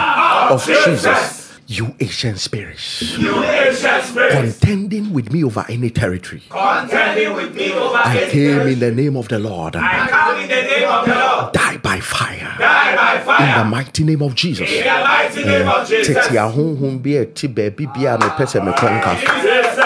of 0.49 0.65
Jesus. 0.65 1.39
You 1.67 1.93
ancient 1.99 2.39
spirits 2.39 3.15
You. 3.15 3.68
Contending 3.81 5.13
with 5.13 5.31
me 5.31 5.43
over 5.43 5.65
any 5.69 5.89
territory. 5.89 6.41
Contending 6.49 7.33
with 7.33 7.55
me 7.55 7.71
over 7.73 7.97
I 7.97 8.17
any 8.17 8.31
came 8.31 8.49
territory. 8.49 8.73
in 8.73 8.79
the 8.79 8.91
name 8.91 9.15
of 9.17 9.27
the 9.27 9.39
Lord. 9.39 9.75
I 9.75 10.07
come 10.09 10.39
in 10.41 10.47
the 10.49 10.55
name 10.55 10.89
of 10.89 11.05
the 11.05 11.15
Lord. 11.15 11.53
Die 11.53 11.77
by 11.77 11.99
fire. 11.99 12.55
Die 12.59 12.95
by 12.95 13.19
fire. 13.23 13.47
In 13.47 13.57
the 13.59 13.69
mighty 13.69 14.03
name 14.03 14.21
of 14.21 14.35
Jesus. 14.35 14.69
In 14.69 14.83
the 14.83 14.89
mighty 14.89 15.43
name 15.43 15.67
of 15.67 15.87
Jesus. 15.87 16.17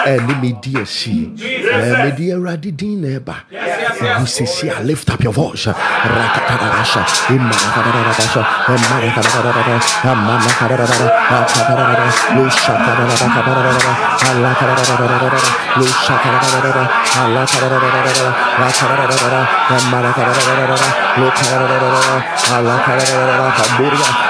Ɛne 0.06 0.34
medi 0.42 0.72
asi 0.82 1.30
Eh, 1.74 1.92
mede 2.04 2.32
awurade 2.34 2.70
din 2.76 3.00
na 3.02 3.08
ɛba 3.18 3.34
wu 4.20 4.26
sesi 4.26 4.68
lift 4.84 5.08
up 5.10 5.22
your 5.22 5.32
voice 5.32 5.68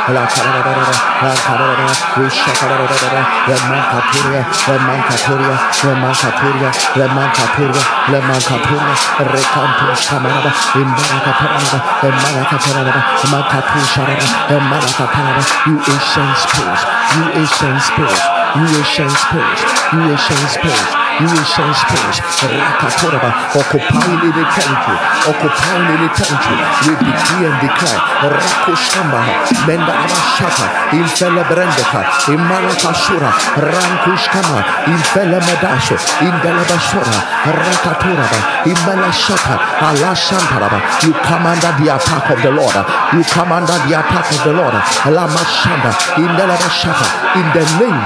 emarakadadadada 0.09 0.13
lokadadadada 0.13 0.95
alakadadadada 1.23 1.25
kaburia 1.25 1.25
alakadadadada 1.25 1.25
akadadadada 1.25 1.95
loshakadadadada 2.21 3.23
emankaturia 3.55 4.43
emankaturia 4.75 5.57
emankaturia 5.93 6.71
emankaturia 7.05 7.83
emankaturia 8.19 8.95
rekantus 9.35 10.01
kamaraba 10.09 10.51
imbarakataraba 10.83 11.79
emarakataraba 12.09 13.01
emankatusharaba 13.25 14.27
emarakataraba 14.57 15.43
you. 15.67 15.77
ancient 15.95 16.37
spirits 16.43 16.83
you 17.17 17.25
ancient 17.41 17.81
spirits 17.89 18.23
you 18.57 18.67
ancient 18.81 19.13
spirits 19.25 19.63
you 19.93 20.01
ancient 20.13 20.51
ancient 20.51 21.04
spirits 21.23 22.19
rakatoraba 22.43 23.31
occupying 23.55 24.21
any 24.25 24.45
territory 24.55 24.99
occupying 25.31 25.87
any 25.95 26.09
territory 26.19 26.59
we 26.87 26.93
decree 27.07 27.45
and 27.47 27.59
declare 27.63 28.01
rakoshamba 28.35 29.21
mendaraba 29.67 30.19
shaka 30.37 30.67
infele 30.93 31.43
brendeka 31.51 32.01
imarakashura 32.35 33.31
rankushkama 33.57 34.59
infele 34.87 35.39
medasho 35.47 35.97
indelebashura 36.21 37.17
rakatoraba 37.47 38.39
imela 38.67 39.13
shaka 39.13 39.55
alashantaraba 39.89 40.81
you 41.05 41.13
come 41.13 41.47
under 41.47 41.73
the 41.79 41.95
attack 41.95 42.31
of 42.31 42.43
the 42.43 42.51
Lord. 42.51 42.75
You 43.13 43.23
come 43.25 43.53
under 43.53 43.79
the 43.87 43.93
attack 43.99 44.31
of 44.33 44.45
the 44.45 44.53
Lord. 44.53 44.75
Lamashanda 45.05 45.93
indelebashaka 46.17 47.07
in 47.37 47.47
the 47.53 47.65
name 47.81 48.05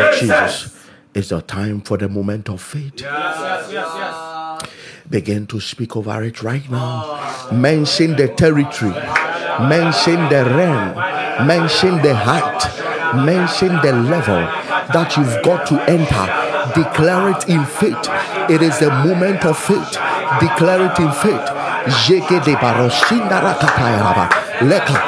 of 0.00 0.14
Jesus 0.18 0.75
it's 1.16 1.28
the 1.30 1.40
time 1.42 1.80
for 1.80 1.96
the 1.96 2.08
moment 2.08 2.48
of 2.48 2.60
faith 2.60 3.00
Yes, 3.00 3.68
yes, 3.72 3.90
yes. 3.96 4.70
begin 5.08 5.46
to 5.46 5.60
speak 5.60 5.96
over 5.96 6.22
it 6.24 6.42
right 6.42 6.68
now. 6.70 7.48
Mention 7.52 8.16
the 8.16 8.28
territory, 8.28 8.90
mention 9.68 10.18
the 10.28 10.42
realm, 10.56 10.94
mention 11.46 12.02
the 12.02 12.12
height, 12.14 12.60
mention 13.24 13.68
the 13.82 13.92
level 13.92 14.42
that 14.92 15.14
you've 15.16 15.42
got 15.44 15.64
to 15.68 15.80
enter. 15.88 16.26
Declare 16.74 17.30
it 17.30 17.48
in 17.48 17.64
faith. 17.64 18.02
It 18.50 18.60
is 18.62 18.82
a 18.82 18.90
moment 19.06 19.44
of 19.46 19.56
faith. 19.56 19.92
Declare 20.42 20.90
it 20.90 20.98
in 20.98 21.12
faith. 21.22 21.46
Jeke 22.02 22.42
de 22.44 22.54
baroshinda 22.58 23.38
rakatayaraba. 23.46 24.26
Leka. 24.68 24.98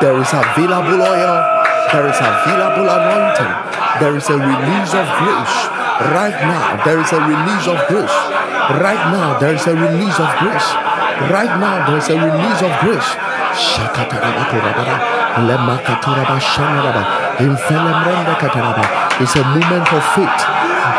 There 0.00 0.20
is 0.20 0.28
available 0.28 1.00
oil. 1.00 1.34
There 1.90 2.06
is 2.06 2.20
available 2.20 2.88
anointing. 2.92 3.71
There 4.00 4.16
is 4.16 4.28
a 4.30 4.38
release 4.38 4.92
of 4.94 5.06
grace. 5.20 5.56
Right 6.16 6.38
now, 6.40 6.80
there 6.84 6.98
is 6.98 7.12
a 7.12 7.20
release 7.20 7.66
of 7.68 7.78
grace. 7.88 8.16
Right 8.80 9.04
now, 9.12 9.38
there 9.38 9.54
is 9.54 9.66
a 9.66 9.74
release 9.74 10.18
of 10.18 10.30
grace. 10.40 10.68
Right 11.28 11.52
now, 11.60 11.84
there 11.86 11.98
is 11.98 12.08
a 12.08 12.16
release 12.16 12.60
of 12.62 12.72
grace. 12.80 13.10
It's 19.20 19.36
a 19.36 19.44
moment 19.44 19.88
of 19.92 20.02
faith. 20.16 20.40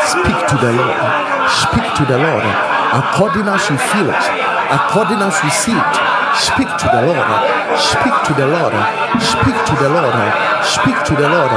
Speak 0.06 0.40
to 0.48 0.56
the 0.62 0.72
Lord. 0.78 1.02
Speak 1.50 1.88
to 1.98 2.06
the 2.06 2.18
Lord. 2.18 2.46
According 2.94 3.48
as 3.50 3.70
you 3.70 3.78
feel 3.78 4.10
it, 4.10 4.26
according 4.70 5.18
as 5.18 5.34
you 5.44 5.50
see 5.50 5.74
it. 5.74 6.23
Speak 6.36 6.68
to 6.78 6.88
the 6.90 7.02
Lord. 7.06 7.30
Speak 7.78 8.16
to 8.26 8.34
the 8.34 8.48
Lord. 8.48 8.74
Speak 9.22 9.58
to 9.66 9.76
the 9.76 9.90
Lord. 9.90 10.16
Speak 10.64 10.98
to 11.06 11.14
the 11.16 11.30
Lord. 11.30 11.52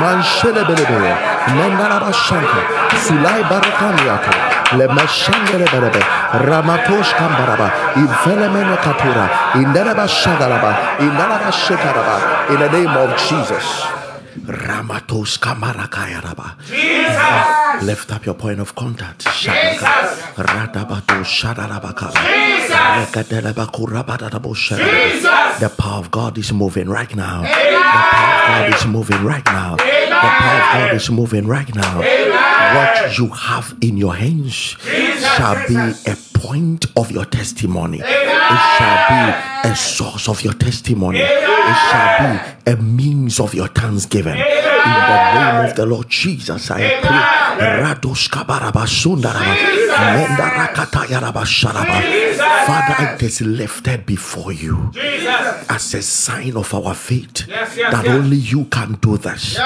Manshelebelebe. 0.00 1.16
Mendaraba 1.56 2.12
shanka. 2.12 2.60
Sulai 3.04 3.42
barakaniato. 3.50 4.32
Lemeshandelebelebe. 4.78 6.02
Ramatosh 6.48 7.12
kambaraba. 7.14 7.70
Infelemene 7.96 8.76
katura. 8.82 9.30
Indaraba 9.54 10.06
shagalaba. 10.08 10.98
Indaraba 10.98 11.50
shekaraba. 11.52 12.50
In 12.50 12.58
the 12.60 12.68
name 12.70 12.96
of 12.96 13.16
Jesus. 13.16 13.95
Ramatos 14.44 15.38
kamarakayaraba. 15.38 16.56
Jesus. 16.66 17.82
Lift 17.82 18.12
up 18.12 18.24
your 18.26 18.34
point 18.34 18.60
of 18.60 18.74
contact. 18.74 19.24
Shadaka. 19.24 20.34
Radabato. 20.36 21.24
Jesus. 22.12 22.76
Jesus. 24.76 25.58
The 25.60 25.68
power 25.68 25.98
of 25.98 26.10
God 26.10 26.36
is 26.38 26.52
moving 26.52 26.88
right 26.88 27.14
now. 27.16 27.42
The 27.42 27.48
power 27.48 28.34
of 28.34 28.48
God 28.48 28.74
is 28.74 28.86
moving 28.86 29.24
right 29.24 29.46
now. 29.46 29.76
The 29.76 29.82
power 30.12 30.56
of 30.56 30.72
God 30.74 30.94
is 30.94 31.10
moving 31.10 31.46
right 31.46 31.74
now. 31.74 32.02
What 32.74 33.18
you 33.18 33.28
have 33.28 33.74
in 33.80 33.96
your 33.96 34.14
hands 34.14 34.76
shall 35.36 35.56
be 35.68 35.76
a 36.06 36.16
point 36.34 36.86
of 36.96 37.10
your 37.10 37.24
testimony. 37.24 38.00
It 38.00 38.60
shall 38.78 38.98
be 39.08 39.68
a 39.70 39.76
source 39.76 40.28
of 40.28 40.42
your 40.42 40.54
testimony. 40.54 41.20
It 41.20 41.76
shall 41.90 42.10
be 42.20 42.72
a 42.72 42.76
means 42.76 43.40
of 43.40 43.54
your 43.54 43.68
thanksgiving. 43.68 44.36
In 44.36 44.42
the 44.42 45.34
name 45.34 45.64
of 45.68 45.74
the 45.76 45.86
Lord 45.86 46.08
Jesus, 46.08 46.70
I 46.70 47.00
pray. 47.02 47.22
Rados 47.82 48.28
kabaraba 48.28 48.86
sundaraba. 48.86 49.54
Mendarakatayaraba 49.96 51.44
sharaba. 51.44 52.35
Father, 52.66 53.14
it 53.14 53.22
is 53.22 53.40
lifted 53.40 54.06
before 54.06 54.52
you 54.52 54.90
Jesus. 54.92 55.66
as 55.68 55.94
a 55.94 56.02
sign 56.02 56.56
of 56.56 56.72
our 56.74 56.94
faith 56.94 57.46
Yes, 57.48 57.76
yes, 57.76 57.92
that 57.92 58.04
yes. 58.04 58.14
only 58.14 58.36
you 58.36 58.64
can 58.66 58.94
do 58.94 59.16
this. 59.18 59.58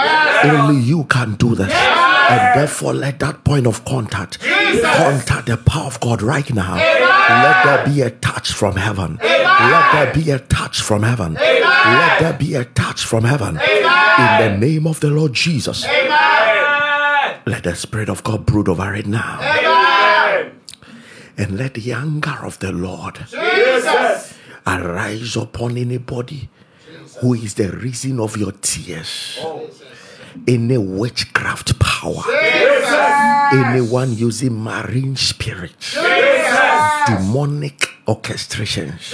Only 0.44 0.80
you 0.82 1.04
can 1.04 1.34
do 1.36 1.54
this. 1.54 1.72
And 1.72 2.58
therefore, 2.60 2.94
let 2.94 3.18
that 3.20 3.42
point 3.44 3.66
of 3.66 3.84
contact 3.84 4.38
contact 4.40 5.46
the 5.46 5.56
power 5.56 5.86
of 5.86 5.98
God 6.00 6.22
right 6.22 6.48
now. 6.54 6.74
Let 6.76 7.64
there 7.64 7.84
be 7.86 8.00
a 8.02 8.10
touch 8.10 8.52
from 8.52 8.76
heaven. 8.76 9.18
Let 9.22 9.92
there 9.92 10.12
be 10.14 10.30
a 10.30 10.38
touch 10.40 10.80
from 10.82 11.02
heaven. 11.04 11.34
Let 11.34 12.20
there 12.20 12.32
be 12.34 12.54
a 12.54 12.64
touch 12.64 13.04
from 13.04 13.24
heaven. 13.24 13.58
In 13.58 14.38
the 14.38 14.56
name 14.58 14.86
of 14.86 15.00
the 15.00 15.08
Lord 15.10 15.32
Jesus. 15.32 15.84
Amen. 15.84 17.40
Let 17.46 17.64
the 17.64 17.74
Spirit 17.74 18.08
of 18.08 18.22
God 18.22 18.44
brood 18.46 18.68
over 18.68 18.94
it 18.94 19.06
now. 19.06 19.40
And 21.36 21.56
let 21.58 21.74
the 21.74 21.92
anger 21.92 22.38
of 22.42 22.58
the 22.58 22.72
Lord 22.72 23.18
Jesus. 23.30 24.34
arise 24.66 25.36
upon 25.36 25.76
anybody 25.76 26.48
who 27.20 27.34
is 27.34 27.54
the 27.54 27.70
reason 27.70 28.20
of 28.20 28.36
your 28.36 28.52
tears. 28.52 29.38
Any 30.46 30.78
witchcraft 30.78 31.78
power 31.80 32.22
Anyone 33.52 34.16
using 34.16 34.54
marine 34.62 35.16
spirits, 35.16 35.94
demonic 37.06 37.88
orchestrations, 38.06 39.12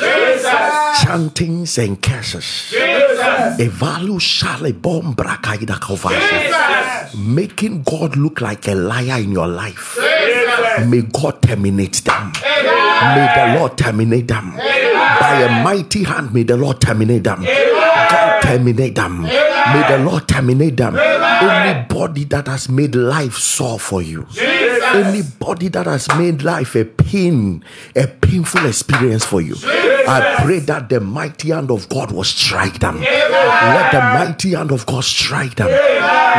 chantings 1.01 1.79
and 1.79 2.01
curses. 2.03 2.75
Evalu 3.59 4.21
shale 4.21 4.73
bombra 4.75 5.39
kaida 5.41 5.79
kovasha. 5.81 7.15
Making 7.17 7.83
God 7.83 8.17
look 8.17 8.43
like 8.43 8.69
a 8.69 8.75
liar 8.75 9.21
in 9.23 9.33
your 9.33 9.49
life. 9.49 9.97
May 10.85 11.03
God 11.03 11.41
terminate 11.43 12.03
them. 12.05 12.33
May 12.35 13.29
the 13.37 13.59
Lord 13.59 13.77
terminate 13.79 14.29
them. 14.29 14.53
By 14.57 15.43
a 15.43 15.63
mighty 15.65 16.05
hand, 16.05 16.33
may 16.35 16.43
the 16.43 16.57
Lord 16.57 16.81
terminate 16.81 17.25
them. 17.25 17.43
God 17.45 18.43
terminate 18.43 18.95
them. 18.95 19.23
May 19.23 19.85
the 19.89 19.99
Lord 20.05 20.29
terminate 20.29 20.77
them. 20.77 20.97
Anybody 20.97 22.25
that 22.25 22.47
has 22.47 22.69
made 22.69 22.95
life 22.95 23.35
sore 23.35 23.79
for 23.79 24.01
you, 24.03 24.27
anybody 24.95 25.69
that 25.69 25.87
has 25.87 26.09
made 26.17 26.43
life 26.43 26.75
a 26.77 26.85
pain, 26.85 27.63
a 27.95 28.07
painful 28.07 28.67
experience 28.67 29.25
for 29.25 29.41
you, 29.41 29.55
I 30.09 30.37
pray 30.45 30.61
that 30.61 30.89
the 30.89 31.01
mighty 31.01 31.51
hand 31.51 31.71
of 31.71 31.89
God 31.89 32.13
will 32.13 32.25
strike 32.25 32.79
them. 32.79 33.01
Let 33.01 33.93
the 33.93 34.01
mighty 34.01 34.55
hand 34.55 34.71
of 34.71 34.87
God 34.87 35.05
strike 35.05 35.57
them. 35.57 35.69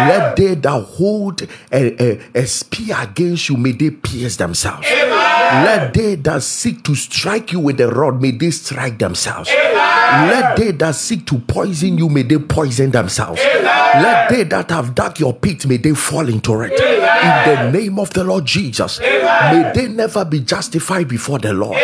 Let 0.09 0.35
they 0.35 0.55
that 0.55 0.81
hold 0.83 1.41
a, 1.41 1.47
a, 1.71 2.21
a 2.35 2.45
spear 2.45 2.95
against 2.99 3.49
you, 3.49 3.57
may 3.57 3.71
they 3.71 3.91
pierce 3.91 4.35
themselves. 4.37 4.87
Let 4.89 5.93
they 5.93 6.15
that 6.15 6.43
seek 6.43 6.83
to 6.83 6.95
strike 6.95 7.53
you 7.53 7.59
with 7.59 7.79
a 7.79 7.87
rod, 7.87 8.21
may 8.21 8.31
they 8.31 8.51
strike 8.51 8.99
themselves. 8.99 9.49
Let 9.49 10.57
they 10.57 10.71
that 10.71 10.95
seek 10.95 11.25
to 11.27 11.39
poison 11.39 11.97
you, 11.97 12.09
may 12.09 12.23
they 12.23 12.37
poison 12.37 12.91
themselves. 12.91 13.41
Let 13.41 14.29
they 14.29 14.43
that 14.43 14.69
have 14.71 14.93
dug 14.93 15.19
your 15.19 15.33
pit, 15.33 15.65
may 15.65 15.77
they 15.77 15.93
fall 15.93 16.27
into 16.27 16.61
it. 16.61 16.73
In 16.73 17.71
the 17.71 17.71
name 17.71 17.99
of 17.99 18.11
the 18.11 18.23
Lord 18.23 18.45
Jesus, 18.45 18.99
may 18.99 19.71
they 19.73 19.87
never 19.87 20.25
be 20.25 20.41
justified 20.41 21.07
before 21.07 21.39
the 21.39 21.53
Lord. 21.53 21.77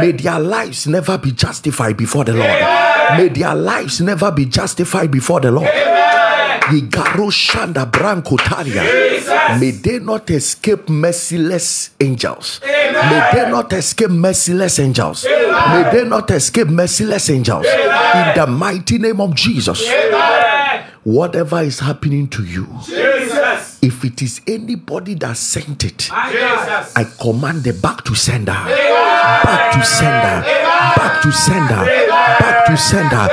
May 0.00 0.12
their 0.12 0.38
lives 0.38 0.86
never 0.86 1.16
be 1.18 1.32
justified 1.32 1.96
before 1.96 2.24
the 2.24 2.34
Lord. 2.34 2.60
May 3.16 3.28
their 3.28 3.54
lives 3.54 4.00
never 4.00 4.30
be 4.30 4.44
justified 4.44 5.10
before 5.10 5.40
the 5.40 5.50
Lord. 5.50 5.70
Higaro 6.70 7.30
Shanda 7.30 7.90
Branco 7.90 8.36
Talia. 8.36 8.82
May 9.58 9.70
they 9.72 9.98
not 9.98 10.30
escape 10.30 10.88
merciless 10.88 11.90
angels. 12.00 12.60
May 12.64 13.30
they 13.32 13.50
not 13.50 13.72
escape 13.72 14.10
merciless 14.10 14.78
angels. 14.78 15.24
May 15.24 15.88
they 15.92 16.04
not 16.08 16.30
escape 16.30 16.68
merciless 16.68 17.30
angels. 17.30 17.66
In 17.66 18.34
the 18.36 18.46
mighty 18.48 18.98
name 18.98 19.20
of 19.20 19.34
Jesus. 19.34 19.82
Whatever 21.04 21.62
is 21.62 21.78
happening 21.80 22.28
to 22.28 22.44
you, 22.44 22.66
Jesus. 22.84 23.78
if 23.80 24.04
it 24.04 24.20
is 24.20 24.42
anybody 24.46 25.14
that 25.14 25.36
sent 25.38 25.84
it, 25.84 25.98
Jesus. 25.98 26.12
I 26.96 27.04
command 27.18 27.64
the 27.64 27.72
back 27.72 28.04
to 28.04 28.14
sender, 28.14 28.52
back 28.52 29.72
to 29.72 29.82
sender, 29.86 30.42
back 30.96 31.22
to 31.22 31.32
sender, 31.32 32.07
back 32.38 32.66
to 32.66 32.76
sender, 32.76 33.26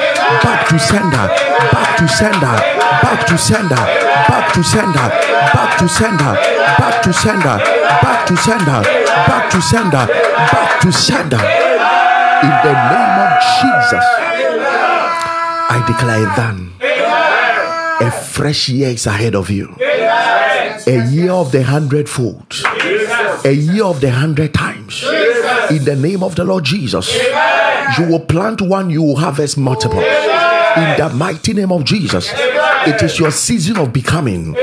back 0.43 0.67
to 0.69 0.79
sender, 0.79 1.27
back 1.71 1.97
to 1.97 2.07
sender, 2.07 2.55
back 3.03 3.27
to 3.27 3.37
sender, 3.37 3.75
back 3.75 4.53
to 4.53 4.63
sender, 4.63 5.07
back 5.53 5.77
to 5.77 5.87
sender, 5.87 6.33
back 6.77 7.01
to 7.03 7.13
sender, 7.13 7.57
back 8.01 8.25
to 8.25 8.37
sender, 8.37 8.81
back 9.27 9.49
to 9.51 9.61
sender, 9.61 10.05
back 10.51 10.81
to 10.81 10.91
sender. 10.91 11.43
In 12.45 12.55
the 12.63 12.75
name 12.93 13.17
of 13.25 13.31
Jesus, 13.59 14.05
I 15.67 15.83
declare 15.87 16.27
then 16.35 16.75
a 18.01 18.11
fresh 18.11 18.69
year 18.69 18.89
is 18.89 19.05
ahead 19.07 19.35
of 19.35 19.49
you. 19.49 19.75
A 20.87 21.07
year 21.09 21.31
of 21.31 21.51
the 21.51 21.63
hundredfold. 21.63 22.61
A 23.45 23.51
year 23.51 23.85
of 23.85 24.01
the 24.01 24.11
hundred 24.11 24.53
times. 24.53 25.03
In 25.71 25.83
the 25.83 25.95
name 25.95 26.21
of 26.21 26.35
the 26.35 26.43
Lord 26.43 26.63
Jesus. 26.65 27.09
You 27.97 28.07
will 28.07 28.19
plant 28.19 28.61
one, 28.61 28.89
you 28.89 29.01
will 29.01 29.15
harvest 29.17 29.57
multiple. 29.57 29.99
In 29.99 30.97
the 30.97 31.11
mighty 31.15 31.53
name 31.53 31.71
of 31.71 31.83
Jesus. 31.85 32.31
It 32.87 33.01
is 33.01 33.17
your 33.17 33.31
season 33.31 33.77
of 33.77 33.93
becoming. 33.93 34.55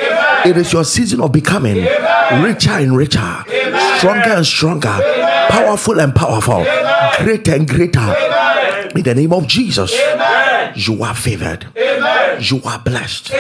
It 0.45 0.57
is 0.57 0.73
your 0.73 0.85
season 0.85 1.21
of 1.21 1.33
becoming 1.33 1.87
richer 2.43 2.71
and 2.71 2.97
richer, 2.97 3.45
stronger 3.99 4.31
and 4.31 4.47
stronger, 4.47 4.97
powerful 5.49 6.01
and 6.01 6.15
powerful, 6.15 6.65
greater 7.19 7.55
and 7.55 7.69
greater. 7.69 8.15
In 8.95 9.03
the 9.03 9.15
name 9.15 9.33
of 9.33 9.47
Jesus, 9.47 9.93
you 10.75 11.03
are 11.03 11.15
favored. 11.15 11.67
You 12.41 12.61
are 12.65 12.79
blessed. 12.79 13.33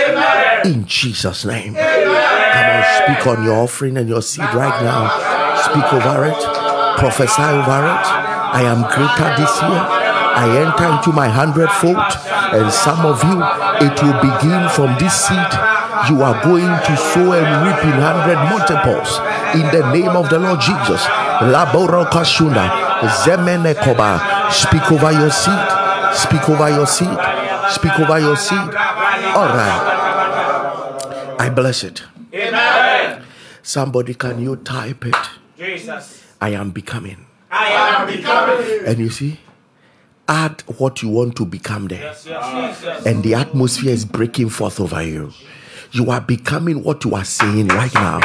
In 0.64 0.86
Jesus' 0.86 1.44
name. 1.44 1.74
Come 1.74 2.70
on, 2.70 2.84
speak 3.02 3.26
on 3.26 3.44
your 3.44 3.56
offering 3.56 3.96
and 3.96 4.08
your 4.08 4.22
seed 4.22 4.44
right 4.54 4.82
now. 4.82 5.56
Speak 5.62 5.92
over 5.92 6.24
it. 6.26 6.98
Prophesy 6.98 7.42
over 7.42 7.98
it. 7.98 8.31
I 8.52 8.62
am 8.68 8.84
greater 8.84 9.28
this 9.40 9.54
year. 9.64 9.80
I 10.32 10.44
enter 10.60 10.86
into 10.92 11.10
my 11.12 11.28
hundredfold. 11.28 11.96
And 12.52 12.68
some 12.72 13.00
of 13.04 13.24
you, 13.24 13.40
it 13.80 13.96
will 14.04 14.18
begin 14.20 14.68
from 14.76 14.92
this 15.00 15.24
seed. 15.24 15.52
You 16.08 16.20
are 16.20 16.36
going 16.44 16.68
to 16.68 16.94
sow 16.96 17.32
and 17.32 17.48
reap 17.64 17.80
in 17.84 17.96
hundred 17.96 18.36
multiples. 18.52 19.20
In 19.56 19.66
the 19.72 19.88
name 19.92 20.12
of 20.16 20.28
the 20.28 20.38
Lord 20.38 20.60
Jesus. 20.60 21.00
Laboro 21.48 22.04
Kashunda. 22.12 22.68
Zemene 23.24 23.74
Koba. 23.80 24.20
Speak 24.52 24.84
over 24.92 25.12
your 25.12 25.30
seed. 25.30 25.64
Speak 26.12 26.48
over 26.48 26.68
your 26.68 26.86
seed. 26.86 27.18
Speak 27.70 27.98
over 27.98 28.18
your 28.20 28.36
seed. 28.36 28.58
All 29.32 29.48
right. 29.48 30.02
I 31.38 31.48
bless 31.48 31.84
it. 31.84 32.02
Amen. 32.34 33.22
Somebody, 33.62 34.14
can 34.14 34.40
you 34.42 34.56
type 34.56 35.06
it? 35.06 35.16
Jesus. 35.56 36.22
I 36.40 36.50
am 36.50 36.70
becoming. 36.70 37.26
I 37.52 37.68
am 37.68 38.06
becoming. 38.06 38.86
And 38.86 38.98
you 38.98 39.10
see, 39.10 39.38
add 40.26 40.62
what 40.78 41.02
you 41.02 41.10
want 41.10 41.36
to 41.36 41.44
become 41.44 41.88
there. 41.88 42.00
Yes, 42.00 42.26
yes, 42.26 42.78
Jesus. 42.78 43.06
And 43.06 43.22
the 43.22 43.34
atmosphere 43.34 43.92
is 43.92 44.06
breaking 44.06 44.48
forth 44.48 44.80
over 44.80 45.02
you. 45.02 45.32
You 45.92 46.10
are 46.10 46.22
becoming 46.22 46.82
what 46.82 47.04
you 47.04 47.14
are 47.14 47.24
saying 47.24 47.68
right 47.68 47.92
now. 47.94 48.20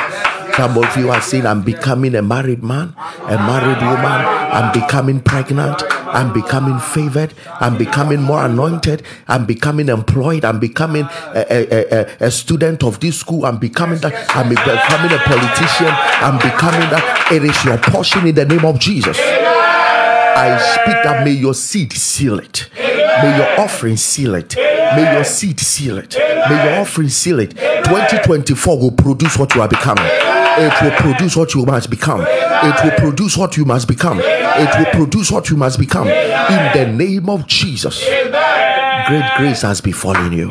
Some 0.58 0.76
of 0.76 0.98
you 0.98 1.12
are 1.12 1.22
saying, 1.22 1.46
I'm 1.46 1.62
becoming 1.62 2.16
a 2.16 2.24
married 2.24 2.64
man, 2.64 2.96
a 2.98 3.38
married 3.38 3.80
woman. 3.80 4.26
I'm 4.58 4.74
becoming 4.74 5.20
pregnant. 5.20 5.84
I'm 5.92 6.34
becoming 6.34 6.80
favored. 6.80 7.36
I'm 7.62 7.78
becoming 7.78 8.24
more 8.24 8.44
anointed. 8.44 9.04
I'm 9.28 9.46
becoming 9.46 9.88
employed. 9.88 10.44
I'm 10.44 10.60
becoming 10.60 11.04
a, 11.04 11.46
a, 11.52 12.00
a, 12.00 12.26
a 12.26 12.32
student 12.32 12.84
of 12.84 13.00
this 13.00 13.20
school. 13.20 13.46
I'm 13.46 13.60
becoming 13.60 14.00
that. 14.00 14.14
I'm 14.36 14.50
becoming 14.50 15.12
a 15.12 15.20
politician. 15.20 15.94
I'm 16.26 16.38
becoming 16.38 16.90
that. 16.90 17.30
It 17.32 17.44
is 17.44 17.64
your 17.64 17.78
portion 17.78 18.26
in 18.26 18.34
the 18.34 18.46
name 18.46 18.66
of 18.66 18.80
Jesus. 18.80 19.16
I 19.20 20.58
speak 20.58 21.04
that 21.04 21.24
may 21.24 21.34
your 21.34 21.54
seed 21.54 21.94
seal 21.94 22.40
it. 22.40 22.68
May 22.76 23.38
your 23.38 23.60
offering 23.60 23.98
seal 23.98 24.34
it. 24.34 24.56
May 24.56 25.14
your 25.14 25.24
seed 25.24 25.60
seal 25.60 26.00
it. 26.00 26.16
May 26.18 26.64
your 26.66 26.82
offering 26.82 27.10
seal 27.10 27.40
it. 27.40 27.52
2024 27.52 28.80
will 28.80 28.92
produce 28.92 29.38
what 29.38 29.54
you 29.54 29.62
are 29.62 29.68
becoming. 29.68 30.27
It 30.60 30.82
will 30.82 30.92
produce 31.00 31.36
what 31.36 31.54
you 31.54 31.66
must 31.66 31.90
become. 31.90 32.22
It 32.22 32.84
will 32.84 32.98
produce 32.98 33.38
what 33.38 33.58
you 33.58 33.66
must 33.66 33.88
become. 33.88 34.20
It 34.20 34.80
will 34.80 34.92
produce 34.92 35.32
what 35.32 35.50
you 35.50 35.58
must 35.58 35.80
become. 35.80 36.08
In 36.08 36.72
the 36.74 36.92
name 36.92 37.30
of 37.30 37.46
Jesus. 37.48 38.04
Great 38.04 39.30
grace 39.38 39.62
has 39.62 39.82
befallen 39.82 40.34
you. 40.34 40.50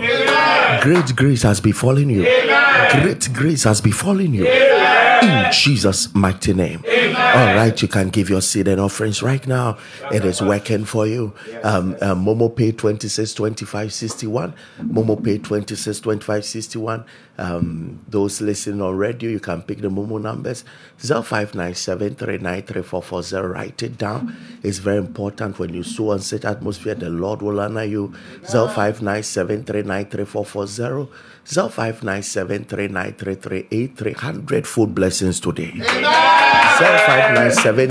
Great 0.81 1.17
grace 1.17 1.43
has 1.43 1.61
befallen 1.61 2.09
you. 2.09 2.23
Great 2.91 3.29
grace 3.33 3.65
has 3.65 3.81
befallen 3.81 4.33
you. 4.33 4.47
In 5.23 5.53
Jesus' 5.53 6.15
mighty 6.15 6.53
name. 6.55 6.83
All 6.87 7.55
right, 7.55 7.81
you 7.81 7.89
can 7.89 8.09
give 8.11 8.29
your 8.31 8.41
seed 8.41 8.69
and 8.69 8.81
offerings 8.81 9.23
right 9.23 9.47
now. 9.47 9.79
It 10.13 10.25
is 10.25 10.41
working 10.43 10.85
for 10.85 11.07
you. 11.07 11.33
Um, 11.63 11.95
uh, 12.01 12.15
Momo 12.15 12.55
Pay 12.55 12.73
26 12.73 13.35
25 13.35 13.93
61. 13.93 14.55
Momo 14.81 15.23
Pay 15.23 15.39
26 15.39 16.01
25 16.01 16.45
61. 16.45 17.05
Um, 17.39 18.01
those 18.09 18.41
listening 18.41 18.81
on 18.81 18.97
radio, 18.97 19.29
you 19.29 19.41
can 19.41 19.61
pick 19.63 19.81
the 19.81 19.89
Momo 19.89 20.21
numbers 20.21 20.65
0597 20.99 22.17
Write 23.51 23.83
it 23.83 23.99
down. 23.99 24.35
It's 24.63 24.79
very 24.79 24.97
important 24.97 25.59
when 25.59 25.75
you 25.75 25.83
sow 25.83 26.11
on 26.13 26.21
such 26.21 26.45
atmosphere, 26.45 26.95
the 26.95 27.11
Lord 27.11 27.43
will 27.43 27.61
honor 27.61 27.85
you. 27.85 28.15
0597 28.45 29.65
0597 31.47 34.15
hundredfold 34.15 34.95
blessings 34.95 35.41
today. 35.41 35.71
0597 35.71 37.91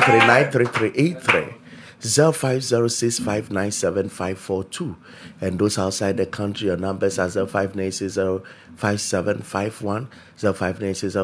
0506597542 2.02 4.96
and 5.42 5.58
those 5.58 5.80
outside 5.80 6.18
the 6.18 6.26
country 6.26 6.68
your 6.68 6.76
numbers 6.78 7.18
are 7.18 7.30
0596 7.30 8.18
5751 8.76 10.10
0596 10.38 11.16
you 11.16 11.22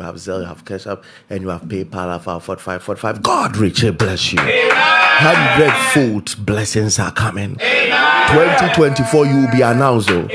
have 0.00 0.14
Zelle 0.16 0.40
you 0.40 0.46
have 0.46 0.64
Cash 0.64 0.86
App 0.86 1.04
and 1.28 1.42
you 1.42 1.50
have 1.50 1.60
PayPal 1.62 2.08
of 2.08 2.24
4545 2.24 3.22
God 3.22 3.56
richly 3.58 3.90
bless 3.92 4.32
you. 4.32 4.38
Hundredfold 4.40 6.34
blessings 6.44 6.98
are 6.98 7.12
coming. 7.12 7.56
2024 7.56 9.26
you 9.26 9.36
will 9.36 9.52
be 9.52 9.60
announced 9.60 10.10
oh. 10.10 10.26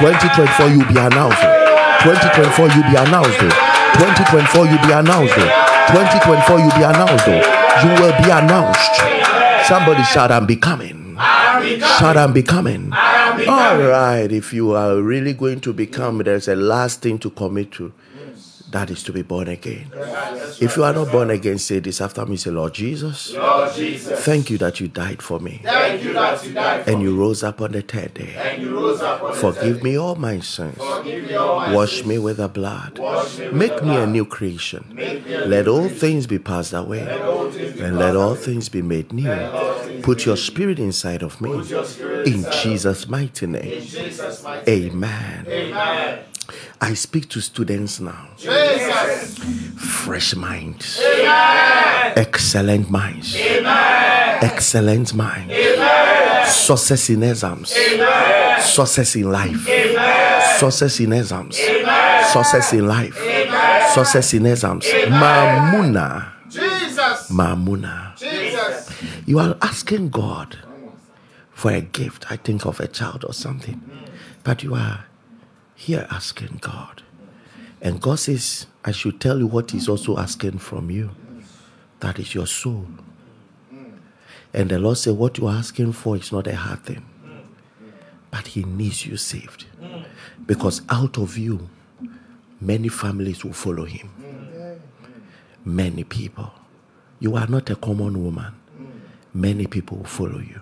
2024 0.00 0.68
you 0.68 0.78
will 0.80 0.92
be 0.92 0.98
announced 0.98 1.38
oh. 1.40 2.02
2024 2.02 2.68
you 2.68 2.82
will 2.82 2.90
be 2.90 2.96
announced 2.96 3.38
oh. 3.40 3.70
2024, 4.00 4.66
you'll 4.66 4.78
be 4.86 4.92
announced. 4.92 5.34
2024, 5.34 6.58
you'll 6.58 6.70
be 6.70 6.82
announced. 6.82 7.26
You 7.26 7.90
will 8.00 8.16
be 8.22 8.30
announced. 8.30 8.94
Somebody 9.66 10.02
shout, 10.04 10.30
I'm 10.30 10.46
becoming. 10.46 11.16
Shout, 11.98 12.16
I'm 12.16 12.32
becoming. 12.32 12.92
All 12.92 13.78
right. 13.78 14.30
If 14.30 14.52
you 14.54 14.72
are 14.72 15.00
really 15.02 15.34
going 15.34 15.60
to 15.60 15.72
become, 15.72 16.18
there's 16.18 16.48
a 16.48 16.56
last 16.56 17.02
thing 17.02 17.18
to 17.18 17.30
commit 17.30 17.72
to. 17.72 17.92
That 18.70 18.90
is 18.90 19.02
to 19.04 19.12
be 19.12 19.22
born 19.22 19.48
again. 19.48 19.90
If 20.60 20.76
you 20.76 20.84
are 20.84 20.92
not 20.92 21.10
born 21.10 21.30
again, 21.30 21.58
say 21.58 21.80
this 21.80 22.00
after 22.00 22.24
me. 22.26 22.36
Say, 22.36 22.50
Lord 22.50 22.74
Jesus, 22.74 23.34
Lord 23.34 23.74
Jesus, 23.74 24.20
thank 24.24 24.50
you 24.50 24.58
that 24.58 24.80
you 24.80 24.88
died 24.88 25.22
for 25.22 25.40
me 25.40 25.60
thank 25.90 26.02
you 26.04 26.12
that 26.12 26.44
you 26.44 26.52
died 26.54 26.84
for 26.84 26.90
and 26.90 27.02
you 27.02 27.16
rose 27.16 27.42
up 27.42 27.60
on 27.60 27.72
the 27.72 27.82
third 27.82 28.14
day. 28.14 28.34
and 28.36 28.62
you 28.62 28.74
rose 28.74 29.00
up 29.00 29.22
on 29.22 29.32
the 29.32 29.36
Forgive 29.36 29.82
me 29.82 29.96
all 29.96 30.14
my 30.14 30.40
sins. 30.40 30.76
Forgive 30.76 31.26
me 31.26 31.34
all 31.34 31.56
my 31.60 31.74
Wash 31.74 32.04
me 32.04 32.18
with 32.18 32.36
the 32.38 32.48
blood. 32.48 32.98
Me 32.98 33.50
Make 33.52 33.82
me 33.82 33.96
a 33.96 34.06
new 34.06 34.24
creation. 34.24 34.96
A 34.98 35.46
Let 35.46 35.68
all 35.68 35.88
things 35.88 36.26
be 36.26 36.38
passed 36.38 36.72
away. 36.72 37.04
Let 37.04 37.80
And 37.80 37.98
let 37.98 38.16
all 38.16 38.34
things 38.34 38.68
be 38.68 38.82
made 38.82 39.12
new. 39.12 40.02
Put 40.02 40.26
your 40.26 40.36
spirit 40.36 40.78
inside 40.78 41.22
of 41.22 41.40
me. 41.40 41.52
In 41.52 42.44
Jesus' 42.50 43.08
mighty 43.08 43.46
name. 43.46 43.86
Amen. 44.68 45.46
Amen. 45.48 46.24
I 46.80 46.94
speak 46.94 47.28
to 47.30 47.40
students 47.40 48.00
now. 48.00 48.28
Jesus. 48.38 49.38
Fresh 49.76 50.34
minds. 50.34 50.98
Excellent 52.16 52.90
minds. 52.90 53.36
Excellent 53.36 55.14
minds. 55.14 55.54
Success 56.50 57.10
in 57.10 57.22
exams. 57.22 57.74
Success 58.60 59.16
in 59.16 59.30
life. 59.30 59.68
Success 60.58 61.00
in 61.00 61.12
exams. 61.12 61.58
Success 62.32 62.72
in 62.72 62.86
life. 62.86 63.16
Success 63.92 64.34
in 64.34 64.46
exams. 64.46 64.86
Mamuna. 64.86 66.32
Jesus. 66.48 67.30
Mamuna. 67.30 68.16
Jesus. 68.16 68.90
You 69.26 69.38
are 69.38 69.56
asking 69.60 70.08
God 70.08 70.58
for 71.52 71.70
a 71.70 71.82
gift, 71.82 72.30
I 72.32 72.36
think 72.36 72.64
of 72.64 72.80
a 72.80 72.88
child 72.88 73.24
or 73.26 73.34
something. 73.34 73.82
But 74.42 74.62
you 74.62 74.74
are 74.74 75.04
here 75.80 76.06
asking 76.10 76.58
God. 76.60 77.02
And 77.80 78.02
God 78.02 78.18
says, 78.18 78.66
I 78.84 78.92
should 78.92 79.18
tell 79.18 79.38
you 79.38 79.46
what 79.46 79.70
He's 79.70 79.88
also 79.88 80.18
asking 80.18 80.58
from 80.58 80.90
you. 80.90 81.10
That 82.00 82.18
is 82.18 82.34
your 82.34 82.46
soul. 82.46 82.86
And 84.52 84.68
the 84.68 84.78
Lord 84.78 84.98
said, 84.98 85.14
What 85.16 85.38
you 85.38 85.46
are 85.46 85.56
asking 85.56 85.92
for 85.92 86.16
is 86.16 86.32
not 86.32 86.46
a 86.46 86.54
hard 86.54 86.84
thing. 86.84 87.06
But 88.30 88.48
He 88.48 88.62
needs 88.62 89.06
you 89.06 89.16
saved. 89.16 89.64
Because 90.44 90.82
out 90.90 91.16
of 91.16 91.38
you, 91.38 91.70
many 92.60 92.88
families 92.88 93.42
will 93.42 93.54
follow 93.54 93.86
Him. 93.86 94.10
Many 95.64 96.04
people. 96.04 96.52
You 97.20 97.36
are 97.36 97.46
not 97.46 97.70
a 97.70 97.76
common 97.76 98.22
woman. 98.22 98.52
Many 99.32 99.66
people 99.66 99.98
will 99.98 100.04
follow 100.04 100.40
you. 100.40 100.60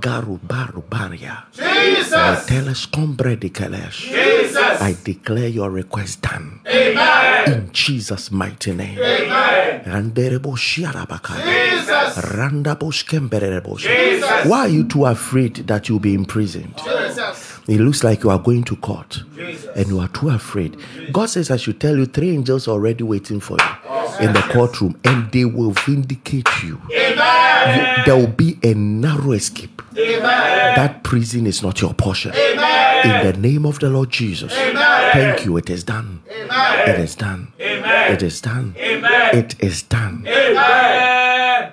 Garu 0.00 0.38
baru 0.42 0.82
baria. 0.88 1.44
Jesus. 1.52 2.12
Meteles 2.12 2.86
combre 2.86 3.36
de 3.36 3.48
kelesh. 3.48 4.08
Jesus. 4.10 4.80
I 4.82 4.94
declare 5.02 5.48
your 5.48 5.70
request 5.70 6.20
done. 6.22 6.60
Amen. 6.66 7.52
In 7.52 7.70
Jesus' 7.72 8.30
mighty 8.30 8.72
name. 8.74 8.98
Amen. 8.98 9.82
Randerebo 9.86 10.56
shiarabaka. 10.56 11.34
Jesus. 11.42 12.16
Randabos 12.34 13.02
kemberebo. 13.04 13.78
Jesus. 13.78 14.44
Why 14.44 14.58
are 14.60 14.68
you 14.68 14.84
too 14.84 15.06
afraid 15.06 15.66
that 15.66 15.88
you'll 15.88 16.00
be 16.00 16.12
imprisoned? 16.14 16.74
Jesus. 16.76 17.58
It 17.66 17.80
looks 17.80 18.04
like 18.04 18.22
you 18.24 18.30
are 18.30 18.38
going 18.38 18.64
to 18.64 18.76
court 18.76 19.22
Jesus. 19.36 19.68
and 19.76 19.88
you 19.88 20.00
are 20.00 20.08
too 20.08 20.28
afraid. 20.30 20.76
God 21.12 21.26
says, 21.30 21.50
I 21.50 21.56
should 21.56 21.80
tell 21.80 21.96
you, 21.96 22.06
three 22.06 22.30
angels 22.30 22.66
are 22.68 22.72
already 22.72 23.04
waiting 23.04 23.40
for 23.40 23.56
you 23.58 24.26
in 24.26 24.32
the 24.32 24.40
courtroom 24.52 24.98
and 25.04 25.30
they 25.32 25.44
will 25.44 25.72
vindicate 25.72 26.48
you. 26.62 26.80
Amen. 26.92 27.98
You- 27.98 28.04
There 28.06 28.16
will 28.16 28.32
be 28.32 28.58
a 28.62 28.72
narrow 28.74 29.32
escape. 29.32 29.77
Amen. 29.98 30.74
That 30.76 31.02
prison 31.02 31.46
is 31.46 31.62
not 31.62 31.80
your 31.80 31.94
portion. 31.94 32.32
Amen. 32.34 33.26
In 33.26 33.32
the 33.32 33.38
name 33.38 33.66
of 33.66 33.78
the 33.80 33.90
Lord 33.90 34.10
Jesus. 34.10 34.52
Amen. 34.56 35.12
Thank 35.12 35.44
you. 35.44 35.56
It 35.56 35.68
is 35.70 35.84
done. 35.84 36.22
Amen. 36.30 36.88
It 36.88 37.00
is 37.00 37.14
done. 37.14 37.52
Amen. 37.60 38.12
It 38.12 38.22
is 38.22 38.40
done. 38.40 38.74
Amen. 38.78 39.36
It 39.36 39.62
is 39.62 39.82
done. 39.82 40.24
Amen. 40.26 41.72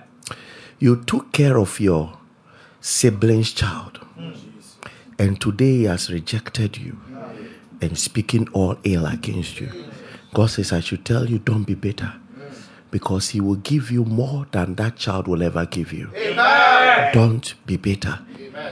You 0.80 1.03
took 1.03 1.31
care 1.31 1.57
of 1.57 1.80
your 1.80 2.18
sibling's 2.81 3.52
child. 3.52 3.99
And 5.18 5.39
today 5.39 5.77
he 5.77 5.84
has 5.85 6.11
rejected 6.11 6.77
you 6.77 6.99
and 7.81 7.97
speaking 7.97 8.47
all 8.49 8.77
ill 8.84 9.06
against 9.06 9.61
you. 9.61 9.72
God 10.34 10.47
says, 10.47 10.73
I 10.73 10.81
should 10.81 11.06
tell 11.06 11.30
you, 11.30 11.39
don't 11.39 11.64
be 11.64 11.76
bitter. 11.76 12.14
Because 12.95 13.31
he 13.31 13.41
will 13.41 13.55
give 13.55 13.91
you 13.91 14.05
more 14.05 14.47
than 14.53 14.76
that 14.76 14.95
child 14.95 15.27
will 15.27 15.43
ever 15.43 15.65
give 15.65 15.91
you. 15.91 16.09
Amen. 16.15 17.13
Don't 17.13 17.53
be 17.65 17.76
bitter. 17.76 18.19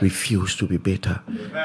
Refuse 0.00 0.56
to 0.56 0.66
be 0.66 0.78
bitter. 0.78 1.20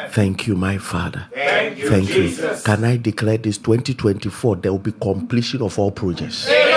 Thank 0.10 0.45
you, 0.45 0.57
my 0.57 0.77
Father. 0.77 1.27
Thank 1.34 1.77
you, 1.77 1.90
Thank 1.90 2.10
you. 2.10 2.57
Can 2.65 2.84
I 2.84 2.98
declare 2.98 3.38
this 3.38 3.57
2024? 3.60 4.57
There 4.57 4.73
will 4.73 4.80
be 4.80 4.91
completion 4.91 5.61
of 5.61 5.80
all 5.80 5.90
projects. 5.90 6.49
Amen. 6.49 6.68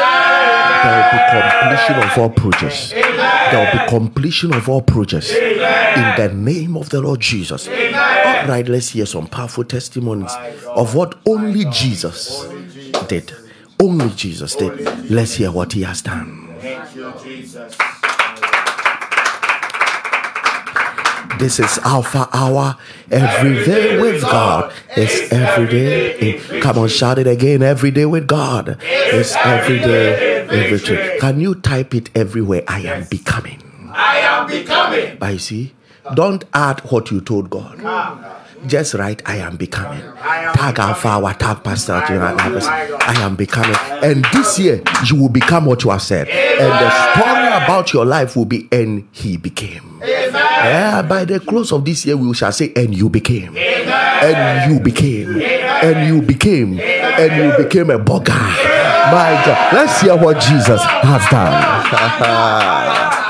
There 0.84 0.94
will 0.96 1.10
be 1.10 1.20
completion 1.40 1.96
of 1.96 2.16
all 2.16 2.30
projects. 2.30 2.90
There 2.92 3.59
will 3.59 3.72
be 3.82 3.88
completion 3.88 4.54
of 4.54 4.68
all 4.68 4.82
projects. 4.82 5.34
In 5.34 6.14
the 6.16 6.30
name 6.32 6.76
of 6.76 6.90
the 6.90 7.00
Lord 7.00 7.18
Jesus. 7.18 7.66
All 7.66 7.74
right, 7.74 8.68
let's 8.68 8.90
hear 8.90 9.06
some 9.06 9.26
powerful 9.26 9.64
testimonies 9.64 10.32
of 10.68 10.94
what 10.94 11.18
only 11.26 11.64
Jesus 11.72 12.46
did. 13.09 13.32
Only 13.82 14.10
Jesus 14.10 14.54
did. 14.54 15.10
Let's 15.10 15.34
hear 15.34 15.50
what 15.50 15.72
he 15.72 15.82
has 15.82 16.02
done. 16.02 16.48
Thank 16.60 16.94
you, 16.94 17.12
Jesus. 17.24 17.76
This 21.38 21.59
is 21.59 21.78
Alpha 21.82 22.28
Hour. 22.32 22.76
Every 23.10 23.64
day 23.64 24.00
with 24.00 24.22
God. 24.22 24.72
It's 24.96 25.32
every 25.32 25.66
day. 25.66 26.14
in- 26.54 26.60
Come 26.60 26.78
on, 26.78 26.88
shout 26.88 27.18
it 27.18 27.26
again. 27.26 27.62
Every 27.62 27.90
day 27.90 28.04
with 28.04 28.28
God. 28.28 28.76
It's 28.80 29.34
every 29.34 29.80
day 29.80 30.42
in 30.42 30.70
victory. 30.78 31.18
Can 31.18 31.40
you 31.40 31.56
type 31.56 31.92
it 31.94 32.10
everywhere? 32.14 32.62
I 32.68 32.80
am 32.82 33.04
becoming. 33.10 33.59
I 33.92 34.18
am 34.18 34.46
becoming. 34.46 35.16
But 35.18 35.32
you 35.32 35.38
see, 35.40 35.74
don't 36.14 36.44
add 36.54 36.80
what 36.90 37.10
you 37.10 37.20
told 37.20 37.50
God. 37.50 37.78
Just 38.66 38.94
write, 38.94 39.22
I 39.26 39.36
am 39.36 39.56
becoming. 39.56 40.02
Tag 40.55 40.78
Alpha 40.78 41.09
Hour, 41.09 41.34
tag 41.34 41.64
Pastor 41.64 41.94
I 41.94 43.14
am 43.18 43.36
becoming. 43.36 43.76
And 44.02 44.24
this 44.32 44.59
year, 44.59 44.82
you 45.06 45.20
will 45.20 45.28
become 45.28 45.66
what 45.66 45.82
you 45.84 45.90
have 45.90 46.02
said. 46.02 46.28
And 46.28 46.70
the 46.70 46.90
story 47.14 47.47
about 47.64 47.93
your 47.93 48.05
life 48.05 48.36
will 48.36 48.44
be, 48.44 48.68
and 48.70 49.09
he 49.12 49.36
became. 49.36 50.01
Yeah, 50.02 51.02
by 51.02 51.24
the 51.24 51.40
close 51.40 51.72
of 51.72 51.84
this 51.84 52.06
year, 52.06 52.16
we 52.16 52.32
shall 52.34 52.52
say, 52.52 52.72
and 52.76 52.94
you 52.94 53.09
became. 53.09 53.56
And 53.56 54.72
you 54.72 54.80
became. 54.80 55.40
And 55.40 56.09
you 56.09 56.22
became. 56.22 56.78
And 56.78 57.36
you 57.36 57.64
became 57.64 57.90
a 57.90 57.98
bugger. 57.98 58.39
My 59.12 59.43
God. 59.44 59.74
Let's 59.74 60.01
hear 60.01 60.16
what 60.16 60.40
Jesus 60.40 60.80
has 60.82 61.28
done. 61.30 63.18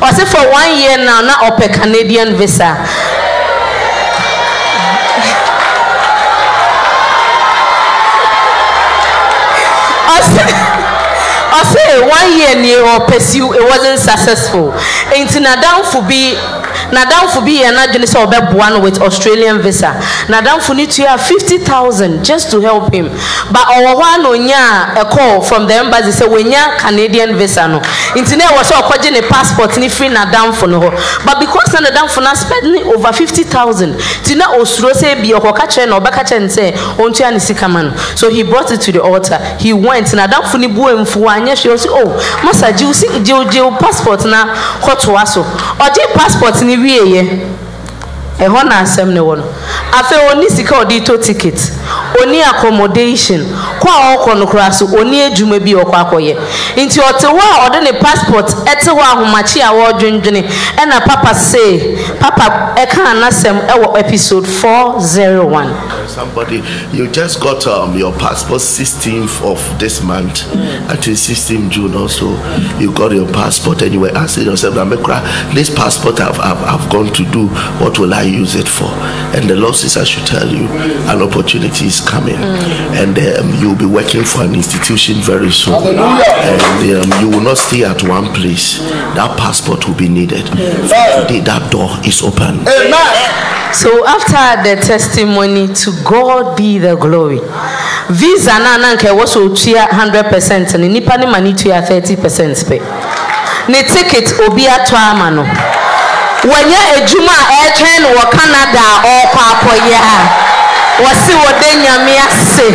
ɔse 0.00 0.24
for 0.26 0.44
one 0.50 0.76
year 0.76 0.98
now 0.98 1.20
na 1.20 1.34
ɔpɛ 1.50 1.72
canadian 1.72 2.34
visa. 2.36 2.76
Ɔse 11.60 12.08
one 12.08 12.38
year 12.38 12.54
nie 12.56 12.76
ɔpɛsiw 12.76 13.54
it 13.56 13.64
wasn't 13.68 13.98
successful. 13.98 14.72
Nti 15.12 15.38
n'adamfo 15.40 16.00
bi 16.08 16.36
n'adamfo 16.92 17.40
bi 17.44 17.62
yɛ 17.62 17.72
n'adwene 17.72 18.06
sɛ 18.06 18.26
ɔbɛboa 18.26 18.72
no 18.72 18.80
with 18.80 19.00
australian 19.00 19.60
visa. 19.60 19.94
N'adamfo 20.28 20.74
ne 20.74 20.86
tua 20.86 21.16
fifty 21.18 21.58
thousand 21.58 22.24
just 22.24 22.50
to 22.50 22.60
help 22.60 22.92
him. 22.92 23.08
But 23.50 23.66
ɔwɔ 23.68 23.94
hɔ 23.94 24.14
a 24.14 24.22
na 24.22 24.28
onya 24.28 25.00
a 25.00 25.04
call 25.04 25.40
from 25.42 25.66
the 25.66 25.74
embassy 25.74 26.10
sɛ 26.10 26.28
wonya 26.28 26.78
canadian 26.78 27.36
visa 27.36 27.68
no. 27.68 27.80
Nti 28.14 28.36
na 28.36 28.44
ɛwɔ 28.46 28.62
sɛ 28.62 28.82
ɔkɔgye 28.82 29.12
ne 29.12 29.22
passport 29.22 29.76
ne 29.78 29.88
firi 29.88 30.10
n'adamfo 30.14 30.68
no 30.68 30.80
hɔ. 30.80 31.24
But 31.24 31.40
because 31.40 31.72
na 31.72 31.88
n'adamfo 31.88 32.22
na 32.22 32.34
spend 32.34 32.72
ne 32.72 32.82
over 32.82 33.12
fifty 33.12 33.44
thousand 33.44 33.96
ti 34.24 34.34
na 34.34 34.52
osuro 34.56 34.92
sɛ 34.92 35.16
ebi 35.16 35.30
ɔkɔka 35.32 35.66
kyerɛ 35.68 35.88
na 35.88 36.00
ɔbɛka 36.00 36.24
kyerɛ 36.28 36.40
ne 36.40 36.48
sɛ 36.48 36.72
ɔntua 36.96 37.32
ne 37.32 37.38
sika 37.38 37.68
ma 37.68 37.82
no. 37.82 37.92
So 38.14 38.30
he 38.30 38.42
brought 38.42 38.70
it 38.72 38.80
to 38.82 38.92
the 38.92 39.02
altar. 39.02 39.38
He 39.58 39.72
went. 39.72 40.06
N'adamfo 40.10 40.58
ne 40.58 40.66
bu 40.66 40.82
emfu 40.88 41.22
anyɛ 41.28 41.54
hwɛ 41.54 41.74
ɔsi 41.74 41.86
oh 41.90 42.08
masa 42.42 42.72
gye 42.76 42.86
o 42.86 42.92
si 42.92 43.06
gye 43.22 43.32
o 43.32 43.44
gye 43.44 43.60
o 43.60 43.70
passport 43.70 44.24
na 44.24 44.54
kɔtoa 44.82 45.26
so. 45.26 45.42
Ɔgye 45.78 46.12
passport 46.14 46.60
ne 46.62 46.76
wie 46.82 47.00
yɛ 47.14 47.22
ɛhɔ 48.40 48.64
na 48.68 48.80
asɛm 48.82 49.12
ne 49.12 49.20
wɔ 49.20 49.36
no. 49.38 49.44
Afei 49.92 50.18
ɔni 50.30 50.48
sika 50.50 50.74
ɔde 50.84 51.04
to 51.04 51.18
ticket 51.18 51.58
oni 52.22 52.40
accommodation 52.42 53.40
kɔ 53.80 53.88
a 53.88 54.16
ɔkɔ 54.16 54.38
no 54.38 54.46
koraa 54.46 54.72
so 54.72 54.86
oni 54.98 55.20
adwuma 55.20 55.58
bi 55.60 55.72
ɔkɔ 55.72 55.94
akɔyɛ 55.94 56.36
nti 56.76 56.98
ɔte 57.00 57.26
hɔ 57.26 57.38
a 57.38 57.68
ɔde 57.70 57.82
ne 57.84 57.92
passport 58.00 58.46
ɛte 58.66 58.88
hɔ 58.88 59.00
ahomakye 59.00 59.62
a 59.62 59.72
wɔredwendwene 59.72 60.42
ɛna 60.76 61.04
papa 61.06 61.34
say 61.34 61.96
papa 62.18 62.74
ɛka 62.76 63.04
anasɛm 63.14 63.66
ɛwɔ 63.68 63.98
episode 63.98 64.46
four 64.46 65.00
zero 65.00 65.46
one. 65.46 65.70
Somebody, 66.06 66.62
you 66.92 67.06
just 67.08 67.40
got 67.40 67.66
um, 67.68 67.96
your 67.96 68.12
passport 68.18 68.60
16th 68.60 69.42
of 69.44 69.78
this 69.78 70.02
month. 70.02 70.42
Until 70.90 71.14
16th 71.14 71.70
June 71.70 71.94
also, 71.94 72.30
you 72.80 72.92
got 72.92 73.12
your 73.12 73.28
passport 73.32 73.82
and 73.82 73.92
you 73.94 74.00
were 74.00 74.16
asking 74.16 74.46
yourself, 74.46 74.74
"Namekra, 74.74 75.22
this 75.54 75.70
passport 75.72 76.20
I've, 76.20 76.38
I've, 76.40 76.62
I've 76.64 76.90
gone 76.90 77.12
to 77.12 77.24
do, 77.30 77.46
what 77.78 77.98
will 78.00 78.12
I 78.12 78.22
use 78.22 78.56
it 78.56 78.68
for? 78.68 78.88
And 79.36 79.48
the 79.48 79.54
Lord 79.54 79.76
says, 79.76 79.96
I 79.96 80.02
should 80.04 80.26
tell 80.26 80.48
you, 80.48 80.66
an 81.08 81.22
opportunity 81.22 81.86
is 81.86 81.99
coming. 82.06 82.36
And 82.36 83.18
um, 83.18 83.54
you'll 83.60 83.76
be 83.76 83.86
working 83.86 84.24
for 84.24 84.42
an 84.42 84.54
institution 84.54 85.16
very 85.16 85.50
soon. 85.50 85.74
And 85.74 87.02
um, 87.12 87.20
you 87.22 87.28
will 87.30 87.40
not 87.42 87.58
stay 87.58 87.84
at 87.84 88.02
one 88.02 88.32
place. 88.34 88.78
That 89.14 89.36
passport 89.38 89.86
will 89.88 89.96
be 89.96 90.08
needed. 90.08 90.48
From 90.48 91.26
today, 91.26 91.40
that 91.40 91.70
door 91.70 91.90
is 92.04 92.22
open. 92.22 92.64
So 93.72 94.04
after 94.06 94.62
the 94.66 94.82
testimony, 94.82 95.68
to 95.68 95.92
God 96.04 96.56
be 96.56 96.78
the 96.78 96.96
glory. 96.96 97.40
Visa 98.10 98.58
na 98.58 98.76
na 98.76 98.96
nke 98.96 99.06
ɛwɔ 99.06 99.26
so 99.28 99.46
hundred 99.94 100.26
percent 100.26 100.74
ne 100.76 100.88
nipa 100.88 101.16
ne 101.16 101.26
ma 101.26 101.38
ne 101.38 101.52
thirty 101.54 102.16
percent 102.16 102.56
pɛ. 102.66 102.80
Ne 103.68 103.82
ticket 103.84 104.32
obi 104.40 104.66
ato 104.66 104.96
ama 104.96 105.30
no. 105.30 105.44
Wɔnyɛ 106.42 106.78
adwuma 106.98 107.30
a 107.30 107.44
ɛretwɛn 107.54 108.00
no 108.02 108.08
wɔ 108.18 108.30
Canada 108.32 108.80
a 108.80 108.98
ɔrekɔ 109.06 109.40
akɔyɛ 109.52 109.94
a 109.94 110.49
wɔsi 111.02 111.32
wɔde 111.42 111.68
nyame 111.82 112.14
ase 112.26 112.68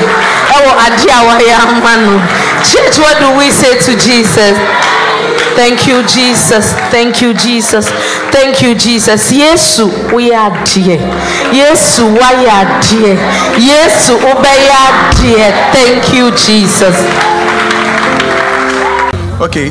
ɛwɔ 0.56 0.72
ade 0.85 1.07
a 1.11 1.19
wɔyɛ 1.27 1.56
ama 1.64 1.93
no. 2.06 2.15
Church, 2.64 2.97
what 2.99 3.19
do 3.19 3.38
we 3.38 3.49
say 3.52 3.77
to 3.77 3.91
Jesus? 3.95 4.57
Thank 5.56 5.88
you, 5.88 6.03
Jesus. 6.03 6.73
Thank 6.91 7.22
you, 7.22 7.34
Jesus. 7.34 7.89
Thank 8.31 8.61
you, 8.61 8.76
Jesus. 8.76 9.31
Yesu, 9.31 9.88
are 10.11 10.52
dear. 10.65 10.99
Yesu, 11.53 12.06
are 12.19 12.81
dear? 12.84 13.15
Yesu, 13.56 14.15
obey 14.19 14.68
dear. 15.22 15.52
Thank 15.72 16.14
you, 16.14 16.31
Jesus. 16.35 16.95
Okay, 19.39 19.69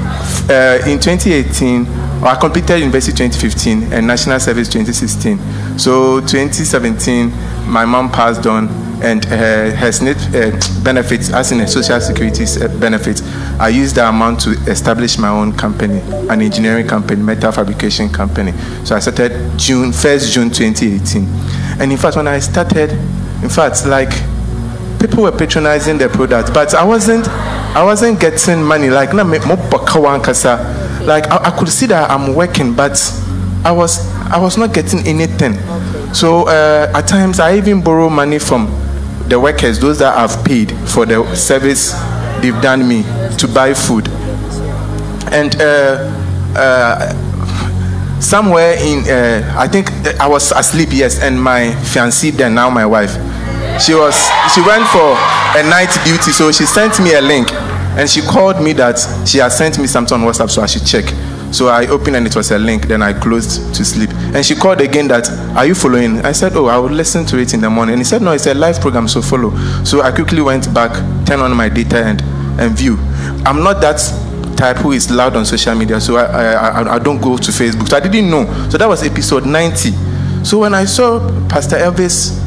uh, 0.48 0.86
in 0.88 0.98
2018, 1.00 1.86
I 2.22 2.36
completed 2.40 2.80
University 2.80 3.16
2015 3.28 3.92
and 3.92 4.06
National 4.06 4.40
Service 4.40 4.68
2016. 4.68 5.78
So 5.78 6.20
2017, 6.20 7.30
my 7.66 7.84
mom 7.84 8.10
passed 8.10 8.46
on, 8.46 8.68
and 9.02 9.24
her, 9.24 9.74
her 9.74 9.88
SNP 9.88 10.16
uh, 10.34 10.84
benefits, 10.84 11.30
as 11.30 11.52
in 11.52 11.60
a 11.60 11.66
social 11.68 12.00
security 12.00 12.44
uh, 12.44 12.68
benefits, 12.78 13.22
I 13.58 13.68
used 13.68 13.96
that 13.96 14.08
amount 14.08 14.40
to 14.42 14.50
establish 14.70 15.18
my 15.18 15.28
own 15.28 15.52
company, 15.52 16.00
an 16.30 16.40
engineering 16.40 16.86
company, 16.86 17.22
metal 17.22 17.52
fabrication 17.52 18.08
company. 18.08 18.52
So 18.84 18.96
I 18.96 19.00
started 19.00 19.58
June 19.58 19.90
1st 19.90 20.32
June 20.32 20.50
2018, 20.50 21.26
and 21.80 21.92
in 21.92 21.98
fact, 21.98 22.16
when 22.16 22.28
I 22.28 22.38
started, 22.38 22.90
in 23.42 23.48
fact, 23.48 23.84
like 23.86 24.10
people 25.00 25.24
were 25.24 25.32
patronizing 25.32 25.98
the 25.98 26.08
product, 26.08 26.54
but 26.54 26.74
I 26.74 26.84
wasn't, 26.84 27.28
I 27.28 27.82
wasn't 27.84 28.20
getting 28.20 28.62
money. 28.62 28.88
Like. 28.90 29.12
Like 29.12 29.26
I 31.30 31.50
could 31.58 31.68
see 31.68 31.86
that 31.86 32.10
I'm 32.10 32.34
working, 32.34 32.74
but 32.74 32.96
I 33.64 33.72
was, 33.72 34.13
I 34.30 34.38
was 34.38 34.56
not 34.56 34.72
getting 34.74 35.06
anything. 35.06 35.54
So 36.14 36.48
uh, 36.48 36.90
at 36.94 37.06
times 37.06 37.40
I 37.40 37.56
even 37.56 37.82
borrow 37.82 38.08
money 38.08 38.38
from 38.38 38.66
the 39.28 39.38
workers, 39.38 39.78
those 39.80 39.98
that 40.00 40.16
I've 40.16 40.44
paid 40.44 40.72
for 40.88 41.06
the 41.06 41.34
service 41.34 41.92
they've 42.40 42.60
done 42.60 42.86
me 42.86 43.02
to 43.38 43.48
buy 43.48 43.74
food. 43.74 44.08
And 45.32 45.56
uh, 45.60 46.10
uh, 46.56 48.20
somewhere 48.20 48.76
in, 48.78 49.08
uh, 49.08 49.54
I 49.56 49.66
think 49.68 49.90
I 50.20 50.26
was 50.28 50.52
asleep, 50.52 50.90
yes, 50.92 51.20
and 51.22 51.40
my 51.42 51.72
fiancée, 51.92 52.32
then 52.32 52.54
now 52.54 52.70
my 52.70 52.86
wife, 52.86 53.12
she 53.80 53.94
was, 53.94 54.14
she 54.54 54.60
went 54.60 54.86
for 54.88 55.16
a 55.58 55.62
night 55.68 55.90
duty, 56.04 56.30
so 56.32 56.52
she 56.52 56.64
sent 56.66 57.00
me 57.00 57.14
a 57.14 57.20
link, 57.20 57.50
and 57.96 58.08
she 58.08 58.20
called 58.20 58.62
me 58.62 58.72
that 58.74 58.98
she 59.26 59.38
had 59.38 59.48
sent 59.52 59.78
me 59.78 59.86
something 59.86 60.20
on 60.20 60.24
WhatsApp, 60.26 60.50
so 60.50 60.62
I 60.62 60.66
should 60.66 60.86
check. 60.86 61.04
So 61.54 61.68
I 61.68 61.86
opened 61.86 62.16
and 62.16 62.26
it 62.26 62.34
was 62.34 62.50
a 62.50 62.58
link. 62.58 62.88
Then 62.88 63.00
I 63.00 63.12
closed 63.12 63.74
to 63.76 63.84
sleep. 63.84 64.10
And 64.34 64.44
she 64.44 64.56
called 64.56 64.80
again 64.80 65.06
that, 65.08 65.30
are 65.56 65.64
you 65.64 65.74
following? 65.76 66.18
I 66.26 66.32
said, 66.32 66.56
oh, 66.56 66.66
I 66.66 66.78
will 66.78 66.90
listen 66.90 67.24
to 67.26 67.38
it 67.38 67.54
in 67.54 67.60
the 67.60 67.70
morning. 67.70 67.92
And 67.94 68.00
he 68.00 68.04
said, 68.04 68.22
no, 68.22 68.32
it's 68.32 68.46
a 68.46 68.54
live 68.54 68.80
program, 68.80 69.06
so 69.06 69.22
follow. 69.22 69.56
So 69.84 70.02
I 70.02 70.10
quickly 70.10 70.42
went 70.42 70.74
back, 70.74 70.92
turned 71.26 71.42
on 71.42 71.56
my 71.56 71.68
data 71.68 72.04
and, 72.04 72.20
and 72.60 72.76
view. 72.76 72.96
I'm 73.46 73.62
not 73.62 73.80
that 73.82 73.98
type 74.56 74.78
who 74.78 74.92
is 74.92 75.10
loud 75.12 75.36
on 75.36 75.46
social 75.46 75.76
media, 75.76 76.00
so 76.00 76.16
I, 76.16 76.24
I, 76.24 76.52
I, 76.54 76.94
I 76.94 76.98
don't 76.98 77.20
go 77.20 77.36
to 77.36 77.50
Facebook. 77.52 77.88
So 77.88 77.96
I 77.96 78.00
didn't 78.00 78.30
know. 78.30 78.46
So 78.68 78.76
that 78.78 78.88
was 78.88 79.04
episode 79.04 79.46
90. 79.46 79.92
So 80.44 80.58
when 80.58 80.74
I 80.74 80.86
saw 80.86 81.20
Pastor 81.48 81.76
Elvis 81.76 82.40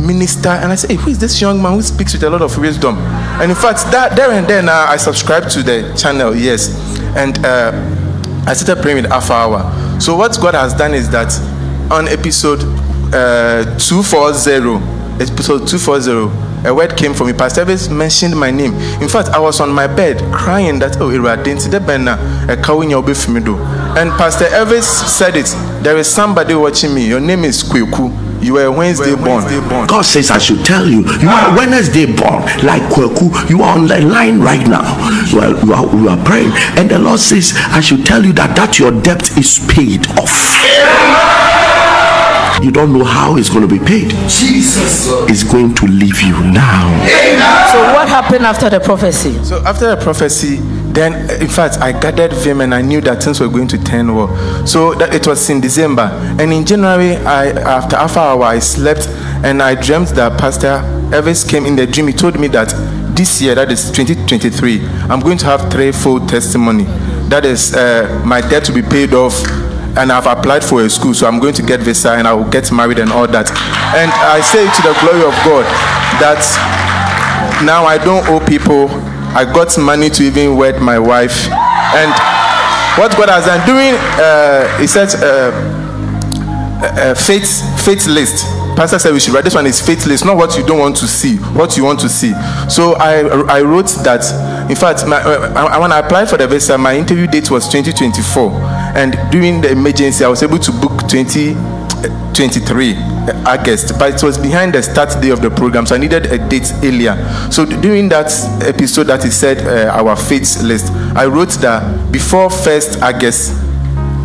minister 0.00 0.50
and 0.50 0.70
I 0.70 0.76
said, 0.76 0.90
hey, 0.90 0.96
who 0.96 1.10
is 1.10 1.18
this 1.18 1.40
young 1.40 1.60
man 1.60 1.72
who 1.72 1.82
speaks 1.82 2.12
with 2.12 2.22
a 2.22 2.30
lot 2.30 2.42
of 2.42 2.56
wisdom? 2.56 2.98
And 2.98 3.50
in 3.50 3.56
fact, 3.56 3.90
that 3.90 4.14
there 4.14 4.30
and 4.30 4.46
then 4.46 4.68
uh, 4.68 4.86
I 4.88 4.96
subscribed 4.96 5.50
to 5.50 5.62
the 5.64 5.92
channel, 5.96 6.36
yes. 6.36 6.70
And 7.16 7.44
uh, 7.44 7.72
I 8.46 8.52
started 8.52 8.82
praying 8.82 9.02
with 9.02 9.10
Alpha 9.12 9.32
Hour. 9.32 10.00
So 10.00 10.16
what 10.16 10.36
God 10.40 10.54
has 10.54 10.74
done 10.74 10.92
is 10.94 11.08
that 11.10 11.32
on 11.90 12.08
episode 12.08 12.60
uh, 13.14 13.64
240, 13.78 14.76
episode 15.22 15.66
240, 15.66 16.68
a 16.68 16.74
word 16.74 16.96
came 16.96 17.14
from 17.14 17.28
me. 17.28 17.32
Pastor 17.32 17.62
Evans 17.62 17.88
mentioned 17.88 18.38
my 18.38 18.50
name. 18.50 18.74
In 19.00 19.08
fact, 19.08 19.28
I 19.28 19.38
was 19.38 19.60
on 19.60 19.70
my 19.70 19.86
bed 19.86 20.18
crying 20.32 20.78
that, 20.80 20.96
oh, 20.98 21.08
Iradinti, 21.08 21.70
de 21.70 21.80
bena, 21.80 22.12
a 22.48 22.56
kawinya 22.56 23.02
obefimido. 23.02 23.56
And 23.96 24.10
Pastor 24.12 24.46
Evans 24.46 24.86
said 24.86 25.36
it. 25.36 25.46
There 25.82 25.96
is 25.98 26.08
somebody 26.08 26.54
watching 26.54 26.94
me. 26.94 27.06
Your 27.08 27.20
name 27.20 27.44
is 27.44 27.62
Kweku. 27.62 28.23
You 28.44 28.54
were 28.54 28.70
Wednesday 28.70 29.14
born. 29.16 29.86
God 29.86 30.02
says, 30.02 30.30
I 30.30 30.36
should 30.36 30.66
tell 30.66 30.86
you, 30.86 31.00
you 31.00 31.28
are 31.28 31.56
Wednesday 31.56 32.04
born, 32.04 32.42
like 32.62 32.82
Kweku. 32.92 33.48
You 33.48 33.62
are 33.62 33.78
on 33.78 33.86
the 33.86 34.02
line 34.02 34.38
right 34.38 34.68
now. 34.68 34.84
You 35.32 35.40
are, 35.40 35.64
you 35.64 35.72
are, 35.72 35.96
you 35.96 36.08
are 36.10 36.24
praying. 36.26 36.52
And 36.76 36.90
the 36.90 36.98
Lord 36.98 37.20
says, 37.20 37.54
I 37.56 37.80
should 37.80 38.04
tell 38.04 38.22
you 38.22 38.34
that, 38.34 38.54
that 38.56 38.78
your 38.78 38.90
debt 39.00 39.38
is 39.38 39.64
paid 39.66 40.06
off. 40.20 41.23
You 42.62 42.70
don't 42.70 42.92
know 42.92 43.04
how 43.04 43.36
it's 43.36 43.50
going 43.50 43.68
to 43.68 43.78
be 43.78 43.84
paid. 43.84 44.10
Jesus 44.28 45.06
is 45.28 45.42
going 45.44 45.74
to 45.74 45.86
leave 45.86 46.20
you 46.22 46.38
now. 46.52 46.88
So 47.72 47.78
what 47.92 48.08
happened 48.08 48.46
after 48.46 48.70
the 48.70 48.80
prophecy? 48.80 49.42
So 49.44 49.62
after 49.64 49.94
the 49.94 49.96
prophecy, 50.02 50.56
then 50.92 51.28
in 51.42 51.48
fact 51.48 51.78
I 51.78 51.92
gathered 51.92 52.32
vim 52.32 52.60
and 52.60 52.74
I 52.74 52.80
knew 52.80 53.00
that 53.02 53.22
things 53.22 53.40
were 53.40 53.48
going 53.48 53.68
to 53.68 53.82
turn 53.82 54.14
well. 54.14 54.28
So 54.66 54.94
that 54.94 55.14
it 55.14 55.26
was 55.26 55.48
in 55.50 55.60
December, 55.60 56.08
and 56.40 56.52
in 56.52 56.64
January, 56.64 57.16
I 57.16 57.48
after 57.50 57.96
Alpha 57.96 58.20
Hour 58.20 58.44
I 58.44 58.60
slept 58.60 59.08
and 59.44 59.60
I 59.62 59.74
dreamt 59.74 60.10
that 60.10 60.38
Pastor 60.38 60.80
Elvis 61.10 61.48
came 61.48 61.66
in 61.66 61.76
the 61.76 61.86
dream. 61.86 62.06
He 62.06 62.12
told 62.12 62.38
me 62.38 62.46
that 62.48 62.68
this 63.16 63.40
year, 63.42 63.54
that 63.54 63.70
is 63.70 63.90
2023, 63.92 64.84
I'm 65.10 65.20
going 65.20 65.38
to 65.38 65.46
have 65.46 65.70
threefold 65.70 66.28
testimony. 66.28 66.84
That 67.28 67.44
is 67.44 67.74
uh, 67.74 68.22
my 68.24 68.40
debt 68.40 68.64
to 68.64 68.72
be 68.72 68.82
paid 68.82 69.12
off. 69.14 69.34
And 69.96 70.10
I've 70.10 70.26
applied 70.26 70.64
for 70.64 70.82
a 70.82 70.90
school, 70.90 71.14
so 71.14 71.26
I'm 71.26 71.38
going 71.38 71.54
to 71.54 71.62
get 71.62 71.80
visa 71.80 72.12
and 72.12 72.26
I 72.26 72.32
will 72.32 72.50
get 72.50 72.72
married 72.72 72.98
and 72.98 73.12
all 73.12 73.28
that. 73.28 73.48
And 73.94 74.10
I 74.10 74.40
say 74.40 74.66
to 74.66 74.82
the 74.82 74.94
glory 75.00 75.22
of 75.22 75.34
God 75.46 75.64
that 76.18 76.42
now 77.64 77.84
I 77.84 77.98
don't 77.98 78.26
owe 78.28 78.44
people. 78.44 78.88
I 79.36 79.44
got 79.44 79.76
money 79.78 80.10
to 80.10 80.22
even 80.24 80.56
wed 80.56 80.80
my 80.80 80.98
wife. 80.98 81.46
And 81.50 82.10
what 82.98 83.16
God 83.16 83.28
has 83.28 83.46
done 83.46 83.64
during, 83.66 83.94
uh, 84.18 84.78
he 84.78 84.86
said, 84.86 85.14
uh, 85.22 85.50
uh, 86.82 87.14
faith, 87.14 87.62
faith 87.84 88.06
list. 88.06 88.44
Pastor 88.76 88.98
said 88.98 89.12
we 89.12 89.20
should 89.20 89.32
write 89.32 89.44
this 89.44 89.54
one 89.54 89.66
is 89.66 89.80
faith 89.80 90.04
list, 90.06 90.24
not 90.24 90.36
what 90.36 90.56
you 90.56 90.66
don't 90.66 90.80
want 90.80 90.96
to 90.96 91.06
see, 91.06 91.36
what 91.54 91.76
you 91.76 91.84
want 91.84 92.00
to 92.00 92.08
see. 92.08 92.32
So 92.68 92.94
I, 92.94 93.20
I 93.46 93.62
wrote 93.62 93.88
that. 94.02 94.24
In 94.68 94.76
fact, 94.76 95.06
my, 95.06 95.18
uh, 95.22 95.80
when 95.80 95.92
I 95.92 96.00
applied 96.00 96.28
for 96.28 96.36
the 96.36 96.48
visa, 96.48 96.76
my 96.76 96.96
interview 96.96 97.26
date 97.26 97.50
was 97.50 97.68
2024, 97.68 98.50
and 98.94 99.18
during 99.30 99.60
the 99.60 99.70
emergency, 99.72 100.24
I 100.24 100.28
was 100.28 100.42
able 100.42 100.58
to 100.58 100.72
book 100.72 101.08
2023 101.08 102.94
August, 103.46 103.98
but 103.98 104.14
it 104.14 104.22
was 104.22 104.38
behind 104.38 104.74
the 104.74 104.82
start 104.82 105.20
day 105.20 105.30
of 105.30 105.40
the 105.40 105.50
program, 105.50 105.86
so 105.86 105.94
I 105.94 105.98
needed 105.98 106.26
a 106.26 106.38
date 106.48 106.72
earlier. 106.82 107.16
So 107.50 107.64
during 107.64 108.08
that 108.10 108.32
episode 108.62 109.04
that 109.04 109.24
he 109.24 109.30
said 109.30 109.66
uh, 109.66 109.90
our 109.92 110.14
faith 110.16 110.62
list, 110.62 110.92
I 111.16 111.26
wrote 111.26 111.50
that 111.60 112.12
before 112.12 112.50
first 112.50 113.02
August. 113.02 113.60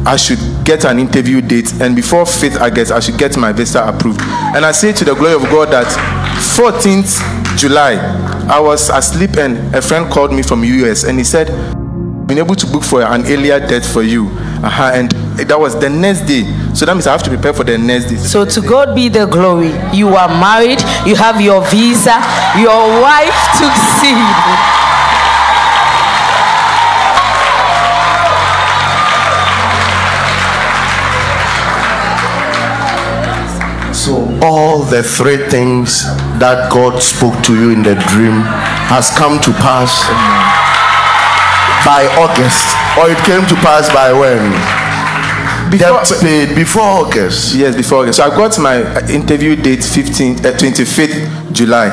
I 0.06 0.16
should 0.16 0.40
get 0.64 0.86
an 0.86 0.98
interview 0.98 1.42
date, 1.42 1.74
and 1.82 1.96
before 1.96 2.24
5th 2.24 2.60
August, 2.62 2.92
I 2.92 3.00
should 3.02 3.18
get 3.18 3.36
my 3.38 3.52
visa 3.52 3.84
approved. 3.84 4.22
And 4.56 4.66
I 4.66 4.72
say 4.72 4.94
to 4.94 5.04
the 5.04 5.14
glory 5.14 5.34
of 5.34 5.44
God 5.44 5.72
that 5.72 5.88
14th 6.56 7.58
July, 7.58 7.96
I 8.50 8.60
was 8.60 8.90
asleep, 8.90 9.36
and 9.38 9.76
a 9.76 9.82
friend 9.82 10.10
called 10.10 10.32
me 10.32 10.42
from 10.42 10.64
US, 10.64 11.04
and 11.04 11.18
he 11.18 11.24
said, 11.26 11.50
"Been 12.30 12.38
able 12.38 12.56
to 12.56 12.68
book 12.68 12.84
for 12.84 13.02
an 13.02 13.26
earlier 13.26 13.60
date 13.60 13.84
for 13.84 14.04
you." 14.04 14.30
Uh-huh. 14.64 14.92
And 14.94 15.12
that 15.50 15.60
was 15.60 15.74
the 15.80 15.90
next 15.90 16.22
day. 16.28 16.44
So 16.76 16.86
that 16.86 16.94
means 16.94 17.08
I 17.08 17.12
have 17.12 17.24
to 17.24 17.30
prepare 17.30 17.54
for 17.54 17.64
the 17.64 17.78
next 17.78 18.06
day. 18.06 18.18
So 18.18 18.46
to 18.46 18.62
God 18.62 18.94
be 18.94 19.10
the 19.10 19.26
glory. 19.26 19.74
You 19.92 20.10
are 20.16 20.28
married, 20.28 20.80
you 21.06 21.16
have 21.16 21.42
your 21.42 21.62
visa, 21.72 22.22
your 22.60 23.02
wife 23.02 23.34
took 23.58 23.74
seed. 23.98 24.20
So 33.92 34.40
all 34.42 34.80
the 34.80 35.04
three 35.04 35.38
things 35.50 36.04
that 36.40 36.70
God 36.72 37.02
spoke 37.02 37.42
to 37.44 37.54
you 37.54 37.72
in 37.72 37.84
the 37.84 37.96
dream 38.08 38.42
has 38.88 39.10
come 39.12 39.40
to 39.42 39.52
pass 39.54 40.06
by 41.86 42.06
August, 42.20 42.76
or 42.98 43.10
it 43.10 43.18
came 43.26 43.46
to 43.48 43.56
pass 43.66 43.92
by 43.94 44.12
when? 44.14 44.52
Before- 45.72 46.02
Debt 46.04 46.22
paid 46.22 46.56
before 46.56 46.82
August. 46.84 47.54
Yes, 47.56 47.76
before. 47.76 48.00
August. 48.02 48.18
So 48.18 48.26
I 48.26 48.30
got 48.36 48.58
my 48.60 48.82
interview 49.10 49.56
date 49.56 49.84
15, 49.84 50.44
uh, 50.46 50.52
25th 50.58 51.54
July, 51.54 51.88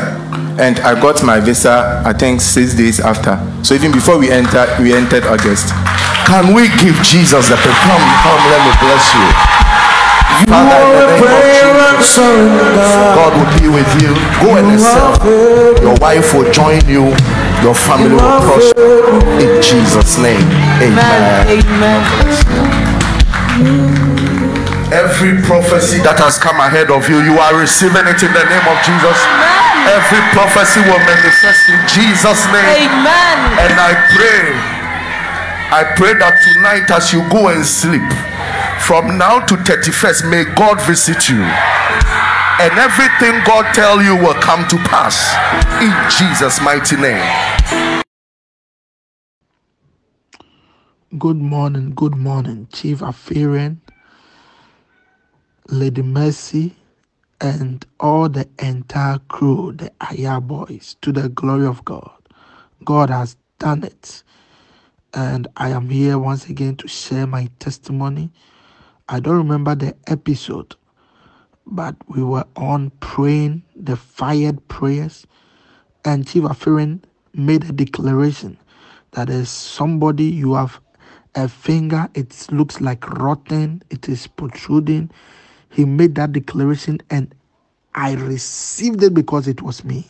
and 0.58 0.80
I 0.80 0.98
got 0.98 1.22
my 1.22 1.40
visa. 1.40 2.02
I 2.04 2.12
think 2.12 2.40
six 2.40 2.74
days 2.74 3.00
after. 3.00 3.38
So 3.62 3.74
even 3.74 3.92
before 3.92 4.16
we 4.18 4.30
entered, 4.30 4.68
we 4.80 4.94
entered 4.94 5.24
August. 5.26 5.72
Can 6.26 6.54
we 6.54 6.68
give 6.82 6.96
Jesus 7.04 7.48
the 7.48 7.56
praise? 7.56 7.76
Come, 7.84 8.02
come, 8.24 8.42
let 8.50 8.60
me 8.64 8.72
bless 8.80 9.04
you. 9.14 9.28
Father, 10.48 10.80
in 10.82 10.92
the 10.96 11.06
name 11.06 11.76
of 11.76 11.98
Jesus, 12.00 12.18
God 13.16 13.32
will 13.36 13.52
be 13.60 13.68
with 13.68 13.90
you. 14.02 14.12
Go 14.42 14.56
and 14.56 14.72
excel. 14.74 15.16
Your 15.82 15.94
wife 16.00 16.32
will 16.34 16.50
join 16.52 16.80
you. 16.88 17.14
Your 17.62 17.74
family 17.74 18.12
will 18.14 18.40
prosper. 18.44 19.20
In 19.40 19.62
Jesus' 19.62 20.18
name. 20.18 20.44
Amen. 20.80 21.48
Amen. 21.48 22.00
Every 24.92 25.42
prophecy 25.42 25.98
that 26.06 26.20
has 26.22 26.38
come 26.38 26.60
ahead 26.62 26.94
of 26.94 27.08
you, 27.10 27.18
you 27.18 27.36
are 27.42 27.58
receiving 27.58 28.06
it 28.06 28.20
in 28.22 28.32
the 28.32 28.44
name 28.46 28.66
of 28.70 28.78
Jesus. 28.86 29.18
Every 29.88 30.22
prophecy 30.30 30.80
will 30.86 31.02
manifest 31.02 31.66
in 31.72 31.80
Jesus' 31.90 32.44
name. 32.54 32.86
Amen. 32.86 33.36
And 33.60 33.74
I 33.76 33.92
pray, 34.14 34.54
I 35.74 35.82
pray 35.98 36.14
that 36.22 36.38
tonight 36.44 36.86
as 36.92 37.12
you 37.12 37.26
go 37.32 37.48
and 37.48 37.66
sleep, 37.66 38.06
from 38.78 39.18
now 39.18 39.40
to 39.40 39.56
31st, 39.56 40.30
may 40.30 40.44
God 40.54 40.80
visit 40.86 41.28
you. 41.28 41.42
And 42.58 42.72
everything 42.78 43.42
God 43.44 43.74
tell 43.74 44.02
you 44.02 44.16
will 44.16 44.32
come 44.34 44.66
to 44.68 44.76
pass 44.88 45.20
in 45.82 45.92
Jesus' 46.10 46.58
mighty 46.62 46.96
name. 46.96 47.22
Good 51.18 51.36
morning, 51.36 51.92
good 51.94 52.14
morning, 52.16 52.66
Chief 52.72 53.02
Alpharian, 53.02 53.82
Lady 55.68 56.00
Mercy, 56.00 56.74
and 57.42 57.84
all 58.00 58.30
the 58.30 58.48
entire 58.58 59.18
crew, 59.28 59.74
the 59.76 59.92
Aya 60.00 60.40
boys, 60.40 60.96
to 61.02 61.12
the 61.12 61.28
glory 61.28 61.66
of 61.66 61.84
God. 61.84 62.10
God 62.86 63.10
has 63.10 63.36
done 63.58 63.84
it. 63.84 64.22
And 65.12 65.46
I 65.58 65.68
am 65.70 65.90
here 65.90 66.18
once 66.18 66.48
again 66.48 66.76
to 66.76 66.88
share 66.88 67.26
my 67.26 67.50
testimony. 67.58 68.30
I 69.10 69.20
don't 69.20 69.36
remember 69.36 69.74
the 69.74 69.94
episode, 70.06 70.74
but 71.66 71.96
we 72.08 72.22
were 72.22 72.46
on 72.56 72.90
praying 73.00 73.62
the 73.76 73.96
fired 73.96 74.66
prayers 74.68 75.26
and 76.04 76.26
Chief 76.26 76.44
Alpharian 76.44 77.04
made 77.34 77.64
a 77.64 77.72
declaration 77.72 78.58
that 79.12 79.28
there's 79.28 79.50
somebody 79.50 80.24
you 80.24 80.54
have 80.54 80.80
a 81.34 81.48
finger, 81.48 82.08
it 82.14 82.46
looks 82.52 82.80
like 82.80 83.08
rotten, 83.18 83.82
it 83.90 84.08
is 84.08 84.26
protruding. 84.26 85.10
He 85.70 85.84
made 85.84 86.14
that 86.16 86.32
declaration 86.32 87.00
and 87.10 87.34
I 87.94 88.14
received 88.14 89.02
it 89.02 89.14
because 89.14 89.48
it 89.48 89.62
was 89.62 89.84
me. 89.84 90.06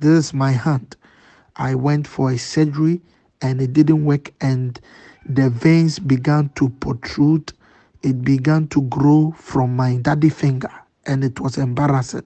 This 0.00 0.26
is 0.26 0.34
my 0.34 0.52
hand. 0.52 0.96
I 1.56 1.74
went 1.74 2.06
for 2.08 2.30
a 2.32 2.38
surgery 2.38 3.00
and 3.42 3.60
it 3.62 3.72
didn't 3.74 4.04
work, 4.04 4.32
and 4.40 4.80
the 5.26 5.50
veins 5.50 5.98
began 5.98 6.50
to 6.56 6.70
protrude. 6.70 7.52
It 8.02 8.22
began 8.22 8.68
to 8.68 8.82
grow 8.82 9.34
from 9.38 9.76
my 9.76 9.96
daddy 9.96 10.30
finger, 10.30 10.72
and 11.06 11.24
it 11.24 11.40
was 11.40 11.58
embarrassing. 11.58 12.24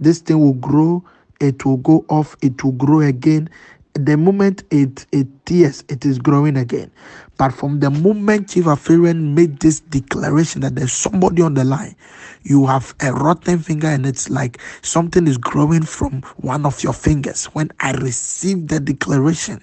This 0.00 0.18
thing 0.20 0.40
will 0.40 0.54
grow, 0.54 1.04
it 1.40 1.64
will 1.64 1.78
go 1.78 2.04
off, 2.08 2.36
it 2.42 2.62
will 2.62 2.72
grow 2.72 3.00
again. 3.00 3.48
The 3.94 4.16
moment 4.16 4.62
it 4.70 5.06
it 5.12 5.26
tears, 5.44 5.82
it 5.88 6.04
is 6.04 6.18
growing 6.18 6.56
again. 6.56 6.90
But 7.36 7.52
from 7.52 7.80
the 7.80 7.90
moment 7.90 8.50
Chief 8.50 8.66
Alpharian 8.66 9.34
made 9.34 9.58
this 9.60 9.80
declaration 9.80 10.60
that 10.60 10.76
there's 10.76 10.92
somebody 10.92 11.42
on 11.42 11.54
the 11.54 11.64
line, 11.64 11.96
you 12.42 12.66
have 12.66 12.94
a 13.00 13.12
rotten 13.12 13.58
finger 13.58 13.88
and 13.88 14.06
it's 14.06 14.30
like 14.30 14.60
something 14.82 15.26
is 15.26 15.38
growing 15.38 15.82
from 15.82 16.22
one 16.36 16.64
of 16.66 16.82
your 16.82 16.92
fingers. 16.92 17.46
When 17.46 17.70
I 17.80 17.92
received 17.92 18.68
the 18.68 18.78
declaration, 18.80 19.60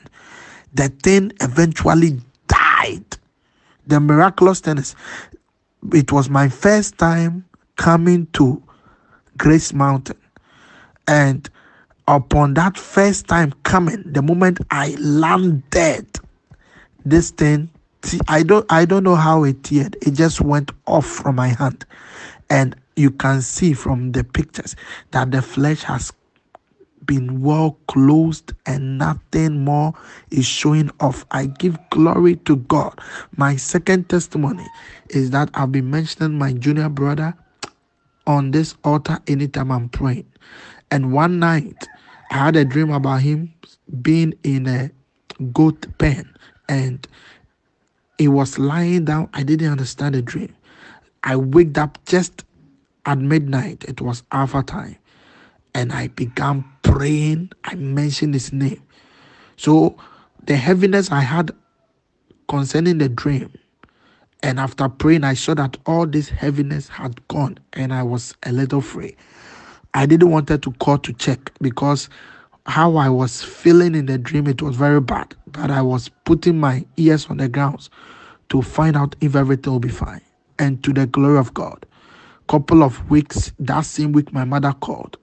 the 0.74 0.90
thing 0.90 1.32
eventually 1.42 2.20
died. 2.48 3.06
The 3.88 4.00
miraculous 4.00 4.60
thing 4.60 4.78
is, 4.80 4.96
it 5.94 6.12
was 6.12 6.30
my 6.30 6.50
first 6.50 6.98
time 6.98 7.46
coming 7.76 8.28
to 8.34 8.62
Grace 9.38 9.74
Mountain. 9.74 10.18
And 11.08 11.50
upon 12.08 12.54
that 12.56 12.78
first 12.78 13.28
time 13.28 13.54
coming, 13.64 14.04
the 14.06 14.22
moment 14.22 14.60
I 14.72 14.96
landed, 15.00 16.08
this 17.06 17.32
thing, 17.32 17.70
I 18.28 18.44
don't 18.44 18.66
I 18.72 18.86
don't 18.86 19.04
know 19.04 19.16
how 19.16 19.44
it 19.44 19.62
did. 19.64 19.98
It 20.02 20.12
just 20.12 20.42
went 20.42 20.72
off 20.86 21.06
from 21.06 21.36
my 21.36 21.50
hand. 21.50 21.86
And 22.50 22.76
you 22.96 23.12
can 23.12 23.42
see 23.42 23.74
from 23.74 24.12
the 24.12 24.24
pictures 24.24 24.76
that 25.12 25.32
the 25.32 25.42
flesh 25.42 25.82
has 25.84 26.14
been 27.06 27.42
well 27.42 27.78
closed 27.88 28.54
and 28.66 28.98
nothing 28.98 29.64
more 29.64 29.94
is 30.32 30.46
showing 30.46 30.90
off. 31.00 31.26
I 31.32 31.48
give 31.48 31.78
glory 31.90 32.38
to 32.38 32.56
God. 32.56 33.00
My 33.36 33.56
second 33.56 34.10
testimony 34.10 34.66
is 35.10 35.32
that 35.32 35.50
I've 35.54 35.72
been 35.72 35.90
mentioning 35.90 36.38
my 36.38 36.54
junior 36.54 36.90
brother 36.90 37.36
on 38.28 38.52
this 38.52 38.76
altar 38.84 39.20
anytime 39.28 39.72
I'm 39.72 39.90
praying. 39.90 40.32
And 40.92 41.12
one 41.12 41.40
night 41.40 41.88
I 42.32 42.36
had 42.36 42.56
a 42.56 42.66
dream 42.66 42.92
about 42.92 43.22
him 43.22 43.54
being 44.02 44.34
in 44.44 44.68
a 44.68 44.92
goat 45.54 45.86
pen 45.98 46.34
and 46.70 47.08
he 48.18 48.28
was 48.28 48.58
lying 48.58 49.06
down. 49.06 49.30
I 49.34 49.44
didn't 49.44 49.72
understand 49.72 50.16
the 50.16 50.22
dream. 50.22 50.56
I 51.24 51.36
waked 51.36 51.78
up 51.78 52.00
just 52.06 52.44
at 53.06 53.18
midnight. 53.18 53.84
It 53.88 54.02
was 54.02 54.24
Alpha 54.32 54.64
time. 54.64 54.98
And 55.74 55.92
I 55.92 56.08
began 56.08 56.64
praying. 56.84 57.52
I 57.66 57.76
mentioned 57.76 58.34
his 58.34 58.54
name. 58.54 58.82
So 59.58 59.98
the 60.46 60.56
heaviness 60.56 61.12
I 61.12 61.22
had 61.22 61.52
concerning 62.48 63.00
the 63.00 63.10
dream, 63.10 63.52
and 64.46 64.60
after 64.60 64.88
praying, 64.88 65.24
I 65.24 65.34
saw 65.34 65.56
that 65.56 65.76
all 65.88 66.06
this 66.06 66.30
heaviness 66.30 66.88
had 66.88 67.28
gone, 67.30 67.58
and 67.74 67.92
I 67.92 68.04
was 68.04 68.36
a 68.44 68.52
little 68.52 68.80
free. 68.80 69.16
I 69.96 70.06
didn't 70.06 70.30
wanted 70.30 70.62
to 70.62 70.72
call 70.74 71.00
to 71.00 71.14
check 71.14 71.52
because 71.62 72.10
how 72.68 72.96
I 72.98 73.10
was 73.10 73.42
feeling 73.42 73.96
in 73.96 74.06
the 74.06 74.20
dream, 74.20 74.46
it 74.46 74.62
was 74.62 74.76
very 74.76 75.02
bad. 75.02 75.34
But 75.48 75.72
I 75.72 75.82
was 75.82 76.10
putting 76.26 76.60
my 76.60 76.86
ears 76.96 77.26
on 77.26 77.38
the 77.38 77.50
grounds 77.50 77.90
to 78.50 78.62
find 78.62 78.96
out 78.96 79.16
if 79.20 79.36
everything 79.36 79.74
will 79.74 79.80
be 79.80 79.90
fine. 79.90 80.22
And 80.60 80.84
to 80.84 80.94
the 80.94 81.08
glory 81.08 81.40
of 81.40 81.56
God, 81.56 81.84
couple 82.48 82.84
of 82.84 83.10
weeks, 83.10 83.52
that 83.58 83.82
same 83.82 84.12
week, 84.12 84.32
my 84.32 84.44
mother 84.44 84.74
called 84.74 85.18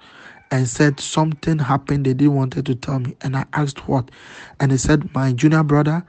and 0.50 0.66
said 0.66 0.98
something 0.98 1.60
happened. 1.60 2.06
They 2.06 2.14
didn't 2.14 2.34
wanted 2.34 2.66
to 2.66 2.74
tell 2.74 2.98
me, 2.98 3.16
and 3.20 3.36
I 3.36 3.44
asked 3.52 3.86
what, 3.86 4.10
and 4.58 4.72
they 4.72 4.78
said 4.78 5.14
my 5.14 5.32
junior 5.32 5.62
brother, 5.62 6.04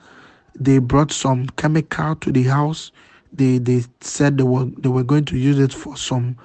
they 0.60 0.80
brought 0.80 1.12
some 1.12 1.48
chemical 1.58 2.16
to 2.18 2.32
the 2.32 2.44
house. 2.44 2.92
They 3.34 3.58
they 3.58 3.84
said 4.02 4.38
they 4.38 4.44
were 4.44 4.66
they 4.66 4.90
were 4.90 5.04
going 5.04 5.26
to 5.26 5.38
use 5.38 5.60
it 5.60 5.74
for 5.74 5.98
some 5.98 6.38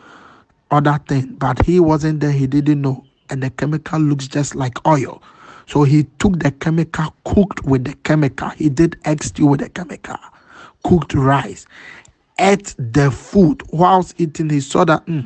other 0.71 0.99
thing, 1.09 1.37
but 1.39 1.65
he 1.67 1.81
wasn't 1.81 2.21
there. 2.21 2.33
He 2.33 2.47
didn't 2.47 2.83
know, 2.83 3.05
and 3.31 3.43
the 3.43 3.51
chemical 3.51 4.01
looks 4.01 4.29
just 4.29 4.55
like 4.55 4.87
oil. 4.87 5.23
So 5.67 5.85
he 5.85 6.05
took 6.19 6.41
the 6.41 6.51
chemical, 6.51 7.15
cooked 7.25 7.65
with 7.65 7.85
the 7.85 7.95
chemical. 8.05 8.51
He 8.51 8.71
did 8.71 8.97
egg 9.05 9.23
stew 9.23 9.47
with 9.47 9.61
the 9.61 9.69
chemical, 9.69 10.17
cooked 10.85 11.15
rice, 11.15 11.67
ate 12.39 12.75
the 12.79 13.11
food. 13.11 13.63
Whilst 13.71 14.15
eating, 14.21 14.51
he 14.51 14.61
saw 14.61 14.85
that 14.87 15.03
"Hmm, 15.05 15.23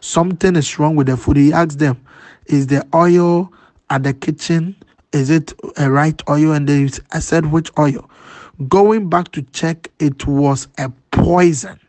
something 0.00 0.56
is 0.56 0.78
wrong 0.78 0.96
with 0.96 1.08
the 1.08 1.16
food. 1.16 1.36
He 1.36 1.52
asked 1.52 1.78
them, 1.78 1.98
"Is 2.46 2.68
the 2.68 2.86
oil 2.94 3.52
at 3.90 4.04
the 4.04 4.14
kitchen? 4.14 4.76
Is 5.12 5.30
it 5.30 5.52
a 5.76 5.90
right 5.90 6.20
oil?" 6.28 6.52
And 6.52 6.68
they 6.68 6.88
said, 7.20 7.46
"Which 7.52 7.70
oil?" 7.78 8.08
Going 8.68 9.08
back 9.08 9.32
to 9.32 9.42
check, 9.42 9.90
it 9.98 10.26
was 10.26 10.68
a 10.78 10.90
poison 11.10 11.80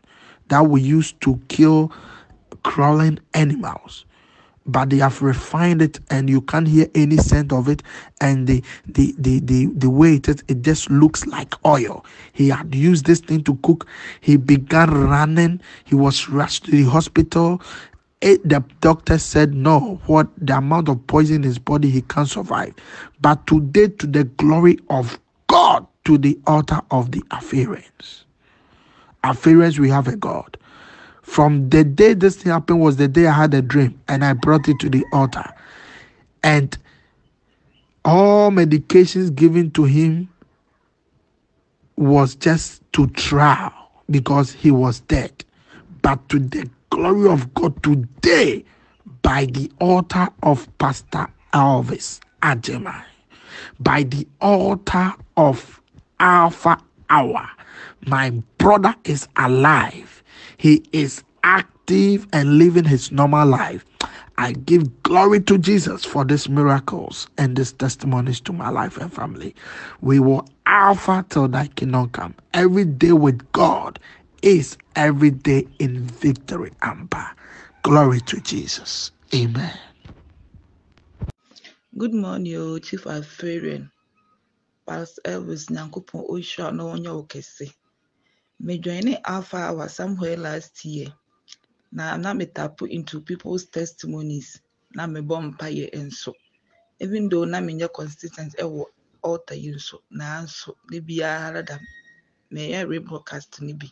that 0.48 0.66
we 0.66 0.80
used 0.80 1.20
to 1.20 1.40
kill 1.48 1.92
crawling 2.64 3.20
animals. 3.34 4.04
But 4.68 4.90
they 4.90 4.96
have 4.96 5.22
refined 5.22 5.80
it 5.80 6.00
and 6.10 6.28
you 6.28 6.40
can't 6.40 6.66
hear 6.66 6.88
any 6.96 7.18
scent 7.18 7.52
of 7.52 7.68
it. 7.68 7.84
And 8.20 8.48
the 8.48 8.64
the 8.86 9.14
the 9.16 9.38
the, 9.38 9.66
the 9.66 9.88
way 9.88 10.16
it 10.16 10.28
is 10.28 10.42
it 10.48 10.62
just 10.62 10.90
looks 10.90 11.24
like 11.26 11.54
oil. 11.64 12.04
He 12.32 12.48
had 12.48 12.74
used 12.74 13.06
this 13.06 13.20
thing 13.20 13.44
to 13.44 13.54
cook. 13.62 13.86
He 14.20 14.36
began 14.36 14.90
running. 14.90 15.60
He 15.84 15.94
was 15.94 16.28
rushed 16.28 16.64
to 16.64 16.72
the 16.72 16.84
hospital. 16.84 17.62
It, 18.20 18.48
the 18.48 18.64
doctor 18.80 19.18
said 19.18 19.54
no 19.54 20.00
what 20.06 20.26
the 20.36 20.56
amount 20.56 20.88
of 20.88 21.06
poison 21.06 21.36
in 21.36 21.42
his 21.44 21.60
body 21.60 21.88
he 21.88 22.02
can't 22.02 22.28
survive. 22.28 22.74
But 23.20 23.46
today 23.46 23.86
to 23.88 24.06
the 24.08 24.24
glory 24.24 24.78
of 24.90 25.20
god 25.46 25.86
to 26.06 26.18
the 26.18 26.38
altar 26.46 26.80
of 26.90 27.12
the 27.12 27.22
Alpharians 27.30 28.24
Alpharians 29.22 29.78
we 29.78 29.90
have 29.90 30.08
a 30.08 30.16
god 30.16 30.56
from 31.26 31.68
the 31.70 31.82
day 31.82 32.14
this 32.14 32.36
thing 32.36 32.52
happened 32.52 32.80
was 32.80 32.96
the 32.96 33.08
day 33.08 33.26
I 33.26 33.32
had 33.32 33.52
a 33.52 33.60
dream 33.60 34.00
and 34.06 34.24
I 34.24 34.32
brought 34.32 34.68
it 34.68 34.78
to 34.78 34.88
the 34.88 35.04
altar. 35.12 35.44
And 36.42 36.78
all 38.04 38.50
medications 38.52 39.34
given 39.34 39.72
to 39.72 39.84
him 39.84 40.28
was 41.96 42.36
just 42.36 42.80
to 42.92 43.08
trial 43.08 43.72
because 44.08 44.52
he 44.52 44.70
was 44.70 45.00
dead. 45.00 45.44
But 46.00 46.26
to 46.28 46.38
the 46.38 46.70
glory 46.90 47.28
of 47.28 47.52
God 47.54 47.82
today, 47.82 48.64
by 49.22 49.46
the 49.46 49.70
altar 49.80 50.28
of 50.44 50.66
Pastor 50.78 51.26
Elvis 51.52 52.20
Agyemang, 52.40 53.04
by 53.80 54.04
the 54.04 54.26
altar 54.40 55.12
of 55.36 55.82
Alpha 56.20 56.78
Hour, 57.10 57.48
my 58.06 58.30
brother 58.58 58.94
is 59.04 59.28
alive 59.36 60.24
he 60.58 60.84
is 60.92 61.24
active 61.44 62.26
and 62.32 62.58
living 62.58 62.84
his 62.84 63.12
normal 63.12 63.48
life. 63.48 63.84
I 64.38 64.52
give 64.52 65.02
glory 65.04 65.40
to 65.42 65.58
Jesus 65.58 66.04
for 66.04 66.24
these 66.24 66.48
miracles 66.48 67.28
and 67.38 67.56
these 67.56 67.72
testimonies 67.72 68.40
to 68.42 68.52
my 68.52 68.70
life 68.70 68.98
and 68.98 69.12
family. 69.12 69.54
We 70.00 70.20
will 70.20 70.48
alpha 70.66 71.24
till 71.28 71.48
thy 71.48 71.68
kingdom 71.68 72.10
come. 72.10 72.34
Every 72.54 72.84
day 72.84 73.12
with 73.12 73.50
God 73.52 73.98
is 74.42 74.78
every 74.96 75.30
day 75.32 75.68
in 75.80 76.04
victory 76.04 76.72
amber. 76.82 77.26
Glory 77.82 78.20
to 78.22 78.40
Jesus. 78.40 79.12
Amen. 79.34 79.78
Good 81.98 82.14
morning, 82.14 82.56
oh, 82.56 82.78
Chief 82.78 83.06
Alpharian. 83.06 83.90
Pastor 84.86 85.22
Elvis 85.32 85.64
Nyankopɔn 85.74 86.22
ɔnhyira 86.32 86.66
na 86.76 86.82
ɔnyɛ 86.94 87.12
wo 87.16 87.24
kɛse. 87.32 87.66
Mejoine 88.66 89.20
Alpha 89.24 89.56
Hour 89.68 89.88
somewhere 89.88 90.36
last 90.36 90.84
year. 90.84 91.12
Na 91.92 92.16
na 92.16 92.32
me 92.34 92.46
tap 92.46 92.80
into 92.82 93.20
people's 93.20 93.66
testimonies. 93.66 94.60
Na 94.94 95.06
me 95.06 95.20
bɔ 95.20 95.36
mpaeɛ 95.56 95.92
nso. 95.94 96.32
Even 97.00 97.28
though 97.28 97.44
na 97.44 97.58
menyɛ 97.60 97.92
consistent 97.92 98.54
ɛwɔ 98.56 98.84
altar 99.22 99.54
yi 99.56 99.72
nso, 99.74 99.96
nanso 100.12 100.76
da 100.90 100.98
biara 101.00 101.62
da 101.66 101.78
meyɛ 102.52 102.86
rebroadcast 102.88 103.60
no 103.62 103.74
bi. 103.74 103.90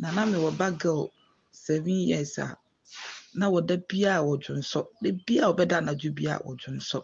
Na 0.00 0.10
na 0.12 0.24
mewɔ 0.26 0.56
ba 0.58 0.70
girl 0.72 1.12
seven 1.52 1.88
years 2.10 2.38
a 2.38 2.56
na 3.34 3.50
wɔda 3.50 3.76
biara 3.88 4.24
wɔdwo 4.24 4.56
Da 5.02 5.10
biara 5.12 5.52
wɔbɛda 5.54 5.76
anadwo 5.82 6.10
biara 6.14 6.42
wɔdwo 6.44 6.70
nsɔ. 6.80 7.02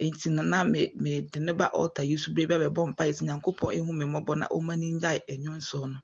Nti 0.00 0.30
na 0.30 0.42
na 0.42 0.64
me 0.64 0.92
mede 0.94 1.40
ne 1.40 1.52
ba 1.52 1.66
altar 1.74 2.04
yi 2.06 2.16
so 2.16 2.30
bere 2.32 2.46
bi 2.48 2.54
abɛbɔ 2.58 2.82
mpaeɛ 2.94 3.12
sɛ 3.16 3.22
Nyankopɔn 3.26 3.74
ehu 3.76 3.90
me 3.98 4.04
mmɔbɔ 4.06 4.32
na 4.38 4.46
ɔmma 4.56 4.74
ne 4.78 4.86
ngyae 4.96 5.20
nnwonso 5.38 5.78
no. 5.90 5.98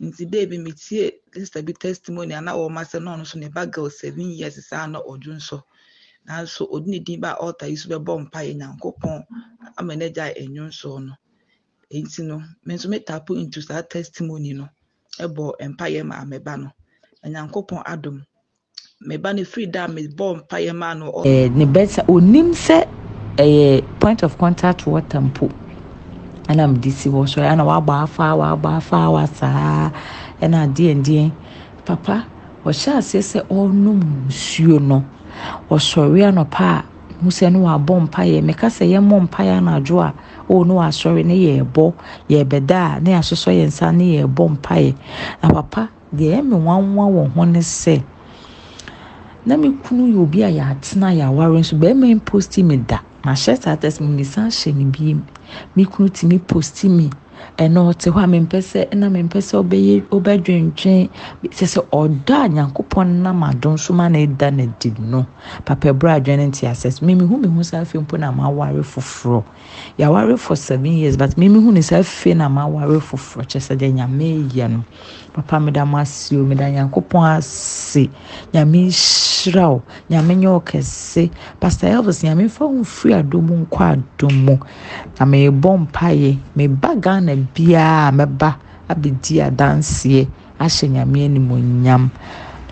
Nti 0.00 0.22
da 0.30 0.46
bi 0.46 0.58
metie 0.58 1.12
sister 1.32 1.62
bi 1.62 1.72
testimony 1.72 2.34
a 2.34 2.40
na 2.42 2.52
wɔma 2.52 2.82
sɛ 2.90 3.02
na 3.02 3.14
ɔno 3.16 3.22
nso 3.24 3.36
ne 3.38 3.48
ba 3.48 3.66
girl 3.66 3.88
seven 3.90 4.30
years 4.30 4.56
saa 4.68 4.86
na 4.86 4.98
ɔdwo 5.00 5.32
nsɔ. 5.40 5.62
Nanso 6.28 6.68
ɔde 6.70 6.86
ne 6.86 6.98
din 6.98 7.20
ba 7.20 7.36
altar 7.40 7.68
yi 7.68 7.76
so 7.76 7.88
bɛbɔ 7.88 8.28
mpaeɛ 8.30 8.52
Nyankopɔn 8.58 9.24
ama 9.78 9.96
no 9.96 10.06
agyae 10.06 10.46
nnwonso 10.48 11.00
no. 11.06 11.14
Nti 11.90 12.24
no 12.26 12.42
me 12.66 12.74
nso 12.74 12.88
me 12.88 12.98
tap 12.98 13.30
into 13.30 13.62
saa 13.62 13.80
testimony 13.82 14.52
no 14.52 14.68
ɛbɔ 15.18 15.56
mpaeɛ 15.72 16.04
maa 16.04 16.24
me 16.26 16.38
ba 16.38 16.56
no. 16.58 16.70
Na 17.24 17.30
Nyankopɔn 17.30 17.82
adom 17.86 18.22
me 19.00 19.16
ba 19.16 19.32
no 19.32 19.42
firi 19.42 19.70
da 19.72 19.84
a 19.86 19.88
mebɔ 19.88 20.46
mpaeɛ 20.46 20.74
maa 20.76 20.94
no 20.94 21.22
eh, 21.24 21.48
ne 21.48 21.64
bɛsa 21.64 22.04
onim 22.08 22.52
sɛ 22.52 22.86
ɛyɛ 23.36 23.82
point 23.98 24.22
of 24.22 24.36
contact 24.38 24.86
water 24.86 25.20
mpo 25.20 25.48
ɛna 26.48 26.68
mede 26.70 26.90
si 26.92 27.08
hɔ 27.08 27.28
so. 27.28 27.40
Ɛna 27.40 27.64
wabɔ 27.64 28.02
afa 28.04 28.34
wabɔ 28.36 28.76
afa 28.76 29.10
wa 29.10 29.24
saa 29.26 29.90
ɛna 30.40 30.66
adeɛ 30.68 30.94
ndeɛ 31.00 31.32
papa 31.84 32.26
ɔhyɛ 32.64 32.90
aseɛ 33.00 33.22
sɛ 33.22 33.40
ɔrenom 33.48 34.00
nsuo 34.28 34.78
no. 34.80 35.04
Ɔsɔre 35.70 36.28
anɔpa 36.28 36.60
a 36.60 36.84
mu 37.22 37.30
no 37.50 37.58
wabɔ 37.64 38.08
mpaeɛ. 38.08 38.42
Meka 38.44 38.66
sɛ 38.68 38.84
yɛmmɔ 38.92 39.28
mpaeɛ 39.28 39.58
anadwo 39.60 40.00
a 40.02 40.12
o 40.48 40.62
no 40.64 40.74
wasɔre 40.74 41.24
ne 41.24 41.34
yɛrebɔ 41.34 41.94
yɛrebɛda 42.28 42.96
a 42.96 43.00
ne 43.00 43.10
yɛasosɔ 43.12 43.50
yɛn 43.56 43.68
nsa 43.72 43.92
ne 43.96 44.04
yɛrebɔ 44.20 44.44
mpaeɛ. 44.58 44.94
Na 45.42 45.48
papa 45.48 45.88
deɛ 46.14 46.36
ɛyɛ 46.36 46.44
me 46.44 46.56
nwanwa 46.58 47.04
wɔ 47.08 47.32
ho 47.32 47.44
ne 47.44 47.60
sɛ 47.60 48.02
na 49.46 49.56
me 49.56 49.72
kunu 49.82 50.12
yɛ 50.12 50.18
obi 50.20 50.42
a 50.42 50.48
yɛatena 50.50 51.16
yɛaware 51.16 51.58
nso 51.58 51.78
bɛrima 51.78 52.06
yi 52.08 52.16
posti 52.20 52.62
me 52.62 52.76
da. 52.76 52.98
Mahyɛ 53.24 53.54
saa 53.62 53.76
testimony 53.76 54.16
mesan 54.16 54.50
hyɛ 54.50 54.70
no 54.78 54.84
biem 54.94 55.20
me 55.74 55.82
kunu 55.84 56.08
tumi 56.16 56.38
posti 56.38 56.88
me 56.88 57.06
ɛna 57.58 57.80
ɔte 57.90 58.10
hɔ 58.10 58.18
a 58.24 58.26
mempɛ 58.26 58.58
sɛ 58.60 58.80
ɛna 58.92 59.06
mempɛ 59.12 59.38
sɛ 59.40 59.54
ɔbɛyɛ 59.62 59.94
ɔbɛdwendwen 60.10 61.08
sɛ 61.50 61.66
sɛ 61.74 61.80
ɔdɔ 61.92 62.34
a 62.44 62.48
nyankopɔn 62.48 63.06
nam 63.22 63.42
adom 63.42 63.78
so 63.78 63.92
ma 63.94 64.08
na 64.08 64.18
ɛda 64.18 64.52
no 64.54 64.62
adi 64.64 64.94
no 64.98 65.26
papa 65.64 65.88
ɛberɛ 65.92 66.16
adwene 66.20 66.48
nte 66.48 66.66
asɛ 66.68 66.92
so 66.92 67.04
memehu 67.06 67.40
me 67.40 67.48
ho 67.48 67.62
saa 67.62 67.82
afei 67.82 68.00
mpo 68.00 68.18
na 68.18 68.32
maware 68.32 68.82
foforɔ 68.82 69.42
yɛaware 69.98 70.38
for 70.38 70.56
seven 70.56 70.92
years 70.92 71.16
but 71.16 71.30
memehu 71.36 71.72
ne 71.72 71.80
saa 71.82 71.98
afei 72.00 72.34
na 72.36 72.48
maware 72.48 73.00
foforɔ 73.00 73.44
kyɛ 73.46 73.60
sɛ 73.60 73.76
deɛ 73.78 73.92
nyame 73.94 74.48
yɛ 74.52 74.70
no 74.70 74.84
papa 75.32 75.60
meda 75.60 75.84
mo 75.86 75.98
ase 75.98 76.32
o 76.32 76.44
meda 76.44 76.64
nyankopɔn 76.64 77.36
ase 77.38 78.08
nyame 78.52 78.88
nhyira 78.88 79.68
wo 79.70 79.82
nyame 80.10 80.36
nyɛ 80.36 80.48
wo 80.52 80.60
kɛse 80.60 81.30
pastor 81.60 81.88
elvis 81.88 82.22
nyame 82.24 82.48
fa 82.50 82.64
wo 82.66 82.82
mfiri 82.82 83.14
adom 83.22 83.46
mu 83.46 83.64
nkɔ 83.66 83.80
adom 83.96 84.34
mu 84.44 84.56
na 85.18 85.24
merebɔ 85.26 85.86
mpaeɛ 85.88 86.36
meba 86.56 86.94
ghana 87.00 87.31
biaa 87.54 88.12
mɛba 88.18 88.50
abɛdi 88.92 89.34
adanseɛ 89.48 90.22
ahyɛ 90.64 90.86
nyame 90.94 91.18
animonyam. 91.28 92.10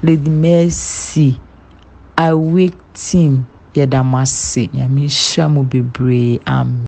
Lady 0.03 0.31
mercy 0.31 1.37
awake 2.17 2.79
team 2.95 3.45
yɛda 3.75 4.01
mo 4.05 4.19
ase. 4.19 4.69
Nyame 4.73 5.07
nhyira 5.09 5.45
mu 5.53 5.63
bebree. 5.65 6.41
Amen 6.47 6.87